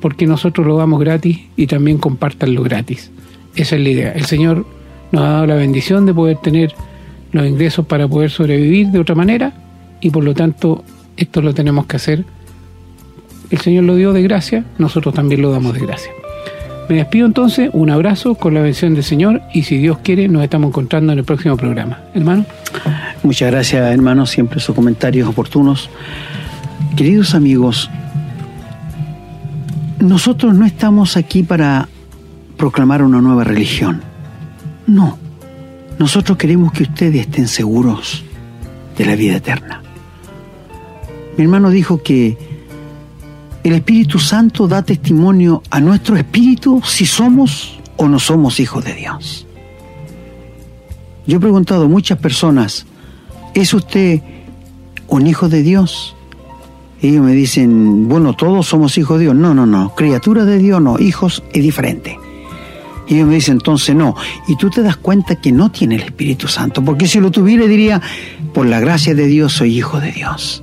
porque 0.00 0.28
nosotros 0.28 0.64
lo 0.64 0.76
damos 0.76 1.00
gratis 1.00 1.40
y 1.56 1.66
también 1.66 1.98
compartanlo 1.98 2.62
gratis. 2.62 3.10
Esa 3.56 3.74
es 3.74 3.82
la 3.82 3.88
idea. 3.88 4.12
El 4.12 4.24
Señor 4.26 4.77
nos 5.12 5.22
ha 5.22 5.28
dado 5.28 5.46
la 5.46 5.54
bendición 5.54 6.06
de 6.06 6.14
poder 6.14 6.36
tener 6.38 6.74
los 7.32 7.46
ingresos 7.46 7.86
para 7.86 8.08
poder 8.08 8.30
sobrevivir 8.30 8.88
de 8.88 8.98
otra 8.98 9.14
manera 9.14 9.52
y 10.00 10.10
por 10.10 10.24
lo 10.24 10.34
tanto 10.34 10.84
esto 11.16 11.42
lo 11.42 11.54
tenemos 11.54 11.86
que 11.86 11.96
hacer. 11.96 12.24
El 13.50 13.58
Señor 13.58 13.84
lo 13.84 13.96
dio 13.96 14.12
de 14.12 14.22
gracia, 14.22 14.64
nosotros 14.78 15.14
también 15.14 15.42
lo 15.42 15.50
damos 15.50 15.74
de 15.74 15.80
gracia. 15.80 16.10
Me 16.88 16.96
despido 16.96 17.26
entonces, 17.26 17.68
un 17.74 17.90
abrazo 17.90 18.34
con 18.34 18.54
la 18.54 18.60
bendición 18.60 18.94
del 18.94 19.04
Señor 19.04 19.42
y 19.52 19.64
si 19.64 19.76
Dios 19.76 19.98
quiere 19.98 20.26
nos 20.28 20.42
estamos 20.42 20.68
encontrando 20.68 21.12
en 21.12 21.18
el 21.18 21.24
próximo 21.24 21.56
programa. 21.56 21.98
Hermano. 22.14 22.46
Muchas 23.22 23.50
gracias, 23.50 23.92
hermano, 23.92 24.24
siempre 24.24 24.60
sus 24.60 24.74
comentarios 24.74 25.28
oportunos. 25.28 25.90
Queridos 26.96 27.34
amigos, 27.34 27.90
nosotros 29.98 30.54
no 30.54 30.64
estamos 30.64 31.16
aquí 31.16 31.42
para 31.42 31.88
proclamar 32.56 33.02
una 33.02 33.20
nueva 33.20 33.44
religión. 33.44 34.07
No, 34.88 35.18
nosotros 35.98 36.36
queremos 36.36 36.72
que 36.72 36.82
ustedes 36.84 37.20
estén 37.20 37.46
seguros 37.46 38.24
de 38.96 39.04
la 39.04 39.14
vida 39.14 39.36
eterna. 39.36 39.82
Mi 41.36 41.44
hermano 41.44 41.70
dijo 41.70 42.02
que 42.02 42.36
el 43.62 43.74
Espíritu 43.74 44.18
Santo 44.18 44.66
da 44.66 44.82
testimonio 44.82 45.62
a 45.70 45.78
nuestro 45.78 46.16
espíritu 46.16 46.82
si 46.84 47.06
somos 47.06 47.78
o 47.96 48.08
no 48.08 48.18
somos 48.18 48.58
hijos 48.58 48.84
de 48.84 48.94
Dios. 48.94 49.46
Yo 51.26 51.36
he 51.36 51.40
preguntado 51.40 51.84
a 51.84 51.88
muchas 51.88 52.18
personas, 52.18 52.86
¿es 53.54 53.74
usted 53.74 54.22
un 55.06 55.26
hijo 55.26 55.48
de 55.48 55.62
Dios? 55.62 56.16
ellos 57.00 57.22
me 57.22 57.32
dicen, 57.32 58.08
bueno, 58.08 58.32
todos 58.32 58.66
somos 58.66 58.98
hijos 58.98 59.18
de 59.18 59.26
Dios. 59.26 59.36
No, 59.36 59.54
no, 59.54 59.66
no, 59.66 59.94
criaturas 59.94 60.46
de 60.46 60.58
Dios 60.58 60.82
no, 60.82 60.98
hijos 60.98 61.44
es 61.52 61.62
diferente. 61.62 62.18
Y 63.08 63.14
ellos 63.14 63.28
me 63.28 63.36
dicen, 63.36 63.54
entonces 63.54 63.96
no. 63.96 64.14
Y 64.46 64.56
tú 64.56 64.68
te 64.70 64.82
das 64.82 64.96
cuenta 64.96 65.36
que 65.36 65.50
no 65.50 65.70
tiene 65.70 65.96
el 65.96 66.02
Espíritu 66.02 66.46
Santo, 66.46 66.84
porque 66.84 67.08
si 67.08 67.20
lo 67.20 67.30
tuviera 67.30 67.64
diría, 67.66 68.02
por 68.52 68.66
la 68.66 68.80
gracia 68.80 69.14
de 69.14 69.26
Dios 69.26 69.54
soy 69.54 69.76
hijo 69.78 69.98
de 70.00 70.12
Dios. 70.12 70.62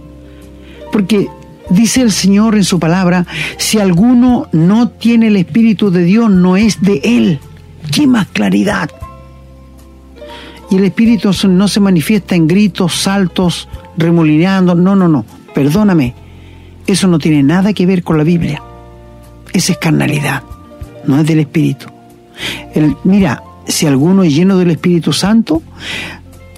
Porque 0.91 1.27
dice 1.69 2.01
el 2.01 2.11
Señor 2.11 2.55
en 2.55 2.63
su 2.63 2.79
palabra, 2.79 3.25
si 3.57 3.79
alguno 3.79 4.47
no 4.51 4.89
tiene 4.89 5.27
el 5.27 5.37
Espíritu 5.37 5.89
de 5.89 6.03
Dios, 6.03 6.29
no 6.29 6.55
es 6.55 6.81
de 6.81 7.01
Él. 7.03 7.39
¿Qué 7.91 8.05
más 8.05 8.27
claridad? 8.27 8.89
Y 10.69 10.77
el 10.77 10.85
Espíritu 10.85 11.31
no 11.47 11.67
se 11.67 11.79
manifiesta 11.79 12.35
en 12.35 12.47
gritos, 12.47 12.93
saltos, 12.93 13.67
remolineando. 13.97 14.75
No, 14.75 14.95
no, 14.95 15.07
no. 15.07 15.25
Perdóname. 15.53 16.13
Eso 16.87 17.07
no 17.07 17.19
tiene 17.19 17.43
nada 17.43 17.73
que 17.73 17.85
ver 17.85 18.03
con 18.03 18.17
la 18.17 18.23
Biblia. 18.23 18.61
Esa 19.53 19.73
es 19.73 19.77
carnalidad. 19.77 20.43
No 21.05 21.19
es 21.19 21.25
del 21.25 21.39
Espíritu. 21.39 21.94
Mira, 23.03 23.43
si 23.67 23.87
alguno 23.87 24.23
es 24.23 24.35
lleno 24.35 24.57
del 24.57 24.71
Espíritu 24.71 25.13
Santo, 25.13 25.61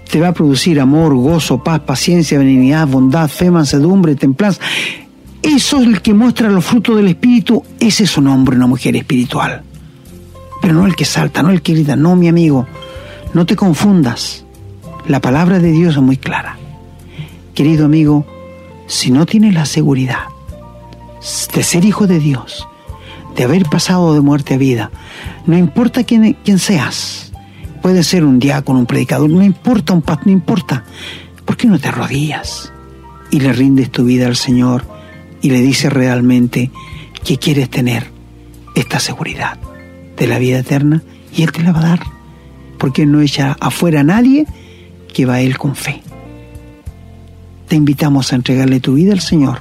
te 0.10 0.20
va 0.20 0.30
a 0.30 0.34
producir 0.34 0.80
amor, 0.80 1.14
gozo, 1.16 1.64
paz, 1.64 1.82
paciencia, 1.82 2.40
benignidad, 2.40 2.88
bondad, 2.88 3.28
fe, 3.28 3.52
mansedumbre, 3.52 4.16
templanza. 4.16 4.62
Eso 5.42 5.80
es 5.80 5.88
el 5.88 6.02
que 6.02 6.14
muestra 6.14 6.50
los 6.50 6.66
frutos 6.66 6.98
del 6.98 7.08
Espíritu. 7.08 7.64
Ese 7.80 8.04
es 8.04 8.18
un 8.18 8.28
hombre, 8.28 8.56
una 8.56 8.68
mujer 8.68 8.96
espiritual. 8.96 9.64
Pero 10.62 10.74
no 10.74 10.86
el 10.86 10.96
que 10.96 11.06
salta, 11.06 11.44
no 11.44 11.52
el 11.52 11.62
que 11.62 11.74
grita. 11.74 11.96
No, 11.96 12.16
mi 12.16 12.28
amigo, 12.28 12.68
no 13.34 13.46
te 13.46 13.56
confundas. 13.56 14.46
La 15.08 15.22
palabra 15.22 15.60
de 15.60 15.72
Dios 15.72 15.96
es 15.96 16.02
muy 16.02 16.18
clara. 16.18 16.58
Querido 17.54 17.86
amigo, 17.86 18.26
si 18.88 19.12
no 19.12 19.26
tienes 19.26 19.54
la 19.54 19.66
seguridad 19.66 20.26
de 21.54 21.64
ser 21.64 21.86
hijo 21.86 22.08
de 22.08 22.20
Dios, 22.20 22.68
de 23.38 23.44
haber 23.44 23.66
pasado 23.66 24.16
de 24.16 24.22
muerte 24.22 24.56
a 24.56 24.58
vida, 24.58 24.92
no 25.46 25.56
importa 25.58 26.04
quién, 26.04 26.36
seas, 26.58 27.32
puede 27.84 28.04
ser 28.04 28.26
un 28.26 28.40
diácono, 28.40 28.80
un 28.80 28.88
predicador, 28.88 29.30
no 29.30 29.44
importa, 29.44 29.94
un 29.94 30.02
pastor, 30.02 30.26
no 30.28 30.34
importa, 30.34 30.84
¿por 31.46 31.56
qué 31.56 31.68
no 31.68 31.78
te 31.78 31.88
arrodillas 31.88 32.74
y 33.30 33.40
le 33.40 33.54
rindes 33.54 33.92
tu 33.92 34.06
vida 34.06 34.26
al 34.26 34.36
Señor 34.36 34.86
y 35.42 35.52
le 35.52 35.62
dices 35.62 35.94
realmente 35.94 36.72
que 37.24 37.38
quieres 37.38 37.70
tener 37.70 38.10
esta 38.74 39.00
seguridad 39.00 39.60
de 40.18 40.28
la 40.28 40.40
vida 40.40 40.60
eterna 40.60 41.04
y 41.32 41.44
Él 41.44 41.52
te 41.52 41.62
la 41.62 41.74
va 41.74 41.80
a 41.80 41.90
dar? 41.90 42.00
Porque 42.80 43.06
no 43.06 43.22
echa 43.22 43.56
afuera 43.60 44.00
a 44.00 44.04
nadie 44.04 44.48
que 45.14 45.28
va 45.28 45.36
a 45.36 45.42
Él 45.42 45.60
con 45.60 45.76
fe. 45.76 46.02
Te 47.68 47.76
invitamos 47.76 48.34
a 48.34 48.36
entregarle 48.36 48.80
tu 48.80 48.96
vida 48.96 49.14
al 49.14 49.22
Señor 49.22 49.60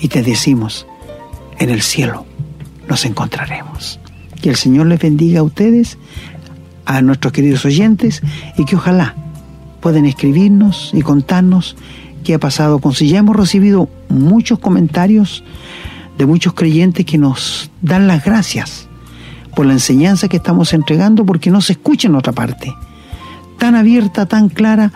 y 0.00 0.08
te 0.08 0.22
decimos, 0.22 0.86
en 1.58 1.70
el 1.70 1.82
cielo 1.82 2.25
nos 2.88 3.04
encontraremos. 3.04 4.00
Que 4.40 4.50
el 4.50 4.56
Señor 4.56 4.86
les 4.86 5.00
bendiga 5.00 5.40
a 5.40 5.42
ustedes, 5.42 5.98
a 6.84 7.02
nuestros 7.02 7.32
queridos 7.32 7.64
oyentes, 7.64 8.22
y 8.56 8.64
que 8.64 8.76
ojalá 8.76 9.14
puedan 9.80 10.06
escribirnos 10.06 10.90
y 10.92 11.02
contarnos 11.02 11.76
qué 12.24 12.34
ha 12.34 12.38
pasado 12.38 12.80
con 12.80 12.92
si 12.92 13.08
ya 13.08 13.18
hemos 13.18 13.36
recibido 13.36 13.88
muchos 14.08 14.58
comentarios 14.58 15.44
de 16.18 16.26
muchos 16.26 16.54
creyentes 16.54 17.06
que 17.06 17.18
nos 17.18 17.70
dan 17.82 18.06
las 18.06 18.24
gracias 18.24 18.88
por 19.54 19.66
la 19.66 19.74
enseñanza 19.74 20.28
que 20.28 20.36
estamos 20.36 20.72
entregando 20.72 21.24
porque 21.24 21.50
no 21.50 21.60
se 21.60 21.74
escucha 21.74 22.08
en 22.08 22.14
otra 22.14 22.32
parte. 22.32 22.74
Tan 23.58 23.74
abierta, 23.74 24.26
tan 24.26 24.48
clara 24.48 24.92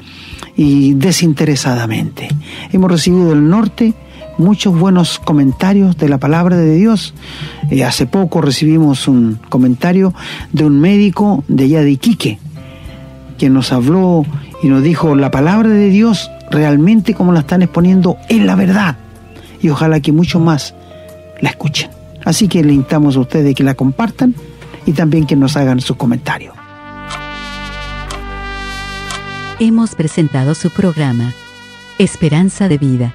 y 0.56 0.94
desinteresadamente. 0.94 2.28
Hemos 2.72 2.90
recibido 2.90 3.30
del 3.30 3.48
norte 3.48 3.94
muchos 4.40 4.76
buenos 4.76 5.18
comentarios 5.18 5.96
de 5.96 6.08
la 6.08 6.18
palabra 6.18 6.56
de 6.56 6.74
Dios. 6.74 7.14
Eh, 7.70 7.84
hace 7.84 8.06
poco 8.06 8.40
recibimos 8.40 9.06
un 9.06 9.38
comentario 9.48 10.14
de 10.52 10.64
un 10.64 10.80
médico 10.80 11.44
de 11.46 11.64
allá 11.64 11.82
de 11.82 11.92
Iquique, 11.92 12.38
que 13.38 13.50
nos 13.50 13.72
habló 13.72 14.24
y 14.62 14.68
nos 14.68 14.82
dijo, 14.82 15.14
la 15.14 15.30
palabra 15.30 15.68
de 15.68 15.90
Dios 15.90 16.30
realmente 16.50 17.14
como 17.14 17.32
la 17.32 17.40
están 17.40 17.62
exponiendo 17.62 18.16
es 18.28 18.42
la 18.42 18.56
verdad. 18.56 18.96
Y 19.62 19.68
ojalá 19.68 20.00
que 20.00 20.10
muchos 20.10 20.40
más 20.42 20.74
la 21.40 21.50
escuchen. 21.50 21.90
Así 22.24 22.48
que 22.48 22.64
le 22.64 22.72
invitamos 22.72 23.16
a 23.16 23.20
ustedes 23.20 23.54
que 23.54 23.62
la 23.62 23.74
compartan 23.74 24.34
y 24.86 24.92
también 24.92 25.26
que 25.26 25.36
nos 25.36 25.56
hagan 25.56 25.80
sus 25.80 25.96
comentarios. 25.96 26.54
Hemos 29.58 29.94
presentado 29.94 30.54
su 30.54 30.70
programa, 30.70 31.34
Esperanza 31.98 32.66
de 32.68 32.78
Vida 32.78 33.14